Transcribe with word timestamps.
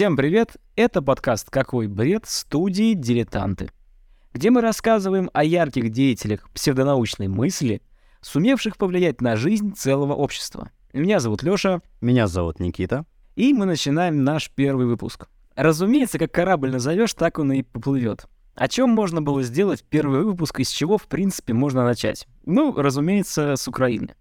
Всем 0.00 0.16
привет! 0.16 0.56
Это 0.76 1.02
подкаст 1.02 1.50
«Какой 1.50 1.86
бред» 1.86 2.24
студии 2.24 2.94
«Дилетанты», 2.94 3.68
где 4.32 4.48
мы 4.48 4.62
рассказываем 4.62 5.28
о 5.34 5.44
ярких 5.44 5.90
деятелях 5.90 6.48
псевдонаучной 6.54 7.28
мысли, 7.28 7.82
сумевших 8.22 8.78
повлиять 8.78 9.20
на 9.20 9.36
жизнь 9.36 9.74
целого 9.74 10.14
общества. 10.14 10.70
Меня 10.94 11.20
зовут 11.20 11.42
Лёша. 11.42 11.82
Меня 12.00 12.28
зовут 12.28 12.60
Никита. 12.60 13.04
И 13.36 13.52
мы 13.52 13.66
начинаем 13.66 14.24
наш 14.24 14.50
первый 14.50 14.86
выпуск. 14.86 15.28
Разумеется, 15.54 16.18
как 16.18 16.32
корабль 16.32 16.70
назовешь, 16.70 17.12
так 17.12 17.38
он 17.38 17.52
и 17.52 17.62
поплывет. 17.62 18.24
О 18.54 18.68
чем 18.68 18.88
можно 18.88 19.20
было 19.20 19.42
сделать 19.42 19.84
первый 19.86 20.22
выпуск, 20.24 20.60
из 20.60 20.70
чего, 20.70 20.96
в 20.96 21.08
принципе, 21.08 21.52
можно 21.52 21.84
начать? 21.84 22.26
Ну, 22.46 22.72
разумеется, 22.74 23.54
с 23.54 23.68
Украины. 23.68 24.14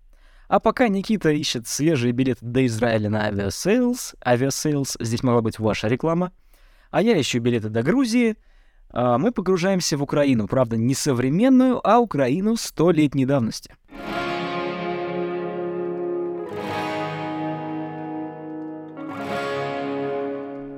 А 0.49 0.59
пока 0.59 0.87
Никита 0.87 1.29
ищет 1.29 1.67
свежие 1.67 2.11
билеты 2.11 2.43
до 2.43 2.65
Израиля 2.65 3.11
на 3.11 3.25
Aviasales, 3.25 4.15
Aviasales, 4.25 4.97
здесь 4.99 5.21
могла 5.21 5.41
быть 5.41 5.59
ваша 5.59 5.87
реклама, 5.87 6.31
а 6.89 7.03
я 7.03 7.21
ищу 7.21 7.39
билеты 7.39 7.69
до 7.69 7.83
Грузии, 7.83 8.35
а 8.89 9.19
мы 9.19 9.31
погружаемся 9.31 9.95
в 9.95 10.01
Украину, 10.01 10.47
правда, 10.47 10.75
не 10.75 10.95
современную, 10.95 11.79
а 11.87 11.99
Украину 11.99 12.55
столетней 12.55 13.27
давности. 13.27 13.75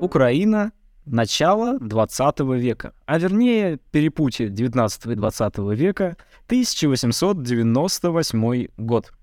Украина 0.02 0.73
начало 1.05 1.80
20 1.80 2.39
века, 2.59 2.94
а 3.05 3.17
вернее 3.17 3.80
перепутье 3.92 4.49
19 4.49 5.05
и 5.05 5.16
20 5.16 5.58
века, 5.59 6.17
1898 6.47 8.67
год. 8.75 9.14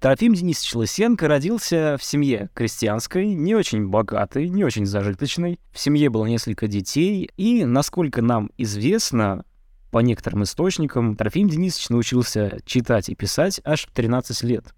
Трофим 0.00 0.34
Денисович 0.34 0.74
Лысенко 0.74 1.26
родился 1.26 1.96
в 1.98 2.04
семье 2.04 2.50
крестьянской, 2.52 3.28
не 3.28 3.54
очень 3.54 3.88
богатой, 3.88 4.48
не 4.50 4.62
очень 4.62 4.84
зажиточной. 4.84 5.58
В 5.72 5.78
семье 5.78 6.10
было 6.10 6.26
несколько 6.26 6.68
детей, 6.68 7.30
и, 7.38 7.64
насколько 7.64 8.20
нам 8.20 8.50
известно, 8.58 9.44
по 9.90 10.00
некоторым 10.00 10.42
источникам, 10.42 11.16
Трофим 11.16 11.48
Денисович 11.48 11.88
научился 11.88 12.58
читать 12.66 13.08
и 13.08 13.14
писать 13.14 13.62
аж 13.64 13.86
в 13.86 13.92
13 13.92 14.42
лет. 14.42 14.74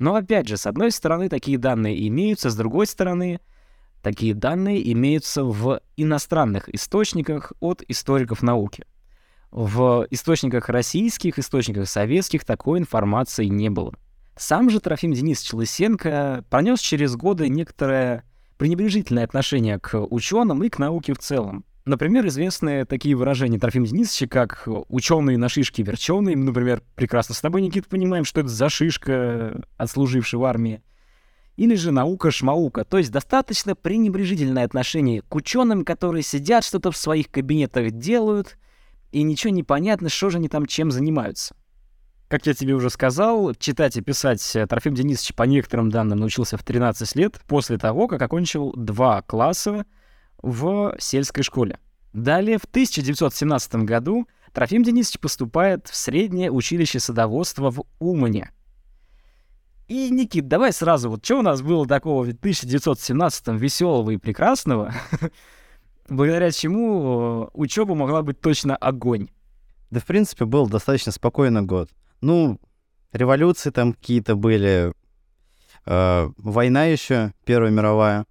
Но 0.00 0.16
опять 0.16 0.48
же, 0.48 0.56
с 0.56 0.66
одной 0.66 0.90
стороны, 0.90 1.28
такие 1.28 1.56
данные 1.56 2.08
имеются, 2.08 2.50
с 2.50 2.56
другой 2.56 2.88
стороны, 2.88 3.38
такие 4.02 4.34
данные 4.34 4.92
имеются 4.92 5.44
в 5.44 5.80
иностранных 5.96 6.68
источниках 6.74 7.52
от 7.60 7.82
историков 7.86 8.42
науки. 8.42 8.84
В 9.52 10.06
источниках 10.10 10.68
российских, 10.68 11.38
источниках 11.38 11.88
советских 11.88 12.44
такой 12.44 12.80
информации 12.80 13.46
не 13.46 13.70
было. 13.70 13.94
Сам 14.38 14.70
же 14.70 14.78
Трофим 14.78 15.12
Денисович 15.12 15.52
Лысенко 15.52 16.44
пронес 16.48 16.78
через 16.78 17.16
годы 17.16 17.48
некоторое 17.48 18.22
пренебрежительное 18.56 19.24
отношение 19.24 19.80
к 19.80 19.98
ученым 20.00 20.62
и 20.62 20.68
к 20.68 20.78
науке 20.78 21.12
в 21.12 21.18
целом. 21.18 21.64
Например, 21.84 22.24
известные 22.28 22.84
такие 22.84 23.16
выражения 23.16 23.58
Трофима 23.58 23.86
Денисовича, 23.86 24.28
как 24.28 24.68
«ученые 24.88 25.38
на 25.38 25.48
шишке 25.48 25.82
верченые». 25.82 26.36
Например, 26.36 26.82
прекрасно 26.94 27.34
с 27.34 27.40
тобой, 27.40 27.62
Никита, 27.62 27.88
понимаем, 27.88 28.24
что 28.24 28.40
это 28.40 28.48
за 28.48 28.68
шишка, 28.68 29.60
отслужившая 29.76 30.40
в 30.40 30.44
армии. 30.44 30.82
Или 31.56 31.74
же 31.74 31.90
наука-шмаука. 31.90 32.84
То 32.84 32.98
есть 32.98 33.10
достаточно 33.10 33.74
пренебрежительное 33.74 34.64
отношение 34.64 35.22
к 35.22 35.34
ученым, 35.34 35.84
которые 35.84 36.22
сидят, 36.22 36.62
что-то 36.62 36.92
в 36.92 36.96
своих 36.96 37.28
кабинетах 37.30 37.90
делают, 37.90 38.56
и 39.10 39.22
ничего 39.22 39.52
не 39.52 39.64
понятно, 39.64 40.08
что 40.08 40.30
же 40.30 40.38
они 40.38 40.48
там 40.48 40.66
чем 40.66 40.92
занимаются. 40.92 41.56
Как 42.28 42.46
я 42.46 42.52
тебе 42.52 42.74
уже 42.74 42.90
сказал, 42.90 43.54
читать 43.54 43.96
и 43.96 44.02
писать 44.02 44.54
э, 44.54 44.66
Трофим 44.66 44.94
Денисович 44.94 45.34
по 45.34 45.44
некоторым 45.44 45.90
данным 45.90 46.18
научился 46.18 46.58
в 46.58 46.62
13 46.62 47.16
лет 47.16 47.40
после 47.46 47.78
того, 47.78 48.06
как 48.06 48.20
окончил 48.20 48.74
два 48.76 49.22
класса 49.22 49.86
в 50.42 50.94
сельской 50.98 51.42
школе. 51.42 51.78
Далее, 52.12 52.58
в 52.58 52.64
1917 52.64 53.76
году 53.76 54.28
Трофим 54.52 54.82
Денисович 54.82 55.20
поступает 55.20 55.88
в 55.88 55.96
среднее 55.96 56.50
училище 56.50 57.00
садоводства 57.00 57.70
в 57.70 57.84
Умане. 57.98 58.50
И, 59.86 60.10
Никит, 60.10 60.48
давай 60.48 60.74
сразу, 60.74 61.08
вот 61.08 61.24
что 61.24 61.38
у 61.38 61.42
нас 61.42 61.62
было 61.62 61.86
такого 61.86 62.24
в 62.24 62.28
1917 62.28 63.48
веселого 63.58 64.10
и 64.10 64.18
прекрасного, 64.18 64.92
благодаря 66.10 66.50
чему 66.50 67.46
э, 67.46 67.50
учеба 67.54 67.94
могла 67.94 68.20
быть 68.20 68.38
точно 68.42 68.76
огонь. 68.76 69.30
Да, 69.90 70.00
в 70.00 70.04
принципе, 70.04 70.44
был 70.44 70.68
достаточно 70.68 71.10
спокойный 71.10 71.62
год. 71.62 71.88
Ну, 72.20 72.58
революции 73.12 73.70
там 73.70 73.92
какие-то 73.92 74.36
были, 74.36 74.92
э, 75.86 76.28
война 76.36 76.84
еще, 76.84 77.32
Первая 77.44 77.70
мировая. 77.70 78.26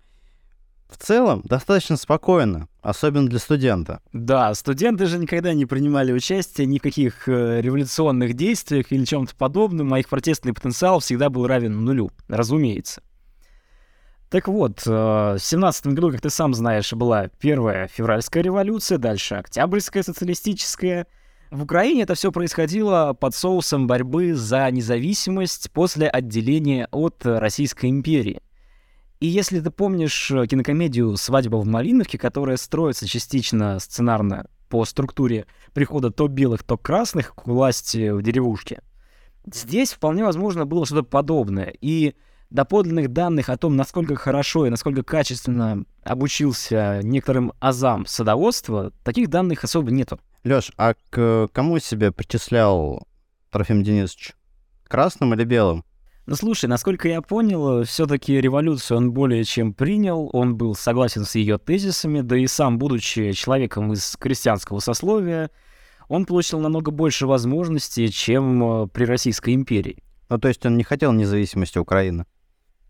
В 0.90 0.98
целом, 0.98 1.42
достаточно 1.44 1.98
спокойно, 1.98 2.70
особенно 2.82 3.28
для 3.28 3.40
студента. 3.40 4.02
Да, 4.14 4.54
студенты 4.54 5.06
же 5.06 5.18
никогда 5.18 5.54
не 5.54 5.66
принимали 5.66 6.14
участие 6.14 6.66
ни 6.66 6.80
в 6.80 6.82
каких 6.82 7.28
э, 7.28 7.60
революционных 7.62 8.34
действиях 8.36 8.92
или 8.92 9.04
чем-то 9.04 9.36
подобном, 9.36 9.94
а 9.94 10.00
их 10.00 10.08
протестный 10.08 10.54
потенциал 10.54 11.02
всегда 11.02 11.30
был 11.30 11.46
равен 11.46 11.84
нулю, 11.84 12.12
разумеется. 12.30 13.02
Так 14.30 14.48
вот, 14.48 14.84
э, 14.86 14.90
в 14.90 15.40
17 15.40 15.88
году, 15.88 16.12
как 16.12 16.22
ты 16.22 16.30
сам 16.30 16.54
знаешь, 16.54 16.92
была 16.94 17.28
первая 17.40 17.88
февральская 17.88 18.44
революция, 18.44 18.98
дальше 18.98 19.36
октябрьская 19.36 20.04
социалистическая, 20.04 21.08
в 21.50 21.64
Украине 21.64 22.04
это 22.04 22.16
все 22.16 22.32
происходило 22.32 23.14
под 23.14 23.34
соусом 23.34 23.88
борьбы 23.88 24.34
за 24.34 24.70
независимость 24.70 25.72
после 25.72 26.08
отделения 26.08 26.88
от 26.92 27.26
Российской 27.26 27.90
империи. 27.90 28.42
И 29.20 29.28
если 29.28 29.60
ты 29.60 29.72
помнишь 29.72 30.30
э, 30.30 30.46
кинокомедию 30.46 31.18
«Свадьба 31.18 31.56
в 31.56 31.66
Малиновке», 31.66 32.20
которая 32.20 32.58
строится 32.58 33.08
частично 33.08 33.80
сценарно 33.80 34.48
по 34.70 34.86
структуре 34.86 35.48
прихода 35.74 36.12
то 36.12 36.28
белых, 36.28 36.64
то 36.64 36.78
красных 36.78 37.34
к 37.34 37.48
власти 37.48 38.12
в 38.12 38.22
деревушке, 38.22 38.84
здесь 39.52 39.94
вполне 39.94 40.24
возможно 40.24 40.68
было 40.68 40.86
что-то 40.86 41.04
подобное. 41.04 41.74
И 41.82 42.14
доподлинных 42.52 43.12
данных 43.12 43.50
о 43.50 43.58
том, 43.58 43.76
насколько 43.76 44.16
хорошо 44.16 44.68
и 44.68 44.70
насколько 44.70 45.02
качественно 45.02 45.86
обучился 46.04 47.02
некоторым 47.04 47.54
азам 47.60 48.06
садоводства, 48.06 48.92
таких 49.04 49.30
данных 49.30 49.64
особо 49.64 49.90
нету. 49.92 50.20
Лёш, 50.44 50.72
а 50.78 50.94
к 51.10 51.50
кому 51.52 51.80
себе 51.80 52.12
причислял 52.12 53.06
Трофим 53.52 53.84
Денисович? 53.84 54.34
Красным 54.88 55.34
или 55.34 55.44
белым? 55.44 55.84
Ну 56.26 56.36
слушай, 56.36 56.66
насколько 56.66 57.08
я 57.08 57.22
понял, 57.22 57.84
все-таки 57.84 58.40
революцию 58.42 58.98
он 58.98 59.12
более 59.14 59.46
чем 59.46 59.74
принял, 59.74 60.30
он 60.34 60.58
был 60.58 60.76
согласен 60.76 61.24
с 61.24 61.36
ее 61.36 61.58
тезисами, 61.58 62.20
да 62.20 62.38
и 62.38 62.48
сам, 62.48 62.78
будучи 62.78 63.32
человеком 63.32 63.94
из 63.94 64.18
крестьянского 64.18 64.80
сословия, 64.80 65.50
он 66.10 66.26
получил 66.26 66.60
намного 66.60 66.92
больше 66.92 67.28
возможностей, 67.28 68.12
чем 68.12 68.84
э, 68.84 68.88
при 68.88 69.06
Российской 69.06 69.54
империи. 69.54 70.04
Ну 70.30 70.38
то 70.38 70.50
есть 70.50 70.66
он 70.66 70.76
не 70.76 70.84
хотел 70.84 71.14
независимости 71.14 71.78
Украины? 71.78 72.26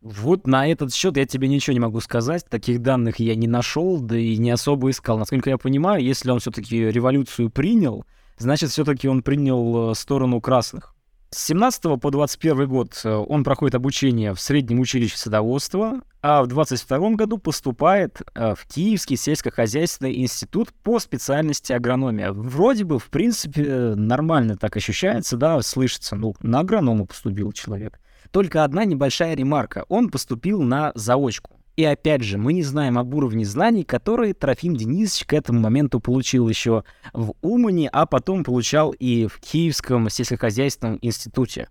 Вот 0.01 0.45
на 0.45 0.67
этот 0.67 0.93
счет 0.93 1.17
я 1.17 1.25
тебе 1.25 1.47
ничего 1.47 1.73
не 1.73 1.79
могу 1.79 1.99
сказать. 2.01 2.45
Таких 2.45 2.81
данных 2.81 3.19
я 3.19 3.35
не 3.35 3.47
нашел, 3.47 3.99
да 3.99 4.17
и 4.17 4.37
не 4.37 4.51
особо 4.51 4.91
искал. 4.91 5.17
Насколько 5.17 5.49
я 5.49 5.57
понимаю, 5.57 6.03
если 6.03 6.29
он 6.29 6.39
все-таки 6.39 6.77
революцию 6.77 7.49
принял, 7.49 8.05
значит, 8.37 8.69
все-таки 8.69 9.07
он 9.07 9.23
принял 9.23 9.91
э, 9.91 9.95
сторону 9.95 10.39
красных. 10.39 10.93
С 11.29 11.47
17 11.47 11.99
по 11.99 12.11
21 12.11 12.67
год 12.67 13.01
э, 13.03 13.09
он 13.09 13.43
проходит 13.43 13.75
обучение 13.75 14.33
в 14.33 14.39
среднем 14.39 14.79
училище 14.79 15.17
садоводства, 15.17 16.01
а 16.21 16.43
в 16.43 16.47
22 16.47 17.09
году 17.11 17.37
поступает 17.39 18.21
э, 18.35 18.53
в 18.55 18.65
Киевский 18.67 19.17
сельскохозяйственный 19.17 20.21
институт 20.21 20.71
по 20.83 20.99
специальности 20.99 21.73
агрономия. 21.73 22.31
Вроде 22.31 22.85
бы, 22.85 22.99
в 22.99 23.09
принципе, 23.09 23.95
нормально 23.95 24.57
так 24.57 24.77
ощущается, 24.77 25.37
да, 25.37 25.61
слышится. 25.63 26.15
Ну, 26.15 26.35
на 26.41 26.59
агронома 26.59 27.05
поступил 27.07 27.51
человек. 27.51 27.99
Только 28.31 28.63
одна 28.63 28.85
небольшая 28.85 29.35
ремарка. 29.35 29.85
Он 29.89 30.09
поступил 30.09 30.61
на 30.61 30.91
заочку. 30.95 31.57
И 31.75 31.83
опять 31.83 32.23
же, 32.23 32.39
мы 32.39 32.53
не 32.53 32.63
знаем 32.63 32.97
об 32.97 33.13
уровне 33.13 33.45
знаний, 33.45 33.83
которые 33.83 34.33
Трофим 34.33 34.75
Денисович 34.75 35.25
к 35.25 35.33
этому 35.33 35.59
моменту 35.59 35.99
получил 35.99 36.49
еще 36.49 36.83
в 37.13 37.35
Умане, 37.41 37.87
а 37.89 38.07
потом 38.07 38.43
получал 38.43 38.91
и 38.91 39.27
в 39.27 39.39
Киевском 39.39 40.09
сельскохозяйственном 40.09 40.97
институте. 41.03 41.69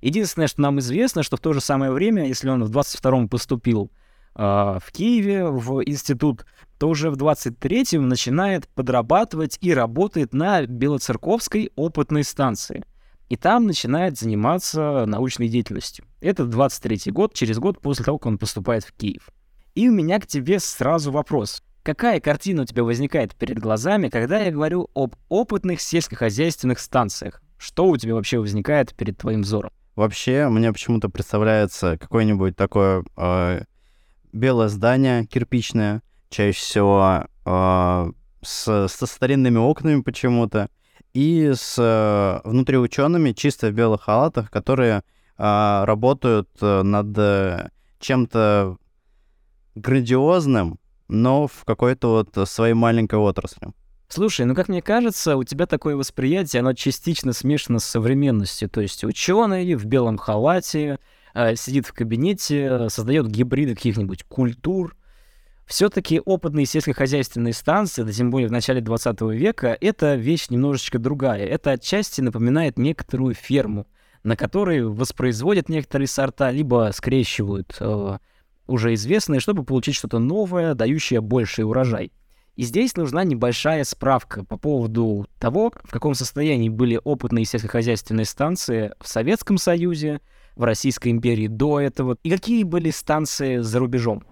Единственное, 0.00 0.48
что 0.48 0.62
нам 0.62 0.78
известно, 0.78 1.22
что 1.22 1.36
в 1.36 1.40
то 1.40 1.52
же 1.52 1.60
самое 1.60 1.92
время, 1.92 2.26
если 2.26 2.48
он 2.48 2.64
в 2.64 2.70
22-м 2.70 3.28
поступил 3.28 3.90
э, 4.34 4.40
в 4.40 4.92
Киеве 4.92 5.48
в 5.48 5.82
институт, 5.84 6.46
то 6.78 6.88
уже 6.88 7.10
в 7.10 7.16
23-м 7.16 8.08
начинает 8.08 8.66
подрабатывать 8.68 9.58
и 9.60 9.74
работает 9.74 10.32
на 10.32 10.64
Белоцерковской 10.64 11.70
опытной 11.76 12.24
станции– 12.24 12.82
и 13.28 13.36
там 13.36 13.66
начинает 13.66 14.18
заниматься 14.18 15.04
научной 15.06 15.48
деятельностью. 15.48 16.04
Это 16.20 16.44
23 16.44 17.12
год, 17.12 17.34
через 17.34 17.58
год 17.58 17.80
после 17.80 18.04
того, 18.04 18.18
как 18.18 18.26
он 18.26 18.38
поступает 18.38 18.84
в 18.84 18.92
Киев. 18.92 19.30
И 19.74 19.88
у 19.88 19.92
меня 19.92 20.18
к 20.18 20.26
тебе 20.26 20.58
сразу 20.60 21.12
вопрос. 21.12 21.62
Какая 21.82 22.20
картина 22.20 22.62
у 22.62 22.64
тебя 22.64 22.84
возникает 22.84 23.34
перед 23.34 23.58
глазами, 23.58 24.08
когда 24.08 24.40
я 24.40 24.50
говорю 24.50 24.90
об 24.94 25.14
опытных 25.28 25.80
сельскохозяйственных 25.80 26.78
станциях? 26.78 27.42
Что 27.56 27.86
у 27.86 27.96
тебя 27.96 28.14
вообще 28.14 28.38
возникает 28.38 28.94
перед 28.94 29.18
твоим 29.18 29.42
взором? 29.42 29.70
Вообще, 29.94 30.48
мне 30.48 30.72
почему-то 30.72 31.08
представляется 31.08 31.98
какое-нибудь 31.98 32.56
такое 32.56 33.04
э, 33.16 33.62
белое 34.32 34.68
здание 34.68 35.26
кирпичное, 35.26 36.02
чаще 36.30 36.58
всего 36.58 37.26
э, 37.44 38.12
с, 38.42 38.88
со 38.88 39.06
старинными 39.06 39.58
окнами 39.58 40.02
почему-то, 40.02 40.68
и 41.18 41.52
с 41.52 41.74
э, 41.78 42.48
внутриучеными 42.48 43.32
чисто 43.32 43.70
в 43.70 43.72
белых 43.72 44.02
халатах, 44.02 44.52
которые 44.52 45.02
э, 45.36 45.84
работают 45.84 46.48
э, 46.60 46.82
над 46.82 47.18
э, 47.18 47.70
чем-то 47.98 48.76
грандиозным, 49.74 50.78
но 51.08 51.48
в 51.48 51.64
какой-то 51.64 52.08
вот 52.34 52.48
своей 52.48 52.74
маленькой 52.74 53.18
отрасли. 53.18 53.72
Слушай, 54.06 54.46
ну 54.46 54.54
как 54.54 54.68
мне 54.68 54.80
кажется, 54.80 55.36
у 55.36 55.42
тебя 55.42 55.66
такое 55.66 55.96
восприятие, 55.96 56.60
оно 56.60 56.72
частично 56.72 57.32
смешано 57.32 57.80
с 57.80 57.84
современностью. 57.84 58.70
То 58.70 58.80
есть 58.80 59.02
ученый 59.02 59.74
в 59.74 59.86
белом 59.86 60.18
халате 60.18 61.00
э, 61.34 61.56
сидит 61.56 61.84
в 61.84 61.94
кабинете, 61.94 62.88
создает 62.90 63.26
гибриды 63.26 63.74
каких-нибудь 63.74 64.22
культур. 64.22 64.94
Все-таки 65.68 66.18
опытные 66.24 66.64
сельскохозяйственные 66.64 67.52
станции, 67.52 68.10
тем 68.10 68.30
более 68.30 68.48
в 68.48 68.52
начале 68.52 68.80
20 68.80 69.20
века, 69.32 69.76
это 69.78 70.14
вещь 70.14 70.48
немножечко 70.48 70.98
другая. 70.98 71.44
Это 71.44 71.72
отчасти 71.72 72.22
напоминает 72.22 72.78
некоторую 72.78 73.34
ферму, 73.34 73.86
на 74.22 74.34
которой 74.34 74.82
воспроизводят 74.82 75.68
некоторые 75.68 76.08
сорта, 76.08 76.50
либо 76.50 76.90
скрещивают 76.94 77.76
э, 77.80 78.18
уже 78.66 78.94
известные, 78.94 79.40
чтобы 79.40 79.62
получить 79.62 79.94
что-то 79.94 80.18
новое, 80.18 80.72
дающее 80.72 81.20
больший 81.20 81.66
урожай. 81.66 82.12
И 82.56 82.62
здесь 82.62 82.96
нужна 82.96 83.24
небольшая 83.24 83.84
справка 83.84 84.44
по 84.44 84.56
поводу 84.56 85.26
того, 85.38 85.70
в 85.84 85.90
каком 85.90 86.14
состоянии 86.14 86.70
были 86.70 86.98
опытные 87.04 87.44
сельскохозяйственные 87.44 88.24
станции 88.24 88.94
в 89.00 89.06
Советском 89.06 89.58
Союзе, 89.58 90.22
в 90.56 90.64
Российской 90.64 91.10
империи 91.10 91.46
до 91.46 91.78
этого, 91.78 92.16
и 92.22 92.30
какие 92.30 92.64
были 92.64 92.90
станции 92.90 93.58
за 93.58 93.78
рубежом. 93.78 94.24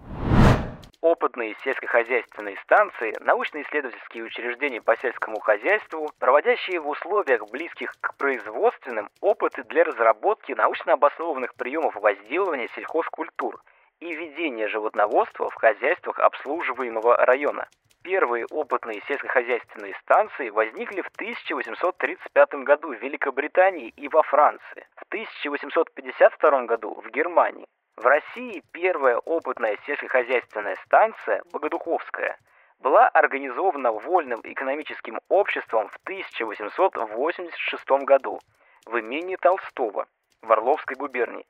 Опытные 1.17 1.55
сельскохозяйственные 1.63 2.57
станции– 2.57 3.15
научно-исследовательские 3.21 4.23
учреждения 4.23 4.83
по 4.83 4.95
сельскому 4.97 5.39
хозяйству, 5.39 6.11
проводящие 6.19 6.79
в 6.79 6.87
условиях, 6.87 7.41
близких 7.49 7.95
к 7.99 8.15
производственным, 8.17 9.09
опыты 9.19 9.63
для 9.63 9.83
разработки 9.83 10.51
научно 10.51 10.93
обоснованных 10.93 11.55
приемов 11.55 11.95
возделывания 11.95 12.69
сельхозкультур 12.75 13.59
и 13.99 14.13
ведения 14.13 14.67
животноводства 14.67 15.49
в 15.49 15.55
хозяйствах 15.55 16.19
обслуживаемого 16.19 17.17
района. 17.25 17.67
Первые 18.03 18.45
опытные 18.51 19.01
сельскохозяйственные 19.07 19.95
станции 20.03 20.51
возникли 20.51 21.01
в 21.01 21.07
1835 21.15 22.53
году 22.63 22.93
в 22.93 23.01
Великобритании 23.01 23.91
и 23.97 24.07
во 24.07 24.21
Франции, 24.21 24.85
в 24.95 25.03
1852 25.09 26.65
году 26.65 27.01
в 27.03 27.09
Германии. 27.09 27.65
В 27.97 28.05
России 28.05 28.63
первая 28.73 29.17
опытная 29.17 29.75
сельскохозяйственная 29.87 30.75
станция, 30.85 31.41
Богодуховская, 31.51 32.37
была 32.79 33.07
организована 33.07 33.91
Вольным 33.91 34.39
экономическим 34.43 35.19
обществом 35.29 35.89
в 35.89 35.97
1886 36.03 37.89
году 38.05 38.39
в 38.85 38.99
имении 38.99 39.35
Толстого 39.35 40.05
в 40.43 40.51
Орловской 40.51 40.95
губернии. 40.95 41.47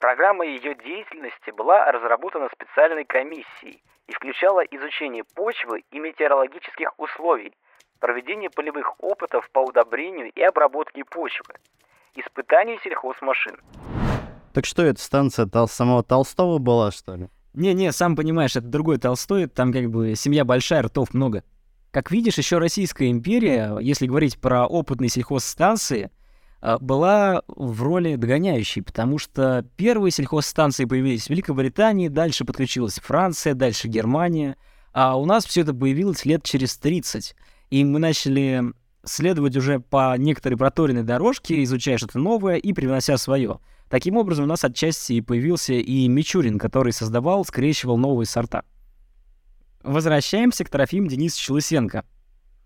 Программа 0.00 0.44
ее 0.44 0.74
деятельности 0.74 1.52
была 1.52 1.92
разработана 1.92 2.48
специальной 2.48 3.04
комиссией 3.04 3.80
и 4.08 4.12
включала 4.12 4.62
изучение 4.62 5.22
почвы 5.36 5.84
и 5.92 6.00
метеорологических 6.00 6.98
условий, 6.98 7.54
проведение 8.00 8.50
полевых 8.50 9.00
опытов 9.00 9.48
по 9.50 9.60
удобрению 9.60 10.32
и 10.32 10.42
обработке 10.42 11.04
почвы, 11.04 11.54
испытание 12.16 12.80
сельхозмашин. 12.80 13.60
Так 14.52 14.66
что 14.66 14.82
это 14.82 15.00
станция 15.00 15.46
Тол- 15.46 15.68
самого 15.68 16.02
Толстого 16.02 16.58
была, 16.58 16.90
что 16.90 17.16
ли? 17.16 17.28
Не-не, 17.54 17.92
сам 17.92 18.16
понимаешь, 18.16 18.56
это 18.56 18.66
другой 18.66 18.98
Толстой, 18.98 19.46
там 19.46 19.72
как 19.72 19.90
бы 19.90 20.14
семья 20.16 20.44
большая, 20.44 20.82
ртов 20.82 21.12
много. 21.12 21.44
Как 21.90 22.10
видишь, 22.10 22.38
еще 22.38 22.58
Российская 22.58 23.10
империя, 23.10 23.76
если 23.80 24.06
говорить 24.06 24.38
про 24.38 24.66
опытные 24.66 25.10
сельхозстанции, 25.10 26.10
а, 26.62 26.78
была 26.78 27.42
в 27.48 27.82
роли 27.82 28.16
догоняющей, 28.16 28.82
потому 28.82 29.18
что 29.18 29.66
первые 29.76 30.12
сельхозстанции 30.12 30.86
появились 30.86 31.26
в 31.26 31.30
Великобритании, 31.30 32.08
дальше 32.08 32.46
подключилась 32.46 32.94
Франция, 32.94 33.54
дальше 33.54 33.88
Германия, 33.88 34.56
а 34.92 35.18
у 35.18 35.26
нас 35.26 35.44
все 35.44 35.62
это 35.62 35.74
появилось 35.74 36.24
лет 36.24 36.44
через 36.44 36.76
30. 36.78 37.34
И 37.70 37.84
мы 37.84 37.98
начали 37.98 38.62
следовать 39.04 39.56
уже 39.56 39.80
по 39.80 40.16
некоторой 40.16 40.56
проторенной 40.56 41.02
дорожке, 41.02 41.62
изучая 41.64 41.98
что-то 41.98 42.18
новое 42.18 42.56
и 42.56 42.72
привнося 42.72 43.18
свое. 43.18 43.58
Таким 43.92 44.16
образом, 44.16 44.46
у 44.46 44.48
нас 44.48 44.64
отчасти 44.64 45.20
появился 45.20 45.74
и 45.74 46.08
Мичурин, 46.08 46.58
который 46.58 46.94
создавал, 46.94 47.44
скрещивал 47.44 47.98
новые 47.98 48.26
сорта. 48.26 48.62
Возвращаемся 49.82 50.64
к 50.64 50.70
Трофиму 50.70 51.08
Денисовичу 51.08 51.52
Лысенко. 51.52 52.06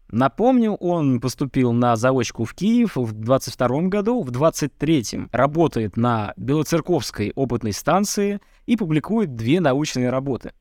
Напомню, 0.09 0.75
он 0.75 1.21
поступил 1.21 1.73
на 1.73 1.97
заочку 1.97 2.45
в 2.45 2.55
Киев 2.55 2.95
в 2.95 3.11
22 3.11 3.89
году, 3.89 4.23
в 4.23 4.31
23-м 4.31 5.29
работает 5.33 5.97
на 5.97 6.33
Белоцерковской 6.37 7.33
опытной 7.35 7.73
станции 7.73 8.39
и 8.67 8.77
публикует 8.77 9.35
две 9.35 9.59
научные 9.59 10.11
работы. 10.11 10.53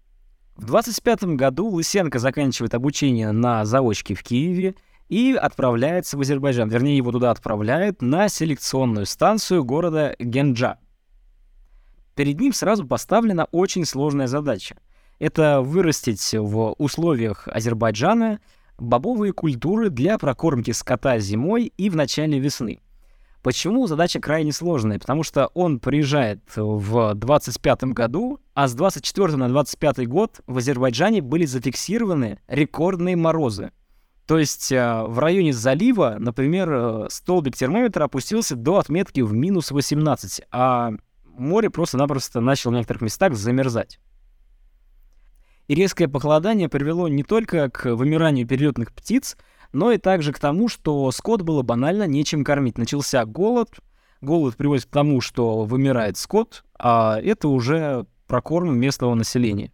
В 0.55 0.65
25 0.65 1.35
году 1.35 1.67
Лысенко 1.67 2.17
заканчивает 2.17 2.73
обучение 2.73 3.31
на 3.31 3.65
заочке 3.65 4.15
в 4.15 4.23
Киеве 4.23 4.73
и 5.09 5.33
отправляется 5.33 6.17
в 6.17 6.21
Азербайджан. 6.21 6.69
Вернее, 6.69 6.97
его 6.97 7.11
туда 7.11 7.31
отправляют 7.31 8.01
на 8.01 8.27
селекционную 8.27 9.05
станцию 9.05 9.63
города 9.63 10.15
Генджа. 10.19 10.77
Перед 12.15 12.39
ним 12.39 12.53
сразу 12.53 12.87
поставлена 12.87 13.45
очень 13.51 13.85
сложная 13.85 14.27
задача. 14.27 14.77
Это 15.19 15.61
вырастить 15.61 16.33
в 16.33 16.75
условиях 16.77 17.47
Азербайджана 17.47 18.39
бобовые 18.77 19.31
культуры 19.31 19.89
для 19.89 20.17
прокормки 20.17 20.71
скота 20.71 21.19
зимой 21.19 21.71
и 21.77 21.89
в 21.89 21.95
начале 21.95 22.39
весны. 22.39 22.79
Почему 23.41 23.85
задача 23.85 24.19
крайне 24.19 24.51
сложная? 24.51 24.97
Потому 24.97 25.21
что 25.21 25.47
он 25.53 25.79
приезжает 25.79 26.41
в 26.55 27.13
25 27.13 27.83
году, 27.93 28.39
а 28.55 28.67
с 28.67 28.73
24 28.73 29.35
на 29.35 29.49
25 29.49 30.07
год 30.07 30.41
в 30.47 30.57
Азербайджане 30.57 31.21
были 31.21 31.45
зафиксированы 31.45 32.39
рекордные 32.47 33.15
морозы. 33.15 33.71
То 34.27 34.39
есть 34.39 34.71
э, 34.71 35.03
в 35.03 35.19
районе 35.19 35.53
залива, 35.53 36.15
например, 36.19 36.71
э, 36.71 37.07
столбик 37.09 37.55
термометра 37.55 38.05
опустился 38.05 38.55
до 38.55 38.77
отметки 38.79 39.21
в 39.21 39.33
минус 39.33 39.69
18, 39.69 40.41
а 40.51 40.93
море 41.25 41.69
просто-напросто 41.69 42.41
начало 42.41 42.71
в 42.71 42.75
некоторых 42.75 43.03
местах 43.03 43.35
замерзать. 43.35 43.99
И 45.67 45.75
резкое 45.75 46.07
похолодание 46.07 46.69
привело 46.69 47.07
не 47.07 47.23
только 47.23 47.69
к 47.69 47.95
вымиранию 47.95 48.47
перелетных 48.47 48.93
птиц, 48.93 49.37
но 49.73 49.91
и 49.91 49.97
также 49.97 50.31
к 50.31 50.39
тому, 50.39 50.69
что 50.69 51.11
скот 51.11 51.41
было 51.41 51.61
банально 51.61 52.07
нечем 52.07 52.43
кормить. 52.43 52.77
Начался 52.77 53.25
голод, 53.25 53.69
голод 54.21 54.55
приводит 54.55 54.85
к 54.85 54.91
тому, 54.91 55.21
что 55.21 55.65
вымирает 55.65 56.17
скот, 56.17 56.63
а 56.79 57.19
это 57.21 57.47
уже 57.47 58.05
прокорм 58.27 58.75
местного 58.77 59.13
населения. 59.13 59.71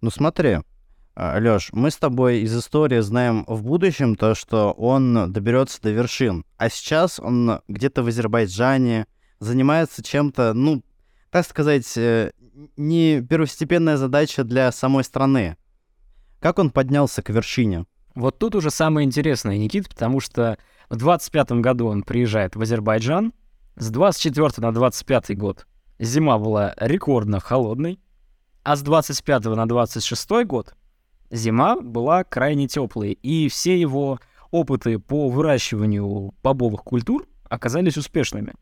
Ну 0.00 0.10
смотри, 0.10 0.58
Лёш, 1.14 1.70
мы 1.72 1.90
с 1.90 1.96
тобой 1.96 2.40
из 2.40 2.56
истории 2.56 3.00
знаем 3.00 3.44
в 3.46 3.62
будущем 3.62 4.16
то, 4.16 4.34
что 4.34 4.72
он 4.72 5.30
доберется 5.32 5.80
до 5.82 5.90
вершин, 5.90 6.44
а 6.56 6.70
сейчас 6.70 7.20
он 7.20 7.60
где-то 7.68 8.02
в 8.02 8.06
Азербайджане 8.06 9.06
занимается 9.38 10.02
чем-то, 10.02 10.54
ну, 10.54 10.82
так 11.30 11.46
сказать, 11.46 11.92
э, 11.96 12.32
не 12.76 13.20
первостепенная 13.20 13.96
задача 13.98 14.44
для 14.44 14.72
самой 14.72 15.04
страны. 15.04 15.56
Как 16.40 16.58
он 16.58 16.70
поднялся 16.70 17.22
к 17.22 17.28
вершине? 17.28 17.84
Вот 18.14 18.38
тут 18.38 18.54
уже 18.54 18.70
самое 18.70 19.06
интересное, 19.06 19.58
Никит, 19.58 19.88
потому 19.88 20.20
что 20.20 20.58
в 20.88 20.96
25 20.96 21.52
году 21.60 21.86
он 21.86 22.02
приезжает 22.02 22.56
в 22.56 22.62
Азербайджан, 22.62 23.32
с 23.76 23.90
24 23.90 24.50
на 24.58 24.72
25 24.72 25.36
год 25.36 25.66
зима 25.98 26.38
была 26.38 26.74
рекордно 26.78 27.40
холодной, 27.40 28.00
а 28.64 28.76
с 28.76 28.82
25 28.82 29.44
на 29.44 29.66
26 29.66 30.44
год 30.44 30.74
зима 31.32 31.80
была 31.80 32.22
крайне 32.22 32.68
теплой, 32.68 33.12
и 33.12 33.48
все 33.48 33.80
его 33.80 34.20
опыты 34.50 34.98
по 34.98 35.28
выращиванию 35.28 36.34
бобовых 36.42 36.84
культур 36.84 37.26
оказались 37.48 37.96
успешными. 37.96 38.54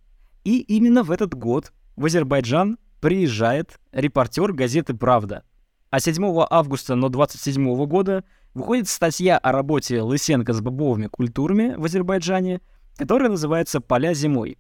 И 0.45 0.61
именно 0.61 1.03
в 1.03 1.11
этот 1.11 1.35
год 1.35 1.73
в 1.97 2.07
Азербайджан 2.07 2.79
приезжает 3.01 3.79
репортер 3.93 4.53
газеты 4.53 4.95
«Правда». 4.95 5.43
А 5.91 5.99
7 5.99 6.25
августа, 6.49 6.95
но 6.95 7.09
27 7.09 7.87
года 7.87 8.25
выходит 8.55 8.89
статья 8.89 9.37
о 9.39 9.51
работе 9.51 10.01
Лысенко 10.01 10.53
с 10.53 10.61
бобовыми 10.61 11.09
культурами 11.09 11.75
в 11.77 11.85
Азербайджане, 11.85 12.61
которая 12.97 13.29
называется 13.29 13.81
«Поля 13.81 14.15
зимой». 14.15 14.59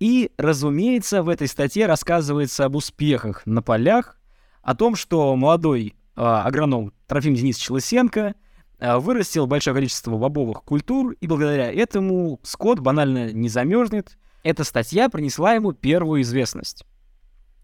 И, 0.00 0.32
разумеется, 0.36 1.22
в 1.22 1.28
этой 1.28 1.46
статье 1.46 1.86
рассказывается 1.86 2.64
об 2.64 2.74
успехах 2.74 3.46
на 3.46 3.62
полях, 3.62 4.18
о 4.60 4.74
том, 4.74 4.96
что 4.96 5.34
молодой 5.36 5.94
агроном 6.16 6.92
Трофим 7.06 7.34
Денисович 7.34 7.70
Лысенко 7.70 8.34
э, 8.78 8.96
вырастил 8.96 9.46
большое 9.46 9.74
количество 9.74 10.16
бобовых 10.16 10.62
культур, 10.62 11.16
и 11.20 11.26
благодаря 11.26 11.72
этому 11.72 12.40
скот 12.42 12.78
банально 12.78 13.32
не 13.32 13.48
замерзнет. 13.48 14.16
Эта 14.42 14.64
статья 14.64 15.08
принесла 15.08 15.54
ему 15.54 15.72
первую 15.72 16.22
известность. 16.22 16.84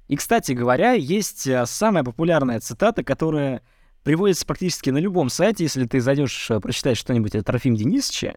И, 0.09 0.16
кстати 0.16 0.52
говоря, 0.52 0.92
есть 0.92 1.47
э, 1.47 1.64
самая 1.66 2.02
популярная 2.02 2.61
цитата, 2.61 3.04
которая 3.04 3.62
приводится 4.02 4.47
практически 4.47 4.90
на 4.90 4.99
любом 4.99 5.30
сайте. 5.30 5.64
Если 5.64 5.85
ты 5.85 6.00
зайдешь 6.00 6.50
прочитать 6.62 6.97
что-нибудь 6.97 7.35
о 7.37 7.42
Трофим 7.42 7.76
Денисовиче, 7.76 8.37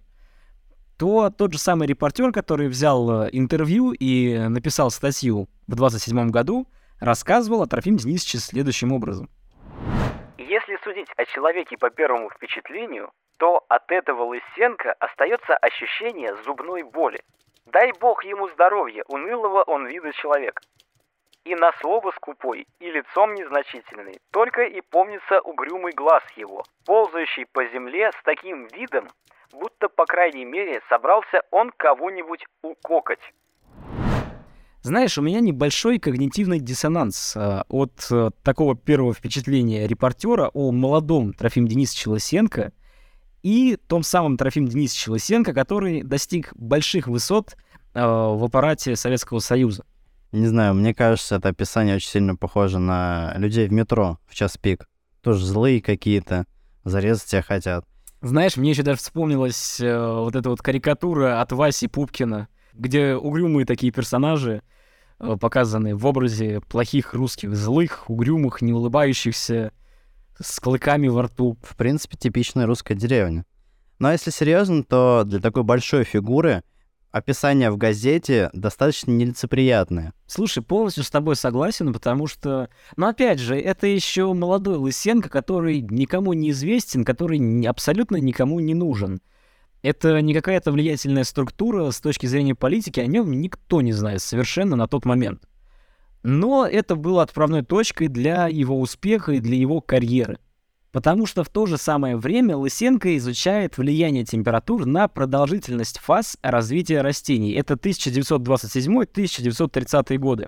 то 0.97 1.31
тот 1.31 1.53
же 1.53 1.59
самый 1.59 1.87
репортер, 1.87 2.31
который 2.31 2.67
взял 2.67 3.27
интервью 3.29 3.93
и 3.93 4.37
написал 4.49 4.91
статью 4.91 5.49
в 5.65 5.75
27 5.75 6.29
году, 6.29 6.67
рассказывал 6.99 7.63
о 7.63 7.67
Трофим 7.67 7.97
Денисовиче 7.97 8.37
следующим 8.37 8.91
образом. 8.91 9.29
Судить 10.83 11.09
о 11.15 11.23
человеке 11.25 11.77
по 11.77 11.89
первому 11.89 12.29
впечатлению, 12.29 13.11
то 13.37 13.63
от 13.69 13.89
этого 13.89 14.23
Лысенко 14.23 14.93
остается 14.99 15.55
ощущение 15.55 16.35
зубной 16.43 16.83
боли. 16.83 17.21
Дай 17.65 17.93
бог 17.93 18.25
ему 18.25 18.49
здоровья, 18.49 19.05
унылого 19.07 19.63
он 19.63 19.87
вида 19.87 20.11
человека. 20.11 20.61
И 21.45 21.55
на 21.55 21.71
слово 21.79 22.11
скупой, 22.11 22.67
и 22.79 22.91
лицом 22.91 23.33
незначительный, 23.33 24.19
только 24.31 24.63
и 24.63 24.81
помнится 24.81 25.39
угрюмый 25.41 25.93
глаз 25.93 26.23
его, 26.35 26.63
ползающий 26.85 27.45
по 27.45 27.65
земле 27.65 28.11
с 28.11 28.23
таким 28.23 28.67
видом, 28.67 29.07
будто, 29.53 29.87
по 29.87 30.05
крайней 30.05 30.45
мере, 30.45 30.81
собрался 30.89 31.43
он 31.51 31.71
кого-нибудь 31.71 32.45
укокать. 32.61 33.21
Знаешь, 34.83 35.17
у 35.17 35.21
меня 35.21 35.39
небольшой 35.39 35.97
когнитивный 35.97 36.59
диссонанс 36.59 37.37
э, 37.37 37.63
от 37.69 38.05
э, 38.11 38.31
такого 38.43 38.75
первого 38.75 39.13
впечатления 39.13 39.87
репортера 39.87 40.49
о 40.53 40.73
молодом 40.73 41.33
Трофим 41.33 41.69
Денисовиче 41.69 42.09
Лысенко 42.09 42.73
и 43.43 43.77
том 43.87 44.03
самом 44.03 44.35
Трофим 44.35 44.67
Денисовиче 44.67 45.11
Лысенко, 45.11 45.53
который 45.53 46.03
достиг 46.03 46.53
больших 46.55 47.07
высот 47.07 47.55
э, 47.93 48.01
в 48.03 48.43
аппарате 48.43 48.97
Советского 48.97 49.39
Союза. 49.39 49.85
Не 50.33 50.47
знаю, 50.47 50.73
мне 50.73 50.93
кажется, 50.93 51.37
это 51.37 51.47
описание 51.49 51.95
очень 51.95 52.09
сильно 52.09 52.35
похоже 52.35 52.79
на 52.79 53.35
людей 53.37 53.69
в 53.69 53.71
метро 53.71 54.19
в 54.27 54.35
час 54.35 54.57
пик. 54.57 54.89
Тоже 55.21 55.45
злые 55.45 55.81
какие-то, 55.81 56.45
зарезать 56.83 57.27
тебя 57.27 57.41
хотят. 57.41 57.85
Знаешь, 58.21 58.57
мне 58.57 58.71
еще 58.71 58.83
даже 58.83 58.99
вспомнилась 58.99 59.79
э, 59.79 59.97
вот 59.97 60.35
эта 60.35 60.49
вот 60.49 60.61
карикатура 60.61 61.39
от 61.39 61.53
Васи 61.53 61.87
Пупкина, 61.87 62.49
где 62.73 63.15
угрюмые 63.15 63.65
такие 63.65 63.91
персонажи 63.91 64.61
э, 65.19 65.37
показаны 65.39 65.95
в 65.95 66.05
образе 66.05 66.61
плохих 66.61 67.13
русских, 67.13 67.55
злых, 67.55 68.09
угрюмых, 68.09 68.61
не 68.61 68.73
улыбающихся, 68.73 69.71
с 70.39 70.59
клыками 70.59 71.07
во 71.07 71.23
рту. 71.23 71.57
В 71.61 71.75
принципе, 71.75 72.17
типичная 72.17 72.65
русская 72.65 72.95
деревня. 72.95 73.45
Но 73.99 74.11
если 74.11 74.31
серьезно, 74.31 74.83
то 74.83 75.23
для 75.25 75.39
такой 75.39 75.63
большой 75.63 76.03
фигуры 76.03 76.63
описание 77.13 77.69
в 77.69 77.77
газете 77.77 78.49
достаточно 78.53 79.11
нелицеприятное. 79.11 80.13
Слушай, 80.25 80.63
полностью 80.63 81.03
с 81.03 81.11
тобой 81.11 81.35
согласен, 81.35 81.93
потому 81.93 82.25
что, 82.25 82.69
ну 82.97 83.07
опять 83.07 83.39
же, 83.39 83.55
это 83.55 83.85
еще 83.85 84.33
молодой 84.33 84.77
Лысенко, 84.77 85.29
который 85.29 85.81
никому 85.81 86.33
не 86.33 86.49
известен, 86.49 87.05
который 87.05 87.67
абсолютно 87.67 88.17
никому 88.17 88.59
не 88.59 88.73
нужен. 88.73 89.21
Это 89.83 90.19
не 90.21 90.33
какая-то 90.33 90.71
влиятельная 90.71 91.25
структура 91.25 91.91
с 91.91 91.99
точки 91.99 92.25
зрения 92.25 92.55
политики, 92.55 93.01
о 93.01 93.05
нем 93.05 93.41
никто 93.41 93.81
не 93.81 93.91
знает 93.91 94.21
совершенно 94.21 94.77
на 94.77 94.87
тот 94.87 95.03
момент. 95.03 95.43
Но 96.23 96.65
это 96.65 96.95
было 96.95 97.21
отправной 97.21 97.63
точкой 97.63 98.07
для 98.07 98.47
его 98.47 98.79
успеха 98.79 99.33
и 99.33 99.41
для 99.41 99.57
его 99.57 99.81
карьеры. 99.81 100.39
Потому 100.93 101.25
что 101.25 101.43
в 101.43 101.49
то 101.49 101.65
же 101.65 101.77
самое 101.77 102.15
время 102.15 102.55
Лысенко 102.55 103.17
изучает 103.17 103.77
влияние 103.77 104.23
температур 104.23 104.85
на 104.85 105.09
продолжительность 105.09 105.99
фаз 105.99 106.37
развития 106.41 107.01
растений. 107.01 107.51
Это 107.51 107.73
1927-1930 107.73 110.17
годы. 110.17 110.47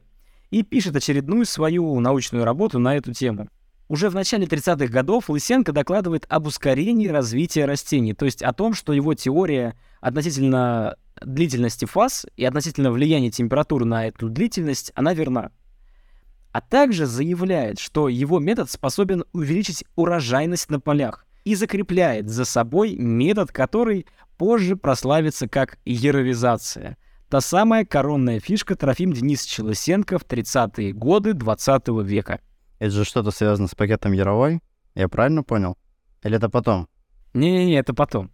И 0.49 0.63
пишет 0.63 0.95
очередную 0.95 1.45
свою 1.45 1.99
научную 1.99 2.45
работу 2.45 2.79
на 2.79 2.95
эту 2.95 3.11
тему. 3.11 3.49
Уже 3.87 4.09
в 4.09 4.15
начале 4.15 4.45
30-х 4.45 4.87
годов 4.87 5.29
Лысенко 5.29 5.71
докладывает 5.71 6.25
об 6.29 6.47
ускорении 6.47 7.07
развития 7.07 7.65
растений, 7.65 8.13
то 8.13 8.25
есть 8.25 8.41
о 8.41 8.51
том, 8.51 8.73
что 8.73 8.93
его 8.93 9.13
теория 9.13 9.75
относительно 10.01 10.95
длительности 11.21 11.85
фаз 11.85 12.25
и 12.35 12.45
относительно 12.45 12.91
влияния 12.91 13.29
температур 13.29 13.85
на 13.85 14.07
эту 14.07 14.29
длительность, 14.29 14.91
она 14.95 15.13
верна 15.13 15.51
а 16.55 16.61
также 16.61 17.05
заявляет, 17.05 17.79
что 17.79 18.07
его 18.07 18.39
метод 18.39 18.71
способен 18.71 19.25
увеличить 19.33 19.83
урожайность 19.97 20.69
на 20.69 20.79
полях 20.79 21.25
и 21.43 21.53
закрепляет 21.53 22.29
за 22.29 22.45
собой 22.45 22.95
метод, 22.95 23.51
который 23.51 24.05
позже 24.37 24.77
прославится 24.77 25.49
как 25.49 25.79
яровизация. 25.83 26.95
Та 27.27 27.41
самая 27.41 27.83
коронная 27.83 28.39
фишка 28.39 28.77
Трофим 28.77 29.11
Денисовича 29.11 29.65
Лысенко 29.65 30.17
в 30.17 30.25
30-е 30.25 30.93
годы 30.93 31.33
20 31.33 31.89
века. 32.05 32.39
Это 32.79 32.91
же 32.91 33.05
что-то 33.05 33.31
связано 33.31 33.67
с 33.67 33.75
пакетом 33.75 34.11
Яровой? 34.11 34.61
Я 34.95 35.07
правильно 35.07 35.43
понял? 35.43 35.77
Или 36.23 36.37
это 36.37 36.49
потом? 36.49 36.87
Не-не-не, 37.33 37.75
это 37.75 37.93
потом. 37.93 38.31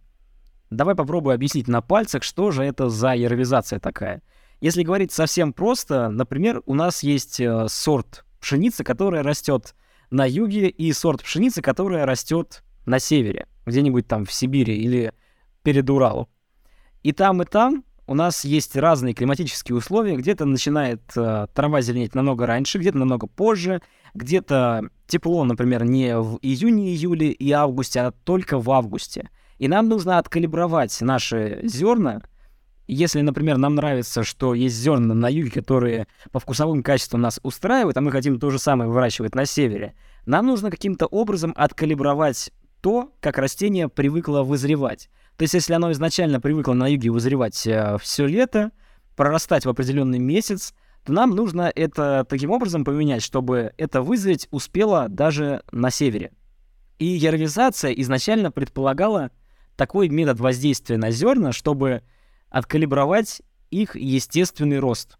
Давай 0.70 0.94
попробую 0.94 1.34
объяснить 1.34 1.68
на 1.68 1.82
пальцах, 1.82 2.22
что 2.22 2.50
же 2.50 2.62
это 2.62 2.88
за 2.88 3.12
яровизация 3.12 3.78
такая. 3.78 4.22
Если 4.60 4.84
говорить 4.84 5.12
совсем 5.12 5.52
просто, 5.52 6.08
например, 6.08 6.62
у 6.66 6.74
нас 6.74 7.02
есть 7.02 7.40
э, 7.40 7.66
сорт 7.68 8.24
пшеницы, 8.40 8.84
которая 8.84 9.22
растет 9.22 9.74
на 10.10 10.24
юге, 10.24 10.68
и 10.68 10.92
сорт 10.92 11.22
пшеницы, 11.22 11.62
которая 11.62 12.06
растет 12.06 12.62
на 12.86 12.98
севере, 12.98 13.48
где-нибудь 13.66 14.06
там 14.06 14.24
в 14.24 14.32
Сибири 14.32 14.76
или 14.76 15.12
перед 15.62 15.90
Уралом. 15.90 16.28
И 17.02 17.12
там, 17.12 17.42
и 17.42 17.44
там 17.44 17.84
у 18.06 18.14
нас 18.14 18.44
есть 18.44 18.76
разные 18.76 19.14
климатические 19.14 19.76
условия. 19.76 20.16
Где-то 20.16 20.44
начинает 20.44 21.02
э, 21.16 21.46
трава 21.54 21.80
зеленеть 21.80 22.14
намного 22.14 22.46
раньше, 22.46 22.78
где-то 22.78 22.98
намного 22.98 23.26
позже, 23.26 23.80
где-то 24.14 24.88
тепло, 25.06 25.44
например, 25.44 25.84
не 25.84 26.18
в 26.18 26.38
июне, 26.42 26.94
июле 26.94 27.32
и 27.32 27.50
августе, 27.52 28.00
а 28.00 28.12
только 28.12 28.58
в 28.58 28.70
августе. 28.70 29.30
И 29.58 29.68
нам 29.68 29.88
нужно 29.88 30.18
откалибровать 30.18 31.00
наши 31.00 31.60
зерна 31.64 32.22
если, 32.92 33.20
например, 33.20 33.58
нам 33.58 33.74
нравится, 33.74 34.24
что 34.24 34.54
есть 34.54 34.76
зерна 34.76 35.14
на 35.14 35.28
юге, 35.28 35.50
которые 35.50 36.06
по 36.30 36.40
вкусовым 36.40 36.82
качествам 36.82 37.20
нас 37.20 37.40
устраивают, 37.42 37.96
а 37.96 38.00
мы 38.00 38.10
хотим 38.10 38.38
то 38.38 38.50
же 38.50 38.58
самое 38.58 38.90
выращивать 38.90 39.34
на 39.34 39.46
севере, 39.46 39.94
нам 40.26 40.46
нужно 40.46 40.70
каким-то 40.70 41.06
образом 41.06 41.52
откалибровать 41.56 42.52
то, 42.80 43.12
как 43.20 43.38
растение 43.38 43.88
привыкло 43.88 44.42
вызревать. 44.42 45.08
То 45.36 45.42
есть, 45.42 45.54
если 45.54 45.72
оно 45.72 45.92
изначально 45.92 46.40
привыкло 46.40 46.74
на 46.74 46.88
юге 46.88 47.10
вызревать 47.10 47.66
э, 47.66 47.96
все 48.00 48.26
лето, 48.26 48.72
прорастать 49.16 49.64
в 49.64 49.68
определенный 49.68 50.18
месяц, 50.18 50.74
то 51.04 51.12
нам 51.12 51.30
нужно 51.30 51.72
это 51.74 52.24
таким 52.28 52.50
образом 52.50 52.84
поменять, 52.84 53.22
чтобы 53.22 53.72
это 53.76 54.02
вызреть 54.02 54.48
успело 54.50 55.08
даже 55.08 55.62
на 55.72 55.90
севере. 55.90 56.32
И 56.98 57.06
яровизация 57.06 57.90
изначально 57.92 58.52
предполагала 58.52 59.30
такой 59.76 60.08
метод 60.08 60.38
воздействия 60.38 60.96
на 60.96 61.10
зерна, 61.10 61.52
чтобы 61.52 62.02
откалибровать 62.50 63.42
их 63.70 63.96
естественный 63.96 64.78
рост. 64.78 65.18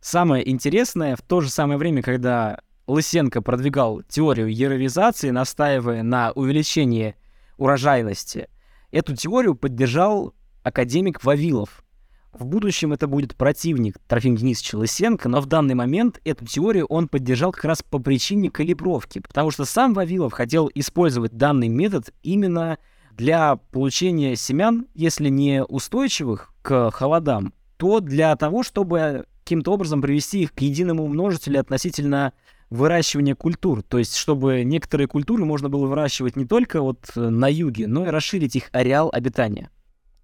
Самое 0.00 0.48
интересное, 0.50 1.14
в 1.14 1.22
то 1.22 1.40
же 1.40 1.50
самое 1.50 1.78
время, 1.78 2.02
когда 2.02 2.60
Лысенко 2.86 3.42
продвигал 3.42 4.02
теорию 4.02 4.52
яровизации, 4.52 5.30
настаивая 5.30 6.02
на 6.02 6.32
увеличении 6.32 7.14
урожайности, 7.58 8.48
эту 8.90 9.14
теорию 9.14 9.54
поддержал 9.54 10.34
академик 10.62 11.22
Вавилов. 11.22 11.84
В 12.32 12.46
будущем 12.46 12.92
это 12.92 13.08
будет 13.08 13.34
противник 13.34 13.98
Трофим 14.06 14.36
Денисовича 14.36 14.78
Лысенко, 14.78 15.28
но 15.28 15.40
в 15.40 15.46
данный 15.46 15.74
момент 15.74 16.20
эту 16.24 16.46
теорию 16.46 16.86
он 16.86 17.08
поддержал 17.08 17.50
как 17.50 17.64
раз 17.64 17.82
по 17.82 17.98
причине 17.98 18.50
калибровки, 18.50 19.18
потому 19.18 19.50
что 19.50 19.64
сам 19.64 19.94
Вавилов 19.94 20.32
хотел 20.32 20.70
использовать 20.74 21.36
данный 21.36 21.68
метод 21.68 22.12
именно 22.22 22.78
для 23.12 23.56
получения 23.56 24.36
семян, 24.36 24.86
если 24.94 25.28
не 25.28 25.64
устойчивых 25.64 26.54
к 26.62 26.90
холодам, 26.92 27.52
то 27.76 28.00
для 28.00 28.34
того, 28.36 28.62
чтобы 28.62 29.26
каким-то 29.42 29.72
образом 29.72 30.00
привести 30.00 30.42
их 30.42 30.54
к 30.54 30.60
единому 30.60 31.08
множителю 31.08 31.58
относительно 31.58 32.32
выращивания 32.70 33.34
культур. 33.34 33.82
То 33.82 33.98
есть, 33.98 34.14
чтобы 34.14 34.62
некоторые 34.62 35.08
культуры 35.08 35.44
можно 35.44 35.68
было 35.68 35.86
выращивать 35.86 36.36
не 36.36 36.46
только 36.46 36.80
вот 36.80 37.10
на 37.16 37.48
юге, 37.50 37.88
но 37.88 38.06
и 38.06 38.10
расширить 38.10 38.54
их 38.54 38.70
ареал 38.70 39.10
обитания. 39.12 39.70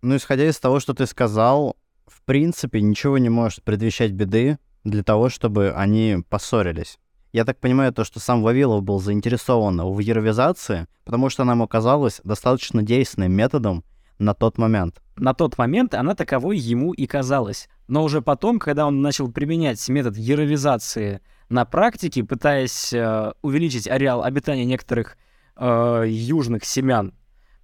Ну, 0.02 0.16
исходя 0.16 0.48
из 0.48 0.58
того, 0.60 0.78
что 0.78 0.94
ты 0.94 1.06
сказал, 1.06 1.76
в 2.06 2.22
принципе, 2.22 2.80
ничего 2.80 3.18
не 3.18 3.28
может 3.28 3.62
предвещать 3.62 4.12
беды 4.12 4.58
для 4.84 5.02
того, 5.02 5.28
чтобы 5.28 5.72
они 5.72 6.18
поссорились. 6.28 6.98
Я 7.32 7.44
так 7.44 7.58
понимаю, 7.58 7.92
то, 7.92 8.04
что 8.04 8.20
сам 8.20 8.42
Вавилов 8.42 8.82
был 8.82 9.00
заинтересован 9.00 9.80
в 9.82 9.98
яровизации, 9.98 10.86
потому 11.04 11.28
что 11.28 11.42
она 11.42 11.52
ему 11.52 11.68
казалась 11.68 12.20
достаточно 12.25 12.82
действенным 12.82 13.32
методом 13.32 13.84
на 14.18 14.32
тот 14.32 14.58
момент. 14.58 15.02
На 15.16 15.34
тот 15.34 15.58
момент 15.58 15.94
она 15.94 16.14
таковой 16.14 16.58
ему 16.58 16.92
и 16.92 17.06
казалась. 17.06 17.68
Но 17.88 18.04
уже 18.04 18.22
потом, 18.22 18.58
когда 18.58 18.86
он 18.86 19.02
начал 19.02 19.30
применять 19.30 19.86
метод 19.88 20.16
яровизации 20.16 21.20
на 21.48 21.64
практике, 21.64 22.25
пытаясь 22.25 22.92
э, 22.92 23.32
увеличить 23.42 23.86
ареал 23.86 24.22
обитания 24.22 24.64
некоторых 24.64 25.16
э, 25.56 26.04
южных 26.06 26.64
семян 26.64 27.14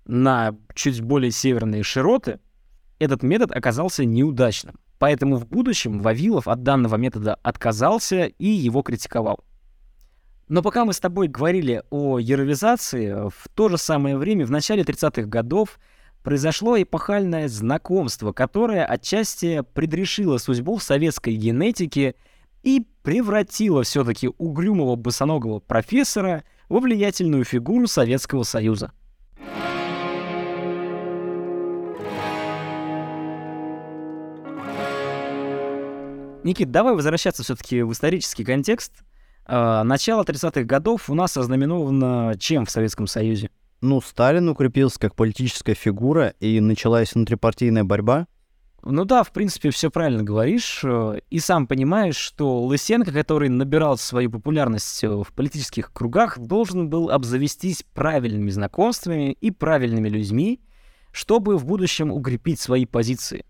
на 0.04 0.54
чуть 0.74 1.00
более 1.00 1.30
северные 1.30 1.82
широты, 1.82 2.40
этот 3.02 3.22
метод 3.22 3.52
оказался 3.52 4.04
неудачным 4.04 4.76
Поэтому 5.02 5.34
в 5.34 5.48
будущем 5.48 5.98
Вавилов 5.98 6.46
от 6.46 6.62
данного 6.62 6.94
метода 6.94 7.34
отказался 7.42 8.26
и 8.26 8.46
его 8.46 8.82
критиковал. 8.82 9.40
Но 10.46 10.62
пока 10.62 10.84
мы 10.84 10.92
с 10.92 11.00
тобой 11.00 11.26
говорили 11.26 11.82
о 11.90 12.20
яровизации, 12.20 13.28
в 13.28 13.48
то 13.52 13.68
же 13.68 13.78
самое 13.78 14.16
время, 14.16 14.46
в 14.46 14.52
начале 14.52 14.84
30-х 14.84 15.22
годов, 15.22 15.80
произошло 16.22 16.80
эпохальное 16.80 17.48
знакомство, 17.48 18.30
которое 18.30 18.84
отчасти 18.84 19.64
предрешило 19.74 20.38
судьбу 20.38 20.78
советской 20.78 21.34
генетики 21.34 22.14
и 22.62 22.86
превратило 23.02 23.82
все-таки 23.82 24.30
угрюмого 24.38 24.94
босоногого 24.94 25.58
профессора 25.58 26.44
во 26.68 26.78
влиятельную 26.78 27.42
фигуру 27.42 27.88
Советского 27.88 28.44
Союза. 28.44 28.92
Никит, 36.44 36.72
давай 36.72 36.94
возвращаться 36.94 37.44
все-таки 37.44 37.82
в 37.82 37.92
исторический 37.92 38.44
контекст. 38.44 38.92
А, 39.46 39.84
начало 39.84 40.24
30-х 40.24 40.64
годов 40.64 41.08
у 41.08 41.14
нас 41.14 41.36
ознаменовано 41.36 42.34
чем 42.38 42.66
в 42.66 42.70
Советском 42.70 43.06
Союзе? 43.06 43.50
Ну, 43.80 44.00
Сталин 44.00 44.48
укрепился 44.48 44.98
как 44.98 45.14
политическая 45.14 45.74
фигура, 45.74 46.34
и 46.40 46.60
началась 46.60 47.14
внутрипартийная 47.14 47.84
борьба. 47.84 48.26
Ну 48.84 49.04
да, 49.04 49.22
в 49.22 49.32
принципе, 49.32 49.70
все 49.70 49.90
правильно 49.90 50.24
говоришь. 50.24 50.80
Э, 50.82 51.20
и 51.30 51.38
сам 51.38 51.68
понимаешь, 51.68 52.16
что 52.16 52.62
Лысенко, 52.64 53.12
который 53.12 53.48
набирал 53.48 53.96
свою 53.96 54.28
популярность 54.28 55.04
э, 55.04 55.08
в 55.08 55.32
политических 55.32 55.92
кругах, 55.92 56.40
должен 56.40 56.90
был 56.90 57.10
обзавестись 57.10 57.84
правильными 57.94 58.50
знакомствами 58.50 59.32
и 59.32 59.52
правильными 59.52 60.08
людьми, 60.08 60.60
чтобы 61.12 61.56
в 61.56 61.64
будущем 61.64 62.10
укрепить 62.10 62.58
свои 62.58 62.84
позиции. 62.84 63.44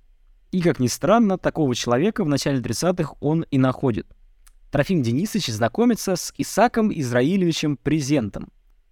И, 0.52 0.60
как 0.60 0.78
ни 0.78 0.86
странно, 0.86 1.38
такого 1.38 1.74
человека 1.74 2.24
в 2.24 2.28
начале 2.28 2.60
30-х 2.60 3.14
он 3.20 3.46
и 3.50 3.56
находит. 3.56 4.06
Трофим 4.70 5.02
Денисович 5.02 5.48
знакомится 5.48 6.14
с 6.14 6.32
Исаком 6.36 6.92
Израилевичем 6.92 7.78
Презентом. 7.78 8.48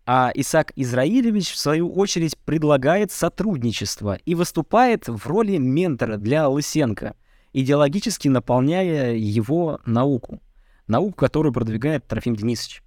А 0.07 0.33
Исаак 0.35 0.73
Израилевич, 0.75 1.53
в 1.53 1.59
свою 1.59 1.93
очередь, 1.93 2.37
предлагает 2.39 3.13
сотрудничество 3.13 4.19
и 4.25 4.35
выступает 4.35 5.07
в 5.09 5.27
роли 5.27 5.59
ментора 5.59 6.17
для 6.17 6.49
Лысенко, 6.49 7.15
идеологически 7.53 8.29
наполняя 8.29 9.15
его 9.15 9.81
науку. 9.85 10.41
Науку, 10.87 11.13
которую 11.15 11.53
продвигает 11.53 12.07
Трофим 12.07 12.37
Денисович. 12.37 12.83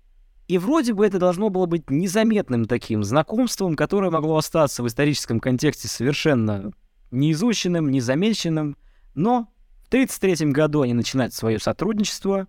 И 0.47 0.57
вроде 0.57 0.93
бы 0.93 1.05
это 1.05 1.19
должно 1.19 1.49
было 1.49 1.67
быть 1.67 1.89
незаметным 1.89 2.65
таким 2.65 3.03
знакомством, 3.03 3.75
которое 3.75 4.09
могло 4.09 4.37
остаться 4.37 4.83
в 4.83 4.87
историческом 4.87 5.39
контексте 5.39 5.87
совершенно 5.87 6.73
неизученным, 7.13 7.89
незамеченным, 7.89 8.77
но 9.15 9.47
в 9.83 9.87
1933 9.87 10.51
году 10.51 10.81
они 10.81 10.93
начинают 10.93 11.33
свое 11.33 11.59
сотрудничество. 11.59 12.47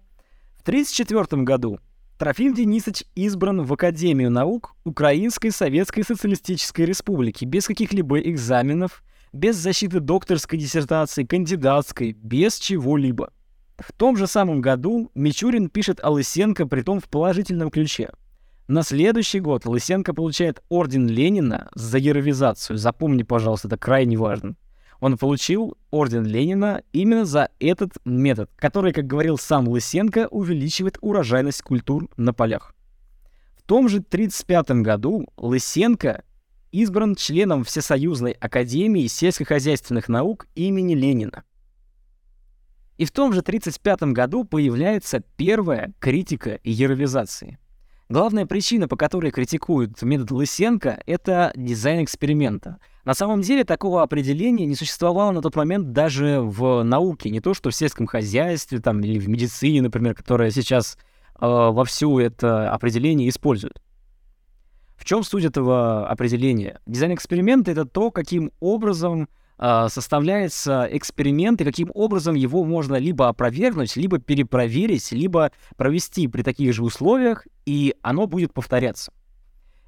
В 0.57 0.63
1934 0.63 1.43
году 1.43 1.79
Трофим 2.19 2.55
Денисович 2.55 3.05
избран 3.15 3.63
в 3.63 3.73
Академию 3.73 4.31
наук 4.31 4.77
Украинской 4.85 5.51
Советской 5.51 6.03
Социалистической 6.03 6.87
Республики 6.87 7.45
без 7.45 7.67
каких-либо 7.67 8.21
экзаменов, 8.21 9.03
без 9.33 9.57
защиты 9.57 10.01
докторской 10.01 10.59
диссертации, 10.59 11.25
кандидатской, 11.25 12.13
без 12.13 12.57
чего-либо. 12.59 13.33
В 13.79 13.93
том 13.93 14.17
же 14.17 14.27
самом 14.27 14.61
году 14.61 15.11
Мичурин 15.15 15.69
пишет 15.69 15.99
о 16.03 16.11
Лысенко, 16.11 16.67
притом 16.67 17.01
в 17.01 17.09
положительном 17.09 17.71
ключе. 17.71 18.11
На 18.67 18.83
следующий 18.83 19.41
год 19.41 19.67
Лысенко 19.67 20.15
получает 20.15 20.63
орден 20.71 21.07
Ленина 21.07 21.69
за 21.75 21.99
яровизацию. 21.99 22.79
Запомни, 22.79 23.23
пожалуйста, 23.23 23.69
это 23.69 23.77
крайне 23.77 24.17
важно. 24.17 24.57
Он 25.01 25.19
получил 25.19 25.77
орден 25.91 26.25
Ленина 26.25 26.83
именно 26.93 27.27
за 27.27 27.51
этот 27.61 27.93
метод, 28.07 28.51
который, 28.57 28.95
как 28.95 29.07
говорил 29.07 29.37
сам 29.37 29.69
Лысенко, 29.69 30.29
увеличивает 30.31 30.97
урожайность 31.03 31.61
культур 31.61 32.09
на 32.17 32.33
полях. 32.33 32.75
В 33.55 33.63
том 33.65 33.91
же 33.91 33.99
1935 33.99 34.83
году 34.83 35.29
Лысенко 35.37 36.25
избран 36.73 37.17
членом 37.17 37.65
Всесоюзной 37.65 38.33
Академии 38.33 39.09
сельскохозяйственных 39.09 40.09
наук 40.09 40.47
имени 40.55 40.95
Ленина. 40.95 41.45
И 42.97 43.05
в 43.05 43.11
том 43.11 43.35
же 43.35 43.41
1935 43.41 44.15
году 44.15 44.45
появляется 44.45 45.21
первая 45.37 45.93
критика 45.99 46.61
яровизации. 46.65 47.59
Главная 48.11 48.45
причина, 48.45 48.87
по 48.87 48.97
которой 48.97 49.31
критикуют 49.31 50.03
метод 50.03 50.31
Лысенко, 50.31 51.03
это 51.07 51.53
дизайн 51.57 52.05
эксперимента. 52.05 52.79
На 53.07 53.15
самом 53.15 53.41
деле 53.41 53.65
такого 53.65 54.03
определения 54.03 54.67
не 54.67 54.75
существовало 54.75 55.31
на 55.33 55.41
тот 55.41 55.57
момент 55.57 55.93
даже 55.93 56.41
в 56.41 56.83
науке, 56.83 57.31
не 57.31 57.41
то 57.41 57.55
что 57.55 57.71
в 57.71 57.75
сельском 57.75 58.07
хозяйстве 58.07 58.81
там, 58.81 59.01
или 59.01 59.19
в 59.19 59.29
медицине, 59.29 59.81
например, 59.81 60.15
которая 60.15 60.51
сейчас 60.51 60.99
э, 61.41 61.47
вовсю 61.47 62.19
это 62.19 62.71
определение 62.71 63.31
использует. 63.31 63.81
В 64.97 65.05
чем 65.07 65.23
суть 65.23 65.45
этого 65.45 66.07
определения? 66.07 66.81
Дизайн 66.87 67.15
эксперимента— 67.15 67.71
это 67.73 67.87
то, 67.87 68.11
каким 68.11 68.53
образом 68.61 69.29
составляется 69.59 70.89
эксперимент 70.91 71.61
и 71.61 71.65
каким 71.65 71.91
образом 71.95 72.35
его 72.35 72.65
можно 72.65 72.97
либо 72.97 73.29
опровергнуть, 73.29 73.97
либо 73.97 74.19
перепроверить, 74.19 75.13
либо 75.13 75.53
провести 75.77 76.27
при 76.27 76.43
таких 76.43 76.75
же 76.75 76.83
условиях, 76.83 77.47
и 77.65 77.95
оно 78.03 78.27
будет 78.27 78.53
повторяться. 78.53 79.13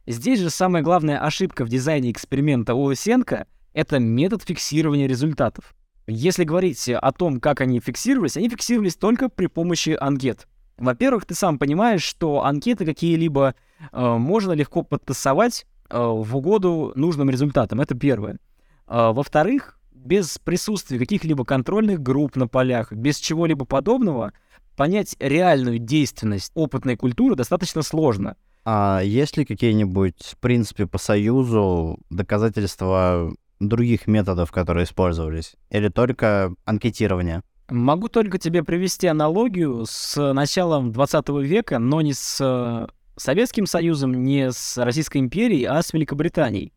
Здесь 0.07 0.39
же 0.39 0.51
самая 0.51 0.83
главная 0.83 1.19
ошибка 1.19 1.65
в 1.65 1.69
дизайне 1.69 2.13
эксперимента 2.13 2.75
Лысенко— 2.75 3.47
это 3.73 3.99
метод 3.99 4.43
фиксирования 4.43 5.09
результатов. 5.09 5.75
Если 6.07 6.45
говорить 6.45 6.89
о 6.89 7.11
том, 7.11 7.41
как 7.41 7.61
они 7.61 7.81
фиксировались, 7.81 8.37
они 8.37 8.49
фиксировались 8.49 8.95
только 8.95 9.29
при 9.29 9.49
помощи 9.49 9.97
анкет. 10.01 10.47
Во-первых, 10.79 11.25
ты 11.25 11.35
сам 11.35 11.59
понимаешь, 11.59 12.03
что 12.03 12.45
анкеты 12.45 12.85
какие-либо 12.85 13.57
э, 13.93 14.17
можно 14.17 14.53
легко 14.53 14.83
подтасовать 14.83 15.67
э, 15.91 15.99
в 15.99 16.37
угоду 16.37 16.93
нужным 16.95 17.29
результатам. 17.29 17.81
Это 17.81 17.97
первое. 17.97 18.39
А, 18.87 19.13
во-вторых, 19.13 19.79
без 19.93 20.39
присутствия 20.39 20.99
каких-либо 20.99 21.45
контрольных 21.45 22.01
групп 22.01 22.37
на 22.37 22.47
полях, 22.47 22.93
без 22.93 23.19
чего-либо 23.19 23.65
подобного, 23.65 24.33
понять 24.77 25.17
реальную 25.19 25.79
действенность 25.79 26.53
опытной 26.55 26.97
культуры 26.97 27.35
достаточно 27.35 27.83
сложно. 27.83 28.37
А 28.65 29.01
есть 29.03 29.37
ли 29.37 29.45
какие-нибудь, 29.45 30.23
в 30.23 30.39
принципе, 30.39 30.87
по 30.87 30.99
Союзу 30.99 31.99
доказательства 32.11 33.33
других 33.61 34.07
методов, 34.07 34.53
которые 34.53 34.85
использовались? 34.85 35.55
Или 35.71 35.89
только 35.89 36.53
анкетирование? 36.65 37.43
Могу 37.69 38.09
только 38.09 38.39
тебе 38.39 38.63
привести 38.63 39.09
аналогию 39.09 39.85
с 39.87 40.33
началом 40.33 40.93
20 40.93 41.29
века, 41.45 41.79
но 41.81 42.01
не 42.01 42.13
с 42.13 42.39
э, 42.41 42.87
Советским 43.17 43.67
Союзом, 43.67 44.23
не 44.23 44.53
с 44.53 44.77
Российской 44.83 45.19
империей, 45.19 45.65
а 45.65 45.83
с 45.83 45.93
Великобританией. 45.93 46.73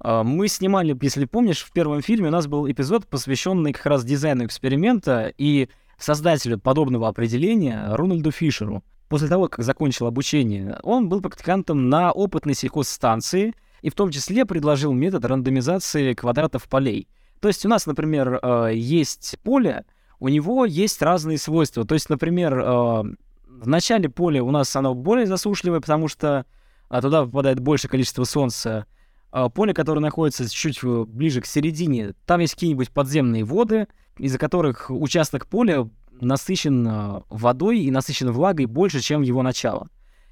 А, 0.00 0.22
мы 0.24 0.48
снимали, 0.48 0.96
если 1.02 1.26
помнишь, 1.26 1.62
в 1.62 1.72
первом 1.72 2.02
фильме 2.02 2.28
у 2.28 2.32
нас 2.32 2.46
был 2.46 2.70
эпизод, 2.70 3.06
посвященный 3.06 3.72
как 3.72 3.86
раз 3.86 4.04
дизайну 4.04 4.46
эксперимента 4.46 5.32
и 5.36 5.68
создателю 5.98 6.58
подобного 6.58 7.08
определения 7.08 7.86
Рональду 7.94 8.30
Фишеру. 8.30 8.82
После 9.08 9.28
того, 9.28 9.48
как 9.48 9.64
закончил 9.64 10.06
обучение, 10.06 10.78
он 10.82 11.08
был 11.08 11.20
практикантом 11.20 11.88
на 11.88 12.12
опытной 12.12 12.54
сельхозстанции 12.54 13.54
и 13.82 13.90
в 13.90 13.94
том 13.94 14.10
числе 14.10 14.46
предложил 14.46 14.92
метод 14.92 15.24
рандомизации 15.24 16.14
квадратов 16.14 16.68
полей. 16.68 17.08
То 17.40 17.48
есть 17.48 17.66
у 17.66 17.68
нас, 17.68 17.86
например, 17.86 18.38
а, 18.42 18.68
есть 18.68 19.38
поле, 19.42 19.84
у 20.18 20.28
него 20.28 20.64
есть 20.64 21.02
разные 21.02 21.38
свойства. 21.38 21.84
То 21.84 21.94
есть, 21.94 22.08
например, 22.08 22.58
а, 22.58 23.02
в 23.02 23.68
начале 23.68 24.08
поля 24.08 24.42
у 24.42 24.50
нас 24.50 24.74
оно 24.76 24.94
более 24.94 25.26
засушливое, 25.26 25.80
потому 25.80 26.08
что 26.08 26.46
туда 26.88 27.24
попадает 27.24 27.60
больше 27.60 27.88
количество 27.88 28.24
солнца, 28.24 28.86
а, 28.86 28.99
поле, 29.30 29.74
которое 29.74 30.00
находится 30.00 30.48
чуть 30.48 30.82
ближе 30.82 31.40
к 31.40 31.46
середине, 31.46 32.14
там 32.26 32.40
есть 32.40 32.54
какие-нибудь 32.54 32.90
подземные 32.90 33.44
воды, 33.44 33.86
из-за 34.18 34.38
которых 34.38 34.90
участок 34.90 35.46
поля 35.46 35.88
насыщен 36.20 36.86
а, 36.86 37.22
водой 37.28 37.80
и 37.80 37.90
насыщен 37.90 38.30
влагой 38.30 38.66
больше, 38.66 39.00
чем 39.00 39.22
его 39.22 39.42
начало. 39.42 39.88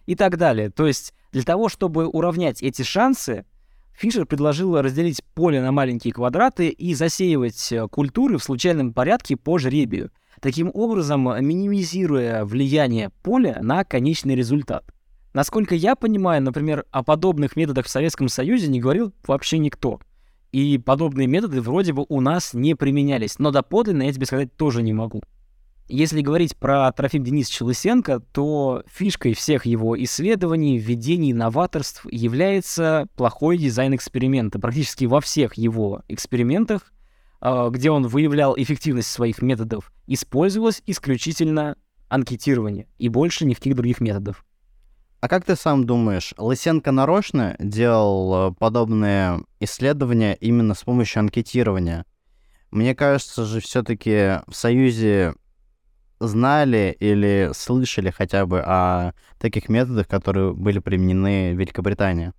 И 0.07 0.15
так 0.15 0.37
далее. 0.37 0.71
То 0.71 0.87
есть 0.87 1.15
для 1.33 1.43
того, 1.43 1.69
чтобы 1.69 2.07
уравнять 2.07 2.63
эти 2.63 2.83
шансы, 2.83 3.45
Фишер 3.95 4.27
предложил 4.27 4.81
разделить 4.81 5.23
поле 5.35 5.61
на 5.61 5.73
маленькие 5.73 6.13
квадраты 6.13 6.69
и 6.69 6.95
засеивать 6.95 7.73
культуры 7.91 8.39
в 8.39 8.45
случайном 8.45 8.93
порядке 8.93 9.37
по 9.37 9.59
жребию, 9.59 10.11
таким 10.41 10.71
образом 10.73 11.25
минимизируя 11.45 12.45
влияние 12.45 13.11
поля 13.23 13.59
на 13.61 13.85
конечный 13.85 14.37
результат. 14.37 14.85
Насколько 15.39 15.77
я 15.77 15.95
понимаю, 15.95 16.43
например, 16.43 16.85
о 16.91 17.05
подобных 17.05 17.55
методах 17.55 17.87
в 17.87 17.89
Советском 17.89 18.29
Союзе 18.29 18.67
не 18.67 18.81
говорил 18.81 19.13
вообще 19.25 19.59
никто. 19.59 20.01
И 20.51 20.79
подобные 20.79 21.29
методы 21.29 21.61
вроде 21.61 21.93
бы 21.93 22.05
у 22.09 22.21
нас 22.21 22.55
не 22.55 22.75
применялись. 22.75 23.39
Но 23.39 23.53
доподлинно 23.53 24.03
я 24.03 24.13
тебе 24.13 24.27
сказать 24.27 24.57
тоже 24.57 24.83
не 24.83 24.93
могу. 24.93 25.23
Если 25.87 26.23
говорить 26.23 26.57
про 26.57 26.91
Трофим 26.91 27.23
Денисовича 27.23 27.67
Лысенко, 27.67 28.19
то 28.19 28.83
фишкой 28.89 29.35
всех 29.35 29.65
его 29.65 29.97
исследований, 30.03 30.77
введений, 30.77 31.33
новаторств 31.33 32.05
является 32.11 33.07
плохой 33.15 33.59
дизайн 33.59 33.95
эксперимента. 33.95 34.59
Практически 34.59 35.05
во 35.05 35.21
всех 35.21 35.55
его 35.55 36.03
экспериментах 36.09 36.93
э, 37.41 37.69
где 37.71 37.93
он 37.93 38.09
выявлял 38.09 38.57
эффективность 38.59 39.13
своих 39.13 39.41
методов, 39.41 39.93
использовалось 40.09 40.83
исключительно 40.85 41.77
анкетирование 42.09 42.89
и 42.99 43.09
больше 43.09 43.47
никаких 43.47 43.77
других 43.77 44.01
методов. 44.01 44.45
А 45.21 45.29
как 45.29 45.45
ты 45.45 45.57
сам 45.57 45.85
думаешь, 45.85 46.33
Лысенко 46.39 46.93
нарочно 46.93 47.57
делал 47.59 48.53
э, 48.53 48.55
подобные 48.55 49.43
исследования 49.59 50.35
именно 50.35 50.75
с 50.75 50.85
помощью 50.85 51.21
анкетирования? 51.21 52.05
Мне 52.71 52.95
кажется 52.95 53.45
же, 53.45 53.61
все-таки 53.61 54.41
в 54.47 54.53
Союзе 54.53 55.35
знали 56.21 56.97
или 57.01 57.51
слышали 57.53 58.11
хотя 58.11 58.47
бы 58.47 58.61
о 58.61 59.13
таких 59.41 59.69
методах, 59.69 60.07
которые 60.07 60.53
были 60.53 60.79
применены 60.79 61.53
в 61.53 61.59
Великобритании? 61.59 62.33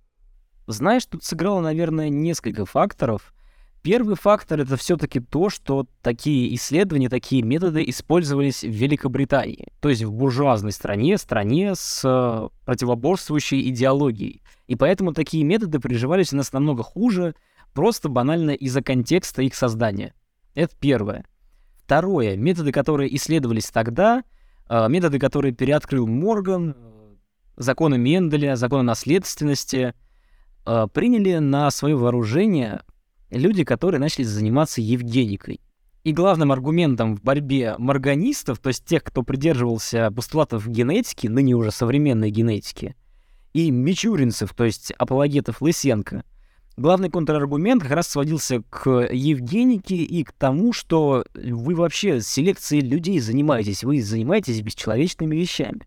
Знаешь, 0.66 1.04
тут 1.04 1.22
сыграло, 1.22 1.60
наверное, 1.60 2.08
несколько 2.08 2.64
факторов. 2.64 3.34
Первый 3.82 4.14
фактор 4.14 4.60
это 4.60 4.76
все-таки 4.76 5.20
то, 5.20 5.48
что 5.48 5.86
такие 6.02 6.54
исследования, 6.54 7.08
такие 7.08 7.42
методы 7.42 7.82
использовались 7.88 8.62
в 8.62 8.68
Великобритании, 8.68 9.68
то 9.80 9.88
есть 9.88 10.02
в 10.02 10.12
буржуазной 10.12 10.72
стране, 10.72 11.16
стране 11.16 11.74
с 11.74 12.02
э, 12.04 12.48
противоборствующей 12.66 13.70
идеологией. 13.70 14.42
И 14.66 14.76
поэтому 14.76 15.14
такие 15.14 15.44
методы 15.44 15.80
приживались 15.80 16.30
у 16.34 16.36
нас 16.36 16.52
намного 16.52 16.82
хуже, 16.82 17.34
просто 17.72 18.10
банально 18.10 18.50
из-за 18.50 18.82
контекста 18.82 19.40
их 19.40 19.54
создания. 19.54 20.12
Это 20.54 20.76
первое. 20.78 21.24
Второе. 21.82 22.36
Методы, 22.36 22.72
которые 22.72 23.14
исследовались 23.16 23.70
тогда, 23.70 24.24
э, 24.68 24.88
методы, 24.90 25.18
которые 25.18 25.54
переоткрыл 25.54 26.06
Морган, 26.06 26.76
э, 26.76 27.14
законы 27.56 27.96
Менделя, 27.96 28.56
законы 28.56 28.82
наследственности, 28.82 29.94
приняли 30.92 31.38
на 31.38 31.70
свое 31.70 31.96
вооружение 31.96 32.82
люди, 33.30 33.64
которые 33.64 34.00
начали 34.00 34.24
заниматься 34.24 34.80
евгеникой. 34.80 35.60
И 36.02 36.12
главным 36.12 36.50
аргументом 36.50 37.14
в 37.14 37.22
борьбе 37.22 37.74
морганистов, 37.78 38.58
то 38.58 38.68
есть 38.68 38.84
тех, 38.84 39.04
кто 39.04 39.22
придерживался 39.22 40.10
постулатов 40.10 40.66
генетики, 40.66 41.26
ныне 41.26 41.54
уже 41.54 41.70
современной 41.70 42.30
генетики, 42.30 42.96
и 43.52 43.70
мичуринцев, 43.70 44.54
то 44.54 44.64
есть 44.64 44.92
апологетов 44.92 45.60
Лысенко, 45.60 46.24
главный 46.76 47.10
контраргумент 47.10 47.82
как 47.82 47.92
раз 47.92 48.08
сводился 48.08 48.62
к 48.70 49.08
евгенике 49.12 49.96
и 49.96 50.24
к 50.24 50.32
тому, 50.32 50.72
что 50.72 51.24
вы 51.34 51.74
вообще 51.74 52.20
селекцией 52.20 52.86
людей 52.86 53.20
занимаетесь, 53.20 53.84
вы 53.84 54.00
занимаетесь 54.00 54.62
бесчеловечными 54.62 55.36
вещами. 55.36 55.82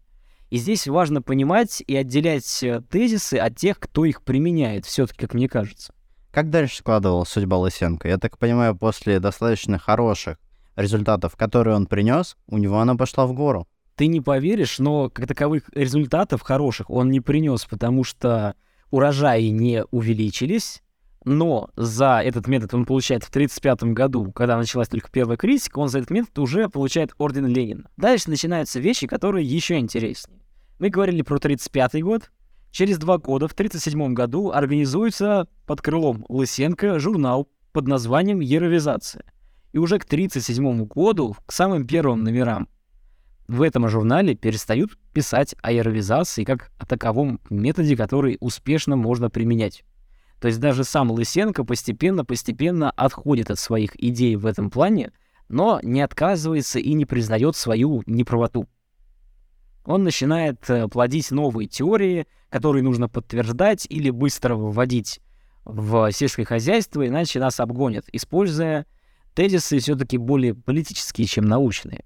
И 0.51 0.57
здесь 0.57 0.87
важно 0.87 1.23
понимать 1.23 1.81
и 1.87 1.95
отделять 1.95 2.61
э, 2.61 2.83
тезисы 2.87 3.35
от 3.35 3.55
тех, 3.55 3.79
кто 3.79 4.05
их 4.05 4.21
применяет, 4.21 4.85
все-таки, 4.85 5.21
как 5.21 5.33
мне 5.33 5.49
кажется. 5.49 5.95
Как 6.33 6.49
дальше 6.49 6.77
складывалась 6.77 7.29
судьба 7.29 7.59
Лысенко? 7.59 8.07
Я 8.07 8.17
так 8.17 8.39
понимаю, 8.39 8.75
после 8.75 9.19
достаточно 9.19 9.77
хороших 9.77 10.39
результатов, 10.75 11.35
которые 11.35 11.75
он 11.75 11.85
принес, 11.85 12.37
у 12.47 12.57
него 12.57 12.79
она 12.79 12.95
пошла 12.95 13.27
в 13.27 13.33
гору. 13.33 13.67
Ты 13.95 14.07
не 14.07 14.19
поверишь, 14.19 14.79
но 14.79 15.11
как 15.11 15.27
таковых 15.27 15.69
результатов 15.75 16.41
хороших 16.41 16.89
он 16.89 17.11
не 17.11 17.21
принес, 17.21 17.65
потому 17.65 18.03
что 18.03 18.55
урожаи 18.89 19.49
не 19.49 19.83
увеличились, 19.91 20.81
но 21.23 21.69
за 21.75 22.21
этот 22.25 22.47
метод 22.47 22.73
он 22.73 22.85
получает 22.85 23.23
в 23.23 23.29
1935 23.29 23.93
году, 23.93 24.31
когда 24.31 24.57
началась 24.57 24.87
только 24.87 25.11
первая 25.11 25.37
критика, 25.37 25.77
он 25.77 25.89
за 25.89 25.99
этот 25.99 26.09
метод 26.09 26.39
уже 26.39 26.67
получает 26.67 27.13
орден 27.19 27.45
Ленина. 27.45 27.91
Дальше 27.95 28.31
начинаются 28.31 28.79
вещи, 28.79 29.05
которые 29.05 29.45
еще 29.45 29.77
интереснее. 29.77 30.41
Мы 30.79 30.89
говорили 30.89 31.21
про 31.21 31.35
1935 31.35 32.01
год, 32.01 32.31
Через 32.73 32.97
два 32.97 33.19
года, 33.19 33.47
в 33.47 33.51
1937 33.51 34.15
году, 34.15 34.49
организуется 34.49 35.47
под 35.65 35.81
крылом 35.81 36.25
Лысенко 36.29 36.99
журнал 36.99 37.49
под 37.71 37.87
названием 37.87 38.39
«Еровизация». 38.39 39.23
И 39.71 39.77
уже 39.77 39.97
к 39.97 40.03
1937 40.03 40.85
году, 40.85 41.35
к 41.45 41.51
самым 41.51 41.87
первым 41.87 42.23
номерам, 42.23 42.67
в 43.47 43.61
этом 43.61 43.87
журнале 43.87 44.35
перестают 44.35 44.97
писать 45.13 45.55
о 45.61 45.71
еровизации 45.71 46.43
как 46.43 46.71
о 46.77 46.85
таковом 46.85 47.39
методе, 47.49 47.97
который 47.97 48.37
успешно 48.39 48.95
можно 48.95 49.29
применять. 49.29 49.83
То 50.39 50.47
есть 50.47 50.59
даже 50.59 50.83
сам 50.83 51.11
Лысенко 51.11 51.63
постепенно-постепенно 51.63 52.91
отходит 52.91 53.49
от 53.49 53.59
своих 53.59 53.95
идей 54.01 54.35
в 54.35 54.45
этом 54.45 54.69
плане, 54.69 55.11
но 55.49 55.79
не 55.83 56.01
отказывается 56.01 56.79
и 56.79 56.93
не 56.93 57.05
признает 57.05 57.55
свою 57.55 58.03
неправоту 58.05 58.67
он 59.85 60.03
начинает 60.03 60.69
э, 60.69 60.87
плодить 60.87 61.31
новые 61.31 61.67
теории, 61.67 62.27
которые 62.49 62.83
нужно 62.83 63.09
подтверждать 63.09 63.85
или 63.89 64.09
быстро 64.09 64.55
вводить 64.55 65.19
в 65.65 66.11
сельское 66.11 66.45
хозяйство, 66.45 67.07
иначе 67.07 67.39
нас 67.39 67.59
обгонят, 67.59 68.05
используя 68.11 68.85
тезисы 69.33 69.79
все-таки 69.79 70.17
более 70.17 70.53
политические, 70.53 71.27
чем 71.27 71.45
научные. 71.45 72.03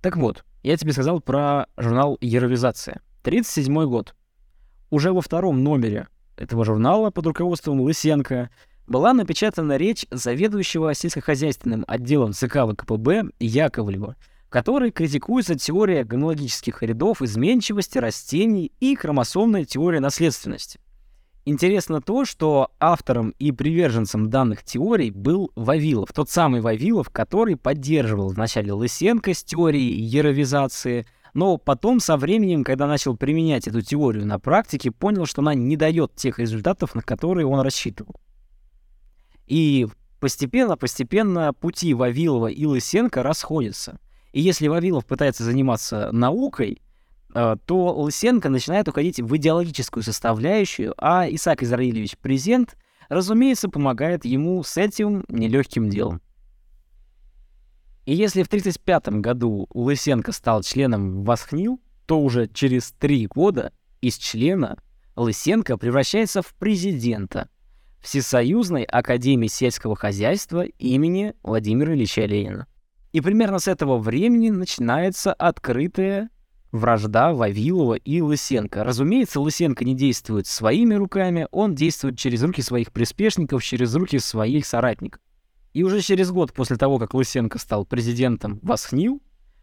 Так 0.00 0.16
вот, 0.16 0.44
я 0.62 0.76
тебе 0.76 0.92
сказал 0.92 1.20
про 1.20 1.66
журнал 1.76 2.18
«Еровизация». 2.20 3.00
37 3.22 3.84
год. 3.86 4.14
Уже 4.90 5.12
во 5.12 5.20
втором 5.20 5.62
номере 5.62 6.08
этого 6.36 6.64
журнала 6.64 7.10
под 7.10 7.26
руководством 7.26 7.80
Лысенко 7.80 8.50
была 8.86 9.12
напечатана 9.12 9.76
речь 9.76 10.06
заведующего 10.10 10.92
сельскохозяйственным 10.92 11.84
отделом 11.86 12.32
ЦК 12.32 12.66
ВКПБ 12.66 13.30
Яковлева– 13.38 14.16
которой 14.52 14.90
критикуется 14.92 15.54
теория 15.56 16.04
генеалогических 16.04 16.82
рядов 16.82 17.22
изменчивости 17.22 17.96
растений 17.96 18.70
и 18.80 18.94
хромосомная 18.94 19.64
теория 19.64 19.98
наследственности. 19.98 20.78
Интересно 21.44 22.00
то, 22.00 22.24
что 22.24 22.70
автором 22.78 23.34
и 23.38 23.50
приверженцем 23.50 24.30
данных 24.30 24.62
теорий 24.62 25.10
был 25.10 25.50
Вавилов, 25.56 26.12
тот 26.12 26.30
самый 26.30 26.60
Вавилов, 26.60 27.10
который 27.10 27.56
поддерживал 27.56 28.28
вначале 28.28 28.72
Лысенко 28.72 29.34
с 29.34 29.42
теорией 29.42 30.00
еровизации, 30.00 31.04
но 31.34 31.56
потом 31.56 31.98
со 31.98 32.16
временем, 32.16 32.62
когда 32.62 32.86
начал 32.86 33.16
применять 33.16 33.66
эту 33.66 33.82
теорию 33.82 34.24
на 34.24 34.38
практике, 34.38 34.92
понял, 34.92 35.26
что 35.26 35.42
она 35.42 35.54
не 35.54 35.76
дает 35.76 36.14
тех 36.14 36.38
результатов, 36.38 36.94
на 36.94 37.02
которые 37.02 37.46
он 37.46 37.60
рассчитывал. 37.60 38.14
И 39.48 39.88
постепенно-постепенно 40.20 41.52
пути 41.52 41.92
Вавилова 41.94 42.46
и 42.46 42.64
Лысенко 42.66 43.22
расходятся– 43.22 43.98
и 44.32 44.40
если 44.40 44.66
Вавилов 44.68 45.04
пытается 45.04 45.44
заниматься 45.44 46.10
наукой, 46.10 46.80
то 47.32 47.94
Лысенко 48.02 48.48
начинает 48.48 48.88
уходить 48.88 49.20
в 49.20 49.36
идеологическую 49.36 50.02
составляющую, 50.02 50.94
а 50.98 51.26
Исаак 51.28 51.62
Израилевич 51.62 52.18
Презент, 52.18 52.76
разумеется, 53.08 53.68
помогает 53.68 54.24
ему 54.24 54.62
с 54.62 54.76
этим 54.76 55.24
нелегким 55.28 55.88
делом. 55.88 56.20
И 58.04 58.14
если 58.14 58.42
в 58.42 58.46
1935 58.46 59.20
году 59.20 59.68
Лысенко 59.72 60.32
стал 60.32 60.62
членом 60.62 61.22
Восхнил, 61.22 61.80
то 62.06 62.20
уже 62.20 62.48
через 62.48 62.92
три 62.92 63.26
года 63.26 63.72
из 64.00 64.16
члена 64.16 64.76
Лысенко 65.14 65.78
превращается 65.78 66.42
в 66.42 66.52
президента 66.54 67.48
Всесоюзной 68.00 68.82
Академии 68.82 69.46
сельского 69.46 69.94
хозяйства 69.94 70.64
имени 70.64 71.34
Владимира 71.42 71.94
Ильича 71.94 72.22
Ленина. 72.22 72.66
И 73.12 73.20
примерно 73.20 73.60
с 73.60 73.68
этого 73.68 73.98
времени 73.98 74.50
начинается 74.50 75.32
открытая 75.32 76.30
вражда 76.72 77.32
Вавилова 77.32 77.94
и 77.94 78.20
Лысенко. 78.20 78.82
Разумеется, 78.82 79.40
Лысенко 79.40 79.84
не 79.84 79.94
действует 79.94 80.46
своими 80.46 80.94
руками, 80.94 81.46
он 81.52 81.74
действует 81.74 82.18
через 82.18 82.42
руки 82.42 82.62
своих 82.62 82.90
приспешников, 82.92 83.62
через 83.62 83.94
руки 83.94 84.18
своих 84.18 84.66
соратников. 84.66 85.20
И 85.74 85.84
уже 85.84 86.00
через 86.00 86.30
год 86.30 86.52
после 86.52 86.76
того, 86.76 86.98
как 86.98 87.14
Лысенко 87.14 87.58
стал 87.58 87.84
президентом 87.84 88.58
Восхнил, 88.62 89.22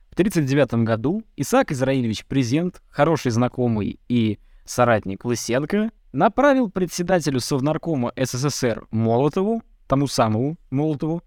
в 0.09 0.13
1939 0.13 0.85
году 0.85 1.23
Исаак 1.35 1.71
Израилевич 1.71 2.25
Презент, 2.25 2.81
хороший 2.89 3.31
знакомый 3.31 3.99
и 4.07 4.39
соратник 4.65 5.23
Лысенко, 5.25 5.91
направил 6.11 6.69
председателю 6.69 7.39
Совнаркома 7.39 8.11
СССР 8.15 8.87
Молотову, 8.91 9.61
тому 9.87 10.07
самому 10.07 10.57
Молотову, 10.71 11.21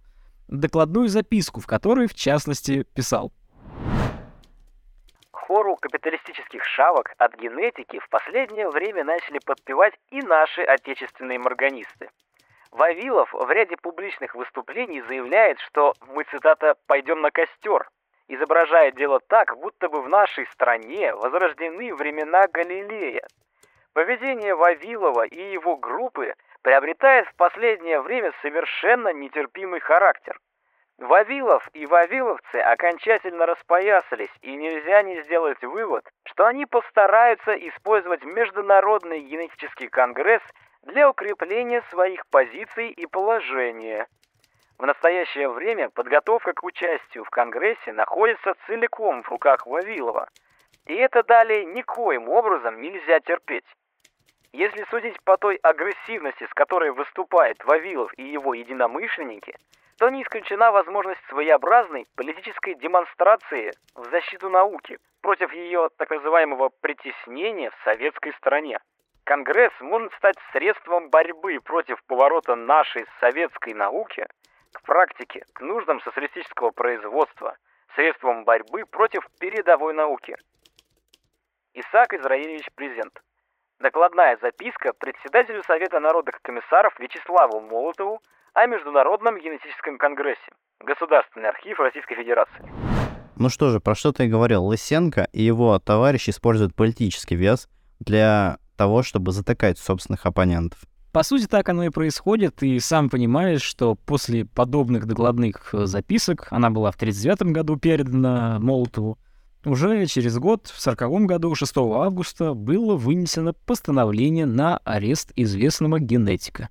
докладную 0.48 1.08
записку, 1.08 1.60
в 1.60 1.66
которой, 1.66 2.06
в 2.06 2.14
частности, 2.14 2.84
писал. 2.94 3.32
Хору 5.52 5.76
капиталистических 5.76 6.64
шавок 6.64 7.12
от 7.18 7.34
генетики 7.34 7.98
в 7.98 8.08
последнее 8.08 8.70
время 8.70 9.04
начали 9.04 9.38
подпевать 9.38 9.92
и 10.08 10.22
наши 10.22 10.62
отечественные 10.62 11.38
морганисты. 11.38 12.08
Вавилов 12.70 13.34
в 13.34 13.50
ряде 13.50 13.76
публичных 13.76 14.34
выступлений 14.34 15.02
заявляет, 15.02 15.60
что 15.60 15.92
мы, 16.08 16.24
цитата, 16.24 16.74
«пойдем 16.86 17.20
на 17.20 17.30
костер», 17.30 17.86
изображая 18.28 18.92
дело 18.92 19.20
так, 19.20 19.58
будто 19.58 19.90
бы 19.90 20.00
в 20.00 20.08
нашей 20.08 20.46
стране 20.46 21.14
возрождены 21.16 21.94
времена 21.94 22.46
Галилея. 22.48 23.26
Поведение 23.92 24.54
Вавилова 24.54 25.26
и 25.26 25.52
его 25.52 25.76
группы 25.76 26.32
приобретает 26.62 27.28
в 27.28 27.34
последнее 27.34 28.00
время 28.00 28.32
совершенно 28.40 29.12
нетерпимый 29.12 29.80
характер. 29.80 30.40
Вавилов 30.98 31.68
и 31.72 31.86
вавиловцы 31.86 32.56
окончательно 32.56 33.46
распоясались, 33.46 34.30
и 34.40 34.54
нельзя 34.54 35.02
не 35.02 35.22
сделать 35.22 35.62
вывод, 35.62 36.08
что 36.24 36.46
они 36.46 36.66
постараются 36.66 37.52
использовать 37.52 38.24
Международный 38.24 39.20
генетический 39.20 39.88
конгресс 39.88 40.42
для 40.82 41.08
укрепления 41.08 41.82
своих 41.90 42.26
позиций 42.28 42.90
и 42.90 43.06
положения. 43.06 44.06
В 44.78 44.86
настоящее 44.86 45.48
время 45.48 45.90
подготовка 45.90 46.52
к 46.54 46.64
участию 46.64 47.24
в 47.24 47.30
Конгрессе 47.30 47.92
находится 47.92 48.54
целиком 48.66 49.22
в 49.22 49.28
руках 49.28 49.66
Вавилова, 49.66 50.28
и 50.86 50.94
это 50.94 51.22
далее 51.22 51.64
никоим 51.64 52.28
образом 52.28 52.80
нельзя 52.80 53.20
терпеть. 53.20 53.66
Если 54.52 54.84
судить 54.90 55.22
по 55.22 55.36
той 55.36 55.56
агрессивности, 55.56 56.44
с 56.44 56.54
которой 56.54 56.90
выступает 56.90 57.64
Вавилов 57.64 58.12
и 58.18 58.24
его 58.24 58.54
единомышленники, 58.54 59.54
то 60.02 60.10
не 60.10 60.24
исключена 60.24 60.72
возможность 60.72 61.20
своеобразной 61.28 62.08
политической 62.16 62.74
демонстрации 62.74 63.70
в 63.94 64.10
защиту 64.10 64.50
науки 64.50 64.98
против 65.20 65.52
ее 65.52 65.90
так 65.96 66.10
называемого 66.10 66.70
притеснения 66.80 67.70
в 67.70 67.84
советской 67.84 68.32
стране. 68.32 68.80
Конгресс 69.22 69.70
может 69.78 70.12
стать 70.14 70.34
средством 70.50 71.08
борьбы 71.08 71.60
против 71.60 72.02
поворота 72.06 72.56
нашей 72.56 73.06
советской 73.20 73.74
науки 73.74 74.26
к 74.72 74.82
практике, 74.82 75.44
к 75.52 75.60
нуждам 75.60 76.00
социалистического 76.00 76.72
производства, 76.72 77.56
средством 77.94 78.42
борьбы 78.42 78.84
против 78.86 79.24
передовой 79.38 79.94
науки. 79.94 80.36
Исаак 81.74 82.14
Израилевич 82.14 82.66
Презент. 82.74 83.22
Докладная 83.78 84.36
записка 84.42 84.94
председателю 84.94 85.62
Совета 85.62 86.00
народных 86.00 86.42
комиссаров 86.42 86.98
Вячеславу 86.98 87.60
Молотову 87.60 88.20
о 88.54 88.66
Международном 88.66 89.38
генетическом 89.38 89.98
конгрессе. 89.98 90.40
Государственный 90.84 91.48
архив 91.48 91.78
Российской 91.78 92.16
Федерации. 92.16 92.62
Ну 93.36 93.48
что 93.48 93.70
же, 93.70 93.80
про 93.80 93.94
что 93.94 94.12
ты 94.12 94.26
говорил. 94.26 94.64
Лысенко 94.64 95.28
и 95.32 95.42
его 95.42 95.78
товарищи 95.78 96.30
используют 96.30 96.74
политический 96.74 97.36
вес 97.36 97.68
для 98.00 98.58
того, 98.76 99.02
чтобы 99.02 99.32
затыкать 99.32 99.78
собственных 99.78 100.26
оппонентов. 100.26 100.80
По 101.12 101.22
сути, 101.22 101.46
так 101.46 101.68
оно 101.68 101.84
и 101.84 101.90
происходит, 101.90 102.62
и 102.62 102.78
сам 102.78 103.10
понимаешь, 103.10 103.62
что 103.62 103.94
после 103.94 104.46
подобных 104.46 105.06
докладных 105.06 105.74
э, 105.74 105.84
записок, 105.84 106.48
она 106.50 106.70
была 106.70 106.90
в 106.90 106.96
1939 106.96 107.54
году 107.54 107.76
передана 107.76 108.58
Молотову, 108.58 109.18
уже 109.64 110.06
через 110.06 110.38
год, 110.38 110.66
в 110.66 110.80
1940 110.80 111.26
году, 111.26 111.54
6 111.54 111.76
августа, 111.76 112.54
было 112.54 112.96
вынесено 112.96 113.52
постановление 113.52 114.46
на 114.46 114.78
арест 114.78 115.32
известного 115.36 116.00
генетика. 116.00 116.68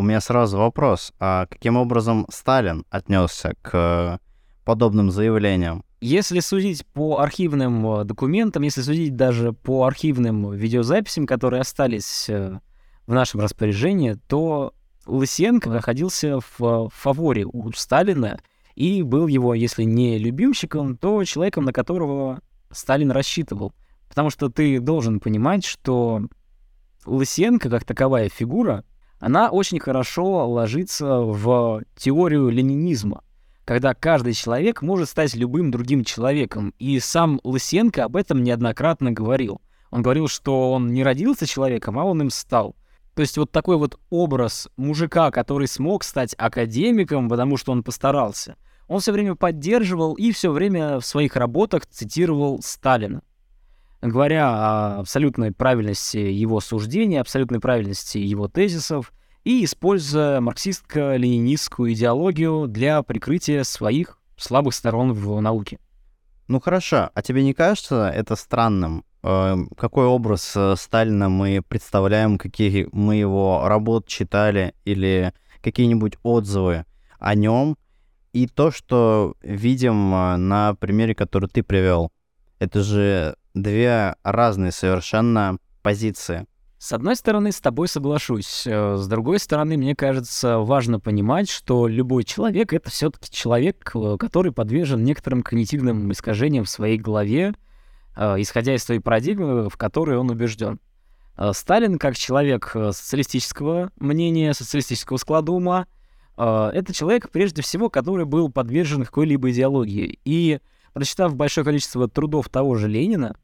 У 0.00 0.02
меня 0.02 0.22
сразу 0.22 0.56
вопрос, 0.56 1.12
а 1.20 1.44
каким 1.44 1.76
образом 1.76 2.24
Сталин 2.30 2.86
отнесся 2.88 3.52
к 3.60 4.18
подобным 4.64 5.10
заявлениям? 5.10 5.84
Если 6.00 6.40
судить 6.40 6.86
по 6.86 7.18
архивным 7.18 7.86
э, 7.86 8.04
документам, 8.04 8.62
если 8.62 8.80
судить 8.80 9.14
даже 9.14 9.52
по 9.52 9.84
архивным 9.84 10.54
видеозаписям, 10.54 11.26
которые 11.26 11.60
остались 11.60 12.30
э, 12.30 12.60
в 13.06 13.12
нашем 13.12 13.42
распоряжении, 13.42 14.16
то 14.26 14.72
Лысенко 15.04 15.68
находился 15.68 16.38
в 16.58 16.88
фаворе 16.88 17.44
у 17.44 17.70
Сталина 17.72 18.40
и 18.74 19.02
был 19.02 19.26
его, 19.26 19.52
если 19.52 19.82
не 19.82 20.16
любимчиком, 20.16 20.96
то 20.96 21.22
человеком, 21.24 21.66
на 21.66 21.74
которого 21.74 22.40
Сталин 22.70 23.10
рассчитывал. 23.10 23.74
Потому 24.08 24.30
что 24.30 24.48
ты 24.48 24.80
должен 24.80 25.20
понимать, 25.20 25.66
что 25.66 26.22
Лысенко, 27.04 27.68
как 27.68 27.84
таковая 27.84 28.30
фигура, 28.30 28.82
она 29.20 29.50
очень 29.50 29.78
хорошо 29.78 30.48
ложится 30.48 31.20
в 31.20 31.82
теорию 31.94 32.48
ленинизма, 32.48 33.22
когда 33.66 33.94
каждый 33.94 34.32
человек 34.32 34.80
может 34.80 35.10
стать 35.10 35.34
любым 35.34 35.70
другим 35.70 36.04
человеком. 36.04 36.74
И 36.78 36.98
сам 36.98 37.38
Лысенко 37.44 38.04
об 38.04 38.16
этом 38.16 38.42
неоднократно 38.42 39.12
говорил. 39.12 39.60
Он 39.90 40.02
говорил, 40.02 40.26
что 40.26 40.72
он 40.72 40.92
не 40.92 41.04
родился 41.04 41.46
человеком, 41.46 41.98
а 41.98 42.04
он 42.04 42.22
им 42.22 42.30
стал. 42.30 42.74
То 43.14 43.22
есть 43.22 43.36
вот 43.36 43.52
такой 43.52 43.76
вот 43.76 43.98
образ 44.08 44.68
мужика, 44.78 45.30
который 45.30 45.68
смог 45.68 46.02
стать 46.02 46.34
академиком, 46.38 47.28
потому 47.28 47.58
что 47.58 47.72
он 47.72 47.82
постарался, 47.82 48.56
он 48.88 49.00
все 49.00 49.12
время 49.12 49.34
поддерживал 49.34 50.14
и 50.14 50.32
все 50.32 50.50
время 50.50 50.98
в 50.98 51.04
своих 51.04 51.36
работах 51.36 51.86
цитировал 51.86 52.60
Сталина. 52.62 53.20
Говоря 54.02 54.48
о 54.48 55.00
абсолютной 55.00 55.52
правильности 55.52 56.16
его 56.16 56.60
суждений, 56.60 57.18
абсолютной 57.18 57.60
правильности 57.60 58.18
его 58.18 58.48
тезисов, 58.48 59.12
и 59.44 59.64
используя 59.64 60.40
марксистско-ленинистскую 60.40 61.92
идеологию 61.92 62.66
для 62.66 63.02
прикрытия 63.02 63.64
своих 63.64 64.18
слабых 64.36 64.74
сторон 64.74 65.12
в 65.12 65.40
науке. 65.40 65.78
Ну 66.48 66.60
хорошо, 66.60 67.10
а 67.14 67.22
тебе 67.22 67.42
не 67.44 67.54
кажется 67.54 68.10
это 68.14 68.36
странным, 68.36 69.04
Эм, 69.22 69.68
какой 69.76 70.06
образ 70.06 70.54
э, 70.56 70.76
Сталина 70.78 71.28
мы 71.28 71.60
представляем, 71.66 72.38
какие 72.38 72.88
мы 72.92 73.16
его 73.16 73.68
работы 73.68 74.08
читали 74.08 74.74
или 74.86 75.34
какие-нибудь 75.62 76.14
отзывы 76.22 76.86
о 77.18 77.34
нем, 77.34 77.76
и 78.32 78.46
то, 78.46 78.70
что 78.70 79.34
видим 79.42 80.14
э, 80.14 80.36
на 80.36 80.74
примере, 80.74 81.14
который 81.14 81.50
ты 81.50 81.62
привел. 81.62 82.10
Это 82.60 82.82
же 82.82 83.36
две 83.54 84.14
разные 84.22 84.72
совершенно 84.72 85.58
позиции. 85.82 86.46
С 86.78 86.92
одной 86.92 87.14
стороны, 87.16 87.52
с 87.52 87.60
тобой 87.60 87.88
соглашусь. 87.88 88.66
Э, 88.66 88.96
с 88.96 89.06
другой 89.06 89.38
стороны, 89.38 89.76
мне 89.76 89.94
кажется, 89.94 90.58
важно 90.58 90.98
понимать, 90.98 91.50
что 91.50 91.86
любой 91.86 92.24
человек— 92.24 92.72
это 92.74 92.88
все 92.90 93.10
таки 93.10 93.30
человек, 93.30 93.92
который 94.18 94.52
подвержен 94.52 95.04
некоторым 95.04 95.42
когнитивным 95.42 96.10
искажениям 96.10 96.64
в 96.64 96.70
своей 96.70 96.96
голове, 96.96 97.54
Э, 98.16 98.34
исходя 98.38 98.74
из 98.74 98.84
той 98.84 99.00
парадигмы, 99.00 99.68
в 99.68 99.76
которой 99.76 100.18
он 100.18 100.30
убежден. 100.30 100.80
Э, 101.36 101.52
Сталин, 101.54 101.98
как 101.98 102.16
человек 102.16 102.72
э, 102.74 102.92
социалистического 102.92 103.92
мнения, 103.98 104.52
социалистического 104.52 105.16
склада 105.16 105.52
ума, 105.52 105.86
это 106.36 106.94
человек, 106.94 107.28
прежде 107.28 107.60
всего, 107.60 107.90
который 107.90 108.24
был 108.24 108.50
подвержен 108.50 109.04
какой-либо 109.04 109.50
идеологии. 109.50 110.18
И, 110.24 110.60
прочитав 110.92 111.34
большое 111.34 111.64
количество 111.64 112.08
трудов 112.08 112.48
того 112.48 112.74
же 112.76 112.88
Ленина, 112.88 113.36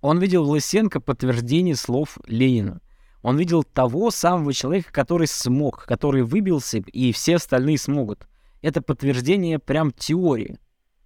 он 0.00 0.18
видел 0.18 0.44
в 0.44 0.50
Лысенко 0.50 1.00
подтверждение 1.00 1.76
слов 1.76 2.18
Ленина. 2.26 2.80
Он 3.22 3.38
видел 3.38 3.62
того 3.62 4.10
самого 4.10 4.52
человека, 4.52 4.92
который 4.92 5.28
смог, 5.28 5.84
который 5.84 6.22
выбился, 6.22 6.78
и 6.78 7.12
все 7.12 7.36
остальные 7.36 7.78
смогут. 7.78 8.26
Это 8.62 8.82
подтверждение 8.82 9.58
прям 9.58 9.92
теории 9.92 10.58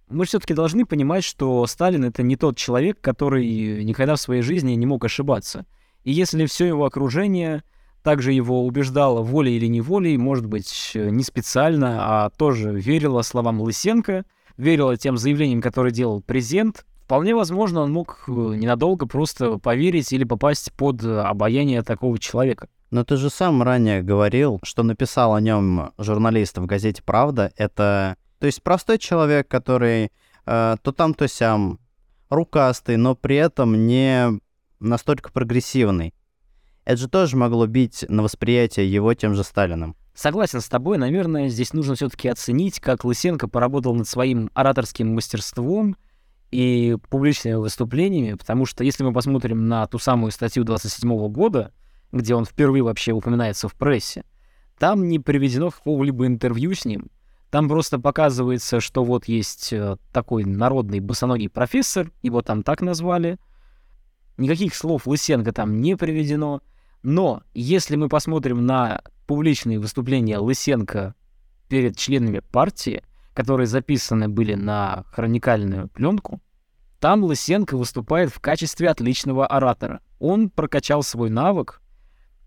мы 0.09 0.25
все-таки 0.25 0.53
должны 0.53 0.85
понимать, 0.85 1.23
что 1.23 1.65
Сталин 1.67 2.05
это 2.05 2.23
не 2.23 2.35
тот 2.35 2.57
человек, 2.57 2.99
который 3.01 3.83
никогда 3.83 4.15
в 4.15 4.21
своей 4.21 4.41
жизни 4.41 4.73
не 4.73 4.85
мог 4.85 5.03
ошибаться. 5.03 5.65
И 6.03 6.11
если 6.11 6.45
все 6.45 6.65
его 6.65 6.85
окружение 6.85 7.63
также 8.03 8.31
его 8.31 8.65
убеждало 8.65 9.21
волей 9.21 9.57
или 9.57 9.67
неволей, 9.67 10.17
может 10.17 10.45
быть, 10.45 10.91
не 10.95 11.23
специально, 11.23 12.25
а 12.25 12.29
тоже 12.29 12.71
верило 12.73 13.21
словам 13.21 13.59
Лысенко, 13.59 14.23
верило 14.57 14.97
тем 14.97 15.17
заявлениям, 15.17 15.61
которые 15.61 15.93
делал 15.93 16.21
президент, 16.21 16.85
вполне 17.03 17.35
возможно, 17.35 17.81
он 17.81 17.91
мог 17.91 18.23
э, 18.27 18.31
ненадолго 18.31 19.05
просто 19.05 19.57
поверить 19.57 20.11
или 20.11 20.23
попасть 20.23 20.73
под 20.73 21.03
обаяние 21.03 21.83
такого 21.83 22.19
человека. 22.19 22.67
Но 22.91 23.03
ты 23.03 23.17
же 23.17 23.29
сам 23.29 23.63
ранее 23.63 24.01
говорил, 24.01 24.59
что 24.63 24.83
написал 24.83 25.33
о 25.33 25.41
нем 25.41 25.91
журналист 25.97 26.57
в 26.57 26.65
газете 26.65 27.01
«Правда». 27.03 27.51
Это 27.57 28.15
то 28.39 28.45
есть 28.45 28.61
простой 28.61 28.97
человек, 28.97 29.47
который 29.47 30.11
э, 30.45 30.75
то 30.81 30.91
там, 30.91 31.13
то 31.13 31.27
сям, 31.27 31.79
рукастый, 32.29 32.97
но 32.97 33.15
при 33.15 33.35
этом 33.35 33.87
не 33.87 34.39
настолько 34.79 35.31
прогрессивный. 35.31 36.13
Это 36.85 36.97
же 36.97 37.09
тоже 37.09 37.35
могло 37.35 37.65
бить 37.67 38.05
на 38.07 38.23
восприятие 38.23 38.91
его 38.91 39.13
тем 39.13 39.33
же 39.33 39.43
Сталиным. 39.43 39.95
Согласен 40.17 40.61
с 40.61 40.67
тобой, 40.67 40.97
наверное, 40.97 41.47
здесь 41.47 41.73
нужно 41.73 41.93
все-таки 41.93 42.27
оценить, 42.27 42.79
как 42.79 43.05
Лысенко 43.05 43.47
поработал 43.47 43.93
над 43.93 44.07
своим 44.07 44.49
ораторским 44.55 45.13
мастерством 45.13 45.95
и 46.49 46.97
публичными 47.11 47.53
выступлениями, 47.53 48.33
потому 48.33 48.65
что 48.65 48.83
если 48.83 49.03
мы 49.03 49.13
посмотрим 49.13 49.67
на 49.67 49.85
ту 49.85 49.99
самую 49.99 50.31
статью 50.31 50.63
27 50.63 51.27
года, 51.27 51.71
где 52.11 52.33
он 52.33 52.45
впервые 52.45 52.81
вообще 52.81 53.11
упоминается 53.11 53.67
в 53.67 53.75
прессе, 53.75 54.23
там 54.79 55.07
не 55.07 55.19
приведено 55.19 55.69
какого-либо 55.69 56.25
интервью 56.25 56.73
с 56.73 56.83
ним, 56.83 57.11
там 57.51 57.69
просто 57.69 57.99
показывается, 57.99 58.79
что 58.79 59.03
вот 59.03 59.25
есть 59.27 59.71
э, 59.71 59.97
такой 60.11 60.45
народный 60.45 60.99
босоногий 60.99 61.47
профессор, 61.47 62.11
его 62.23 62.41
там 62.41 62.63
так 62.63 62.81
назвали. 62.81 63.37
Никаких 64.37 64.73
слов 64.73 65.05
Лысенко 65.05 65.51
там 65.51 65.79
не 65.79 65.95
приведено. 65.95 66.63
Но 67.03 67.43
если 67.53 67.97
мы 67.97 68.09
посмотрим 68.09 68.65
на 68.65 69.01
публичные 69.27 69.79
выступления 69.79 70.39
Лысенко 70.39 71.13
перед 71.69 71.97
членами 71.97 72.39
партии, 72.39 73.03
которые 73.33 73.67
записаны 73.67 74.27
были 74.27 74.55
на 74.55 75.03
хроникальную 75.11 75.89
пленку, 75.89 76.41
там 76.99 77.23
Лысенко 77.23 77.77
выступает 77.77 78.31
в 78.31 78.39
качестве 78.39 78.89
отличного 78.89 79.45
оратора. 79.45 80.01
Он 80.19 80.49
прокачал 80.49 81.03
свой 81.03 81.29
навык, 81.29 81.81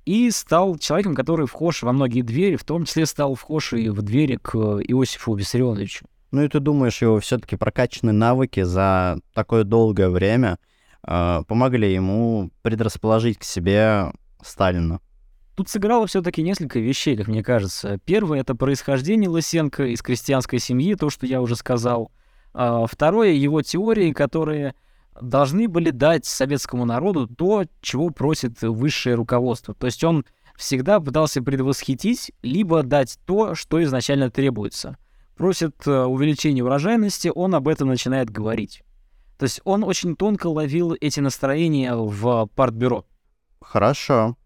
и 0.05 0.31
стал 0.31 0.79
человеком, 0.79 1.15
который 1.15 1.47
вхож 1.47 1.83
во 1.83 1.93
многие 1.93 2.23
двери, 2.23 2.57
в 2.57 2.65
том 2.65 2.85
числе 2.85 3.07
стал 3.07 3.35
вхож 3.35 3.73
и 3.73 3.89
в 3.91 4.03
двери 4.03 4.37
к 4.43 4.57
Иосифу 4.57 5.35
Виссарионовичу. 5.35 6.07
Ну 6.33 6.43
и 6.43 6.49
ты 6.49 6.61
думаешь, 6.61 7.03
его 7.03 7.19
все-таки 7.21 7.57
прокачанные 7.57 8.13
навыки 8.13 8.63
за 8.63 9.19
такое 9.35 9.65
долгое 9.65 10.09
время 10.09 10.59
э, 11.07 11.43
помогли 11.47 11.93
ему 11.93 12.51
предрасположить 12.63 13.39
к 13.39 13.45
себе 13.45 14.13
Сталина? 14.43 15.01
Тут 15.61 15.69
сыграло 15.69 16.07
все-таки 16.07 16.43
несколько 16.43 16.79
вещей, 16.79 17.19
как 17.19 17.29
мне 17.29 17.43
кажется. 17.43 17.99
Первое— 18.07 18.41
это 18.41 18.55
происхождение 18.55 19.29
Лысенко 19.29 19.89
из 19.89 20.01
крестьянской 20.01 20.59
семьи, 20.59 20.95
то, 20.95 21.11
что 21.11 21.27
я 21.27 21.43
уже 21.43 21.55
сказал. 21.55 22.13
А 22.55 22.87
второе— 22.87 23.33
его 23.33 23.61
теории, 23.61 24.13
которые 24.13 24.75
должны 25.21 25.69
были 25.69 25.91
дать 25.91 26.25
советскому 26.25 26.87
народу 26.87 27.27
то, 27.27 27.67
чего 27.83 28.09
просит 28.09 28.63
высшее 28.63 29.17
руководство. 29.17 29.75
То 29.75 29.85
есть 29.85 30.03
он 30.03 30.25
всегда 30.57 30.99
пытался 30.99 31.43
предвосхитить, 31.43 32.33
либо 32.41 32.83
дать 32.83 33.19
то, 33.27 33.55
что 33.55 33.83
изначально 33.83 34.31
требуется. 34.31 34.97
Просит 35.37 35.87
э, 35.87 36.05
увеличения 36.05 36.65
урожайности, 36.65 37.31
он 37.35 37.55
об 37.55 37.69
этом 37.69 37.89
начинает 37.89 38.31
говорить. 38.31 38.83
То 39.37 39.43
есть 39.43 39.61
он 39.65 39.85
очень 39.85 40.17
тонко 40.17 40.47
ловил 40.47 40.97
эти 40.99 41.21
настроения 41.21 41.95
в 41.95 42.49
партбюро. 42.55 43.05
Хорошо. 43.61 44.39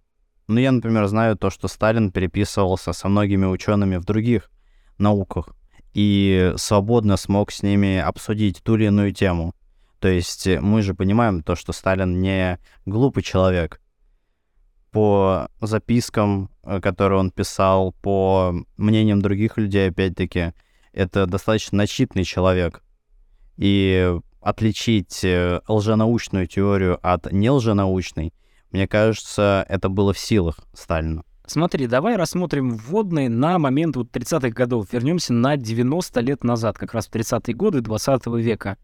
Ну, 0.46 0.58
я, 0.60 0.72
например, 0.72 1.06
знаю 1.06 1.36
то, 1.36 1.50
что 1.50 1.68
Сталин 1.68 2.10
переписывался 2.10 2.92
со 2.92 3.08
многими 3.08 3.46
учеными 3.46 3.96
в 3.96 4.04
других 4.04 4.50
науках 4.98 5.54
и 5.94 6.52
свободно 6.56 7.16
смог 7.16 7.50
с 7.50 7.62
ними 7.62 7.98
обсудить 7.98 8.62
ту 8.62 8.74
или 8.76 8.86
иную 8.86 9.12
тему. 9.12 9.54
То 10.00 10.08
есть 10.08 10.46
э, 10.46 10.60
мы 10.60 10.82
же 10.82 10.92
понимаем 10.92 11.42
то, 11.42 11.54
что 11.54 11.72
Сталин 11.72 12.20
не 12.20 12.58
глупый 12.84 13.22
человек. 13.22 13.80
По 14.90 15.48
запискам, 15.62 16.50
э, 16.62 16.80
которые 16.80 17.20
он 17.20 17.30
писал, 17.30 17.94
по 18.02 18.54
мнениям 18.76 19.22
других 19.22 19.56
людей, 19.56 19.88
опять-таки, 19.88 20.52
это 20.92 21.26
достаточно 21.26 21.78
начитанный 21.78 22.24
человек. 22.24 22.82
И 23.56 24.14
отличить 24.42 25.24
э, 25.24 25.60
лженаучную 25.66 26.48
теорию 26.48 26.98
от 27.02 27.32
нелженаучной, 27.32 28.34
мне 28.74 28.88
кажется, 28.88 29.64
это 29.68 29.88
было 29.88 30.12
в 30.12 30.18
силах 30.18 30.58
Сталина. 30.72 31.22
Смотри, 31.46 31.86
давай 31.86 32.16
рассмотрим 32.16 32.70
вводные 32.70 33.28
на 33.28 33.60
момент 33.60 33.94
вот 33.94 34.10
30-х 34.10 34.48
годов. 34.48 34.92
Вернемся 34.92 35.32
на 35.32 35.56
90 35.56 36.20
лет 36.20 36.42
назад, 36.42 36.76
как 36.76 36.92
раз 36.92 37.06
в 37.06 37.12
30-е 37.12 37.54
годы 37.54 37.82
20 37.82 38.26
века. 38.26 38.76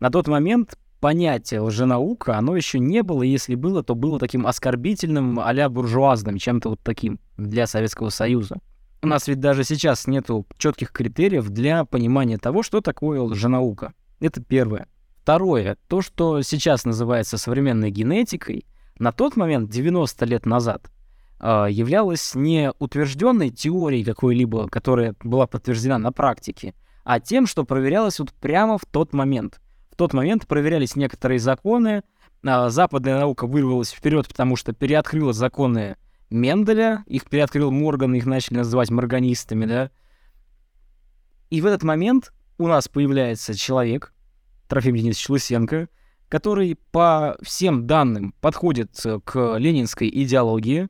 На 0.00 0.10
тот 0.10 0.28
момент 0.28 0.76
понятие 1.00 1.62
лженаука, 1.62 2.36
оно 2.36 2.56
еще 2.56 2.78
не 2.78 3.02
было, 3.02 3.22
если 3.22 3.54
было, 3.54 3.82
то 3.82 3.94
было 3.94 4.18
таким 4.18 4.46
оскорбительным 4.46 5.40
а 5.40 5.68
буржуазным, 5.70 6.36
чем-то 6.36 6.68
вот 6.68 6.80
таким 6.82 7.18
для 7.38 7.66
Советского 7.66 8.10
Союза. 8.10 8.58
У 9.00 9.06
нас 9.06 9.28
ведь 9.28 9.40
даже 9.40 9.64
сейчас 9.64 10.06
нету 10.06 10.46
четких 10.58 10.92
критериев 10.92 11.48
для 11.48 11.86
понимания 11.86 12.36
того, 12.36 12.62
что 12.62 12.82
такое 12.82 13.22
лженаука. 13.22 13.94
Это 14.20 14.42
первое. 14.42 14.88
Второе, 15.22 15.78
то, 15.88 16.02
что 16.02 16.42
сейчас 16.42 16.84
называется 16.84 17.38
современной 17.38 17.90
генетикой, 17.90 18.66
на 18.98 19.12
тот 19.12 19.36
момент, 19.36 19.70
90 19.70 20.24
лет 20.26 20.46
назад, 20.46 20.90
а, 21.38 21.66
являлось 21.66 22.34
не 22.34 22.72
утвержденной 22.78 23.50
теорией 23.50 24.04
какой-либо, 24.04 24.68
которая 24.68 25.14
была 25.22 25.46
подтверждена 25.46 25.98
на 25.98 26.12
практике, 26.12 26.74
а 27.04 27.20
тем, 27.20 27.46
что 27.46 27.64
проверялось 27.64 28.18
вот 28.18 28.32
прямо 28.34 28.78
в 28.78 28.84
тот 28.84 29.12
момент– 29.12 29.60
тот 29.98 30.14
момент 30.14 30.46
проверялись 30.46 30.94
некоторые 30.94 31.40
законы, 31.40 32.04
а, 32.46 32.70
западная 32.70 33.18
наука 33.18 33.48
вырвалась 33.48 33.90
вперед, 33.90 34.28
потому 34.28 34.54
что 34.54 34.72
переоткрыла 34.72 35.32
законы 35.32 35.96
Менделя, 36.30 37.02
их 37.06 37.24
переоткрыл 37.24 37.72
Морган, 37.72 38.14
их 38.14 38.24
начали 38.24 38.58
называть 38.58 38.90
морганистами, 38.90 39.66
да. 39.66 39.90
И 41.50 41.60
в 41.60 41.66
этот 41.66 41.82
момент 41.82 42.32
у 42.58 42.68
нас 42.68 42.86
появляется 42.86 43.54
человек, 43.54 44.14
Трофим 44.68 44.94
Денисович 44.94 45.30
Лысенко, 45.30 45.88
который 46.28 46.78
по 46.92 47.36
всем 47.42 47.86
данным 47.86 48.34
подходит 48.40 48.90
к 49.24 49.56
ленинской 49.58 50.08
идеологии, 50.08 50.88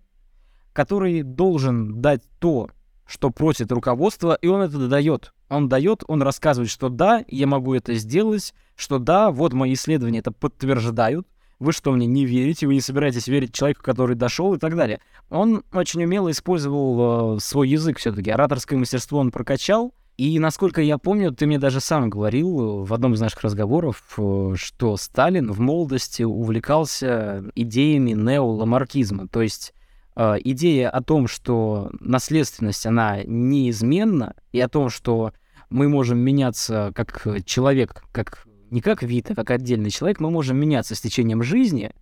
который 0.72 1.22
должен 1.22 2.00
дать 2.00 2.22
то, 2.38 2.70
что 3.06 3.30
просит 3.30 3.72
руководство, 3.72 4.34
и 4.40 4.46
он 4.48 4.60
это 4.60 4.86
дает. 4.88 5.32
Он 5.48 5.68
дает, 5.68 6.04
он 6.08 6.22
рассказывает, 6.22 6.70
что 6.70 6.88
да, 6.88 7.24
я 7.28 7.46
могу 7.46 7.74
это 7.74 7.94
сделать, 7.94 8.52
что 8.76 8.98
да, 8.98 9.30
вот 9.30 9.54
мои 9.54 9.72
исследования 9.72 10.18
это 10.18 10.30
подтверждают, 10.30 11.26
вы 11.58 11.72
что, 11.72 11.90
мне 11.90 12.06
не 12.06 12.24
верите, 12.24 12.66
вы 12.66 12.74
не 12.74 12.80
собираетесь 12.80 13.26
верить 13.26 13.52
человеку, 13.52 13.82
который 13.82 14.14
дошел 14.14 14.54
и 14.54 14.58
так 14.58 14.76
далее. 14.76 15.00
Он 15.30 15.64
очень 15.72 16.04
умело 16.04 16.30
использовал 16.30 17.36
э, 17.36 17.40
свой 17.40 17.68
язык 17.68 17.98
все-таки, 17.98 18.30
ораторское 18.30 18.78
мастерство 18.78 19.18
он 19.18 19.32
прокачал, 19.32 19.92
и 20.18 20.40
насколько 20.40 20.82
я 20.82 20.98
помню, 20.98 21.32
ты 21.32 21.46
мне 21.46 21.60
даже 21.60 21.78
сам 21.78 22.10
говорил 22.10 22.84
в 22.84 22.92
одном 22.92 23.14
из 23.14 23.20
наших 23.20 23.40
разговоров, 23.42 24.02
э, 24.18 24.54
что 24.56 24.96
Сталин 24.96 25.52
в 25.52 25.60
молодости 25.60 26.24
увлекался 26.24 27.44
идеями 27.54 28.10
неоламаркизма, 28.10 29.28
то 29.28 29.42
есть 29.42 29.72
э, 30.16 30.34
идея 30.42 30.90
о 30.90 31.02
том, 31.02 31.28
что 31.28 31.92
наследственность, 32.00 32.84
она 32.84 33.22
неизменна, 33.24 34.34
и 34.50 34.58
о 34.60 34.68
том, 34.68 34.90
что 34.90 35.32
мы 35.70 35.88
можем 35.88 36.18
меняться 36.18 36.90
как 36.96 37.44
человек, 37.44 38.02
как 38.10 38.44
не 38.70 38.80
как 38.80 39.04
вид, 39.04 39.30
а 39.30 39.36
как 39.36 39.52
отдельный 39.52 39.90
человек, 39.90 40.18
мы 40.18 40.30
можем 40.30 40.56
меняться 40.56 40.96
с 40.96 41.00
течением 41.00 41.44
жизни, 41.44 41.92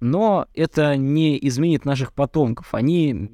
но 0.00 0.46
это 0.54 0.96
не 0.96 1.38
изменит 1.46 1.84
наших 1.84 2.14
потомков. 2.14 2.72
Они 2.72 3.30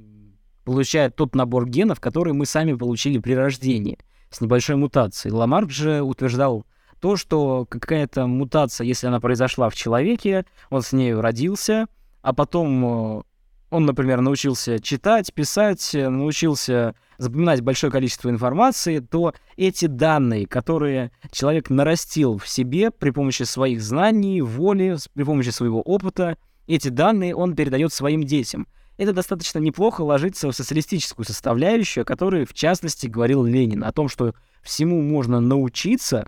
получают 0.65 1.15
тот 1.15 1.37
набор 1.37 1.69
генов, 1.69 2.01
который 2.01 2.33
мы 2.33 2.45
сами 2.45 2.73
получили 2.73 3.19
при 3.19 3.35
рождении, 3.35 3.99
с 4.33 4.41
небольшой 4.41 4.77
мутацией. 4.77 5.35
Ламарк 5.35 5.71
же 5.71 6.03
утверждал 6.03 6.65
то, 7.01 7.17
что 7.17 7.67
какая-то 7.69 8.27
мутация, 8.27 8.87
если 8.87 9.07
она 9.07 9.21
произошла 9.21 9.69
в 9.69 9.75
человеке, 9.75 10.45
он 10.71 10.83
с 10.83 10.93
ней 10.93 11.15
родился, 11.15 11.87
а 12.23 12.33
потом 12.33 13.19
э, 13.19 13.23
он, 13.71 13.87
например, 13.87 14.21
научился 14.21 14.79
читать, 14.81 15.33
писать, 15.33 15.91
научился 15.95 16.95
запоминать 17.17 17.63
большое 17.63 17.91
количество 17.91 18.29
информации, 18.29 18.99
то 18.99 19.33
эти 19.57 19.87
данные, 19.87 20.47
которые 20.47 21.11
человек 21.31 21.71
нарастил 21.71 22.39
в 22.39 22.47
себе 22.47 22.91
при 22.91 23.11
помощи 23.11 23.45
своих 23.45 23.81
знаний, 23.81 24.43
воли, 24.43 24.97
при 25.15 25.23
помощи 25.23 25.49
своего 25.51 25.81
опыта, 25.81 26.37
эти 26.67 26.89
данные 26.89 27.35
он 27.35 27.57
передает 27.57 27.93
своим 27.93 28.25
детям. 28.25 28.67
Это 29.03 29.13
достаточно 29.13 29.59
неплохо 29.59 30.03
ложится 30.03 30.49
в 30.49 30.55
социалистическую 30.55 31.27
составляющую, 31.27 32.03
о 32.03 32.05
которой, 32.05 32.45
в 32.45 32.55
частности, 32.55 33.09
говорил 33.09 33.43
Ленин, 33.43 33.83
о 33.83 33.91
том, 33.91 34.09
что 34.09 34.33
всему 34.63 35.03
можно 35.03 35.41
научиться, 35.41 36.25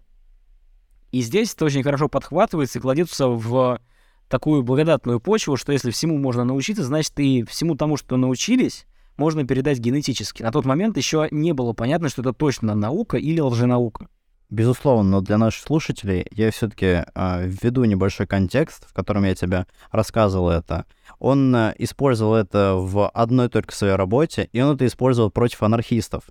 и 1.12 1.20
здесь 1.22 1.54
это 1.54 1.66
очень 1.66 1.84
хорошо 1.84 2.08
подхватывается 2.08 2.80
и 2.80 2.82
кладется 2.82 3.28
в 3.28 3.80
такую 4.28 4.64
благодатную 4.64 5.20
почву, 5.20 5.56
что 5.56 5.70
если 5.70 5.92
всему 5.92 6.18
можно 6.18 6.42
научиться, 6.42 6.82
значит 6.82 7.12
и 7.20 7.44
всему 7.44 7.76
тому, 7.76 7.96
что 7.96 8.16
научились, 8.16 8.86
можно 9.16 9.46
передать 9.46 9.78
генетически. 9.78 10.42
На 10.42 10.50
тот 10.50 10.64
момент 10.64 10.96
еще 10.96 11.28
не 11.30 11.52
было 11.52 11.74
понятно, 11.74 12.08
что 12.08 12.22
это 12.22 12.32
точно 12.32 12.74
наука 12.74 13.18
или 13.18 13.38
лженаука. 13.38 14.08
Безусловно, 14.50 15.08
но 15.08 15.20
для 15.20 15.38
наших 15.38 15.62
слушателей 15.62 16.26
я 16.32 16.50
все-таки 16.50 16.86
э, 16.86 17.04
а, 17.14 17.42
введу 17.44 17.84
небольшой 17.84 18.26
контекст, 18.26 18.88
в 18.88 18.92
котором 18.92 19.22
я 19.22 19.36
тебе 19.36 19.66
рассказывал 19.92 20.50
это. 20.50 20.86
Он 21.18 21.54
э, 21.54 21.74
использовал 21.78 22.34
это 22.34 22.74
в 22.76 23.08
одной 23.08 23.48
только 23.48 23.74
своей 23.74 23.94
работе, 23.94 24.48
и 24.52 24.60
он 24.60 24.74
это 24.74 24.86
использовал 24.86 25.30
против 25.30 25.62
анархистов 25.62 26.24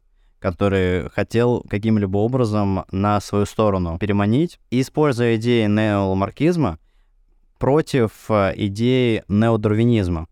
который 0.44 1.10
хотел 1.12 1.62
каким-либо 1.70 2.18
образом 2.18 2.84
на 2.92 3.22
свою 3.22 3.46
сторону 3.46 3.98
переманить. 3.98 4.60
Используя 4.72 5.38
идеи 5.38 5.68
неоламаркизма 5.68 6.80
против 7.60 8.12
э, 8.28 8.52
идеи 8.58 9.24
неодарвинизма. 9.30 10.28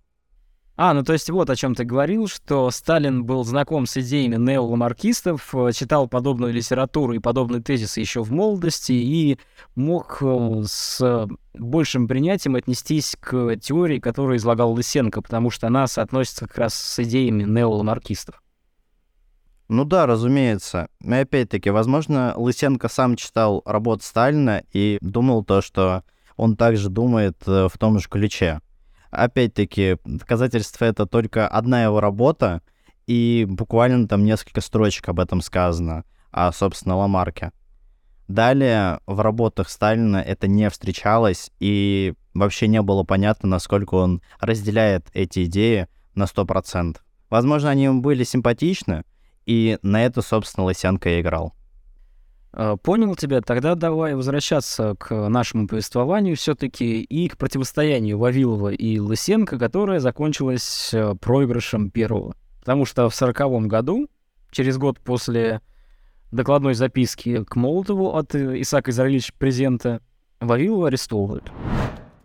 А, 0.83 0.95
ну 0.95 1.03
то 1.03 1.13
есть 1.13 1.29
вот 1.29 1.47
о 1.51 1.55
чем 1.55 1.75
ты 1.75 1.83
говорил, 1.83 2.27
что 2.27 2.71
Сталин 2.71 3.23
был 3.23 3.43
знаком 3.43 3.85
с 3.85 3.97
идеями 3.97 4.37
неоламаркистов, 4.37 5.53
э, 5.53 5.73
читал 5.73 6.07
подобную 6.07 6.51
литературу 6.51 7.13
и 7.13 7.19
подобные 7.19 7.61
тезисы 7.61 7.99
еще 7.99 8.23
в 8.23 8.31
молодости 8.31 8.91
и 8.93 9.37
мог 9.75 10.17
э, 10.23 10.63
с 10.65 11.27
большим 11.53 12.07
принятием 12.07 12.55
отнестись 12.55 13.15
к 13.19 13.57
теории, 13.57 13.99
которую 13.99 14.37
излагал 14.37 14.71
Лысенко, 14.71 15.21
потому 15.21 15.51
что 15.51 15.67
она 15.67 15.85
соотносится 15.85 16.47
как 16.47 16.57
раз 16.57 16.73
с 16.73 16.97
идеями 17.03 17.43
неоламаркистов. 17.43 18.41
Ну 19.67 19.85
да, 19.85 20.07
разумеется. 20.07 20.87
И 20.99 21.13
опять-таки, 21.13 21.69
возможно, 21.69 22.33
Лысенко 22.35 22.89
сам 22.89 23.17
читал 23.17 23.61
работу 23.67 24.03
Сталина 24.03 24.63
и 24.73 24.97
думал 25.01 25.43
то, 25.43 25.61
что 25.61 26.01
он 26.37 26.55
также 26.55 26.89
думает 26.89 27.37
э, 27.45 27.67
в 27.71 27.77
том 27.77 27.99
же 27.99 28.09
ключе 28.09 28.61
опять-таки, 29.11 29.97
доказательство 30.05 30.85
это 30.85 31.05
только 31.05 31.47
одна 31.47 31.83
его 31.83 31.99
работа, 31.99 32.61
и 33.07 33.45
буквально 33.47 34.07
там 34.07 34.23
несколько 34.23 34.61
строчек 34.61 35.09
об 35.09 35.19
этом 35.19 35.41
сказано, 35.41 36.05
о, 36.31 36.51
собственно, 36.51 36.95
Ламарке. 36.95 37.51
Далее 38.27 39.01
в 39.05 39.19
работах 39.19 39.69
Сталина 39.69 40.17
это 40.17 40.47
не 40.47 40.69
встречалось, 40.69 41.51
и 41.59 42.13
вообще 42.33 42.67
не 42.67 42.81
было 42.81 43.03
понятно, 43.03 43.49
насколько 43.49 43.95
он 43.95 44.21
разделяет 44.39 45.09
эти 45.13 45.43
идеи 45.45 45.87
на 46.15 46.23
100%. 46.23 46.97
Возможно, 47.29 47.69
они 47.69 47.83
ему 47.83 48.01
были 48.01 48.23
симпатичны, 48.23 49.03
и 49.45 49.77
на 49.81 50.05
это, 50.05 50.21
собственно, 50.21 50.65
Лысенко 50.65 51.09
и 51.09 51.21
играл. 51.21 51.53
Э, 52.53 52.75
Понял 52.81 53.15
тебя, 53.15 53.41
тогда 53.41 53.75
давай 53.75 54.15
возвращаться 54.15 54.95
к 54.99 55.13
нашему 55.29 55.67
повествованию 55.67 56.35
все-таки 56.35 57.01
и 57.01 57.29
к 57.29 57.37
противостоянию 57.37 58.17
Вавилова 58.17 58.69
и 58.69 58.99
Лысенко, 58.99 59.57
которое 59.57 59.99
закончилось 59.99 60.93
э, 60.93 61.13
проигрышем 61.15 61.89
первого. 61.89 62.33
Потому 62.59 62.85
что 62.85 63.09
в 63.09 63.15
сороковом 63.15 63.67
году, 63.67 64.07
через 64.51 64.77
год 64.77 64.99
после 64.99 65.61
докладной 66.31 66.73
записки 66.73 67.43
к 67.43 67.55
Молотову 67.55 68.15
от 68.15 68.35
э, 68.35 68.61
Исаака 68.61 68.91
Израилевича 68.91 69.33
президента, 69.37 70.01
Вавилова 70.39 70.87
арестовывают. 70.87 71.51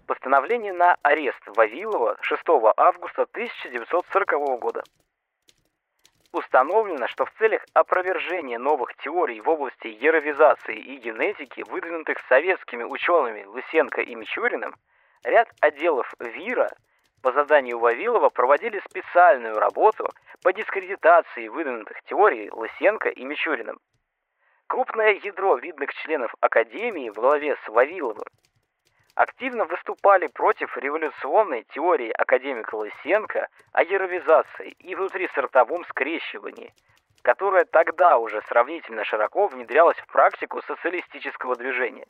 Постановление 0.07 0.73
на 0.73 0.97
арест 1.03 1.43
Вавилова 1.55 2.17
6 2.21 2.43
августа 2.77 3.23
1940 3.33 4.61
года. 4.61 4.83
Установлено, 6.37 7.09
что 7.09 7.25
в 7.25 7.33
целях 7.39 7.65
опровержения 7.73 8.59
новых 8.59 8.95
теорий 8.97 9.41
в 9.41 9.49
области 9.49 9.87
яровизации 9.87 10.77
и 10.77 10.99
генетики, 10.99 11.65
выдвинутых 11.67 12.19
советскими 12.29 12.83
учеными 12.85 13.45
Лысенко 13.45 14.03
и 14.03 14.15
Мичуриным, 14.15 14.75
ряд 15.25 15.49
отделов 15.63 16.13
ВИРа 16.19 16.69
по 17.23 17.33
заданию 17.33 17.79
Вавилова 17.79 18.29
проводили 18.29 18.83
специальную 18.91 19.59
работу 19.59 20.11
по 20.43 20.53
дискредитации 20.53 21.49
выдвинутых 21.49 22.03
теорий 22.03 22.51
Лысенко 22.51 23.09
и 23.09 23.25
Мичуриным. 23.25 23.79
Крупное 24.67 25.13
ядро 25.15 25.57
видных 25.57 25.95
членов 25.95 26.35
Академии 26.43 27.09
в 27.09 27.15
главе 27.15 27.57
с 27.65 27.69
Вавиловым 27.71 28.29
активно 29.17 29.65
выступали 29.65 30.29
против 30.29 30.77
революционной 30.77 31.65
теории 31.75 32.11
академика 32.11 32.77
Лысенко 32.77 33.49
о 33.73 33.83
яровизации 33.83 34.69
и 34.79 34.95
внутрисортовом 34.95 35.85
скрещивании, 35.87 36.73
которая 37.23 37.65
тогда 37.65 38.19
уже 38.19 38.43
сравнительно 38.43 39.05
широко 39.05 39.49
внедрялась 39.49 39.97
в 39.97 40.07
практику 40.13 40.61
социалистического 40.63 41.57
движения. 41.57 42.07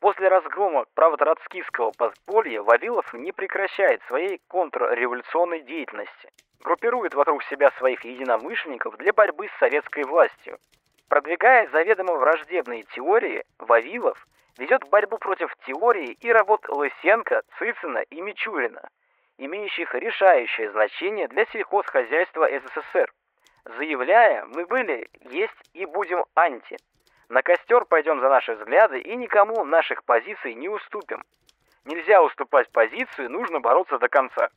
После 0.00 0.28
разгрома 0.28 0.86
правотроцкистского 0.94 1.90
подполья 1.90 2.62
Вавилов 2.62 3.12
не 3.14 3.32
прекращает 3.32 4.00
своей 4.04 4.40
контрреволюционной 4.48 5.62
деятельности, 5.62 6.30
группирует 6.60 7.14
вокруг 7.14 7.42
себя 7.44 7.72
своих 7.72 8.04
единомышленников 8.04 8.96
для 8.96 9.12
борьбы 9.12 9.48
с 9.48 9.58
советской 9.58 10.04
властью. 10.04 10.58
Продвигая 11.08 11.68
заведомо 11.70 12.14
враждебные 12.14 12.84
теории, 12.94 13.44
Вавилов 13.58 14.24
ведет 14.58 14.88
борьбу 14.90 15.18
против 15.18 15.54
теории 15.66 16.16
и 16.20 16.30
работ 16.30 16.68
Лысенко, 16.68 17.42
Цицина 17.58 17.98
и 18.10 18.20
Мичурина, 18.20 18.88
имеющих 19.38 19.94
решающее 19.94 20.70
значение 20.72 21.28
для 21.28 21.46
сельхозхозяйства 21.46 22.48
СССР, 22.48 23.12
заявляя 23.78 24.44
«мы 24.46 24.66
были, 24.66 25.08
есть 25.30 25.70
и 25.74 25.86
будем 25.86 26.24
анти». 26.34 26.76
На 27.28 27.42
костер 27.42 27.86
пойдем 27.86 28.20
за 28.20 28.28
наши 28.28 28.54
взгляды 28.54 29.00
и 29.00 29.16
никому 29.16 29.64
наших 29.64 30.04
позиций 30.04 30.54
не 30.54 30.68
уступим. 30.68 31.22
Нельзя 31.84 32.22
уступать 32.22 32.70
позицию, 32.70 33.30
нужно 33.30 33.60
бороться 33.60 33.98
до 33.98 34.08
конца. 34.08 34.50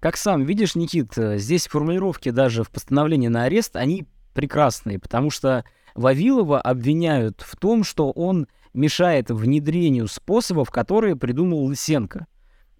Как 0.00 0.16
сам 0.16 0.44
видишь, 0.44 0.74
Никит, 0.74 1.12
здесь 1.14 1.68
формулировки 1.68 2.30
даже 2.30 2.62
в 2.62 2.70
постановлении 2.70 3.28
на 3.28 3.44
арест, 3.44 3.76
они 3.76 4.06
прекрасные, 4.34 4.98
потому 4.98 5.30
что 5.30 5.64
Вавилова 5.98 6.60
обвиняют 6.60 7.42
в 7.44 7.56
том, 7.56 7.82
что 7.82 8.12
он 8.12 8.46
мешает 8.72 9.30
внедрению 9.30 10.06
способов, 10.06 10.70
которые 10.70 11.16
придумал 11.16 11.64
Лысенко. 11.64 12.26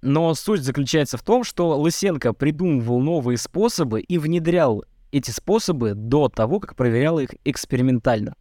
Но 0.02 0.32
суть 0.34 0.62
заключается 0.62 1.18
в 1.18 1.24
том, 1.24 1.42
что 1.42 1.76
Лысенко 1.80 2.32
придумывал 2.32 3.00
новые 3.00 3.36
способы 3.36 4.00
и 4.00 4.18
внедрял 4.18 4.84
эти 5.10 5.32
способы 5.32 5.94
до 5.94 6.28
того, 6.28 6.60
как 6.60 6.76
проверял 6.76 7.18
их 7.18 7.30
экспериментально. 7.44 8.32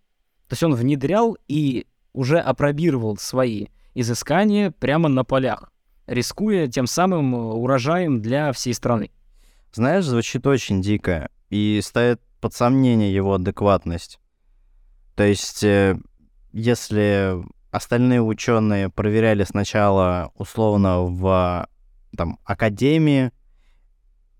То 0.48 0.54
есть 0.54 0.62
он 0.62 0.76
внедрял 0.76 1.36
и 1.48 1.88
уже 2.14 2.38
опробировал 2.38 3.18
свои 3.18 3.68
изыскания 3.96 4.70
прямо 4.70 5.10
на 5.10 5.24
полях, 5.24 5.72
рискуя 6.06 6.68
тем 6.68 6.86
самым 6.86 7.34
урожаем 7.34 8.22
для 8.22 8.52
всей 8.52 8.76
страны. 8.76 9.10
Знаешь, 9.74 10.06
звучит 10.06 10.46
очень 10.46 10.84
дико 10.84 11.30
и 11.50 11.80
ставит 11.84 12.22
под 12.40 12.54
сомнение 12.54 13.12
его 13.12 13.34
адекватность. 13.34 14.20
То 15.18 15.24
есть, 15.24 15.64
э, 15.64 15.98
если 16.54 17.44
остальные 17.72 18.22
ученые 18.22 18.90
проверяли 18.90 19.44
сначала 19.46 20.32
условно 20.36 21.02
в 21.02 21.68
там, 22.16 22.38
академии 22.46 23.32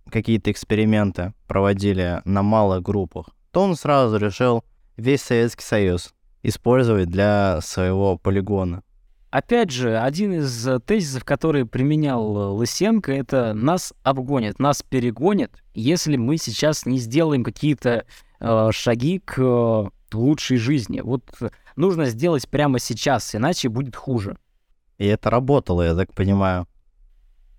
какие-то 0.08 0.52
эксперименты 0.52 1.34
проводили 1.48 2.22
на 2.26 2.44
малых 2.44 2.84
группах, 2.84 3.32
то 3.50 3.64
он 3.64 3.76
сразу 3.76 4.18
решил 4.18 4.64
весь 4.98 5.24
Советский 5.24 5.64
Союз 5.64 6.14
использовать 6.44 7.10
для 7.10 7.60
своего 7.62 8.20
полигона. 8.20 8.84
Опять 9.32 9.72
же, 9.72 9.98
один 9.98 10.34
из 10.34 10.70
тезисов, 10.86 11.26
который 11.26 11.66
применял 11.66 12.54
Лысенко, 12.56 13.12
это 13.12 13.56
нас 13.56 13.96
обгонят, 14.04 14.60
нас 14.60 14.84
перегонят, 14.84 15.52
если 15.74 16.18
мы 16.18 16.38
сейчас 16.38 16.86
не 16.86 17.00
сделаем 17.00 17.44
какие-то 17.44 18.06
э, 18.40 18.70
шаги 18.72 19.18
к 19.18 19.40
э, 19.40 19.86
лучшей 20.14 20.58
жизни. 20.58 21.02
Вот 21.02 21.24
нужно 21.76 22.06
сделать 22.06 22.48
прямо 22.50 22.80
сейчас, 22.80 23.36
иначе 23.36 23.70
будет 23.70 23.96
хуже. 23.96 24.38
И 24.98 25.06
это 25.06 25.30
работало, 25.30 25.84
я 25.84 25.96
так 25.96 26.14
понимаю. 26.14 26.68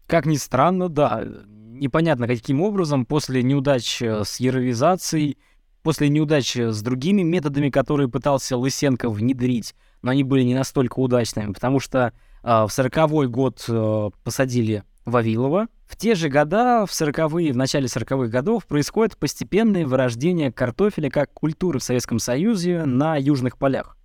Как 0.07 0.27
ни 0.27 0.37
странно, 0.37 0.89
да. 0.89 1.25
Непонятно, 1.47 2.27
каким 2.27 2.63
образом 2.63 3.07
после 3.07 3.43
неудач 3.43 4.03
э, 4.03 4.25
с 4.25 4.41
яровизацией, 4.41 5.39
после 5.83 6.09
неудач 6.09 6.57
с 6.57 6.83
другими 6.83 7.23
методами, 7.23 7.71
которые 7.71 8.09
пытался 8.09 8.57
Лысенко 8.57 9.11
внедрить, 9.11 9.75
но 10.03 10.11
они 10.11 10.25
были 10.25 10.43
не 10.43 10.55
настолько 10.55 10.99
удачными, 10.99 11.53
потому 11.53 11.79
что 11.79 12.13
э, 12.43 12.65
в 12.65 12.71
сороковой 12.71 13.29
год 13.29 13.65
э, 13.69 14.11
посадили 14.25 14.83
Вавилова. 15.09 15.69
В 15.87 15.97
те 15.97 16.15
же 16.15 16.29
года, 16.29 16.85
в 16.87 16.93
сороковые, 16.93 17.53
в 17.53 17.57
начале 17.57 17.89
сороковых 17.89 18.31
годов, 18.31 18.67
происходит 18.67 19.17
постепенное 19.17 19.87
вырождение 19.87 20.53
картофеля 20.53 21.11
как 21.11 21.33
культуры 21.33 21.79
в 21.79 21.83
Советском 21.83 22.19
Союзе 22.19 22.85
на 22.85 23.17
южных 23.17 23.59
полях. 23.59 23.97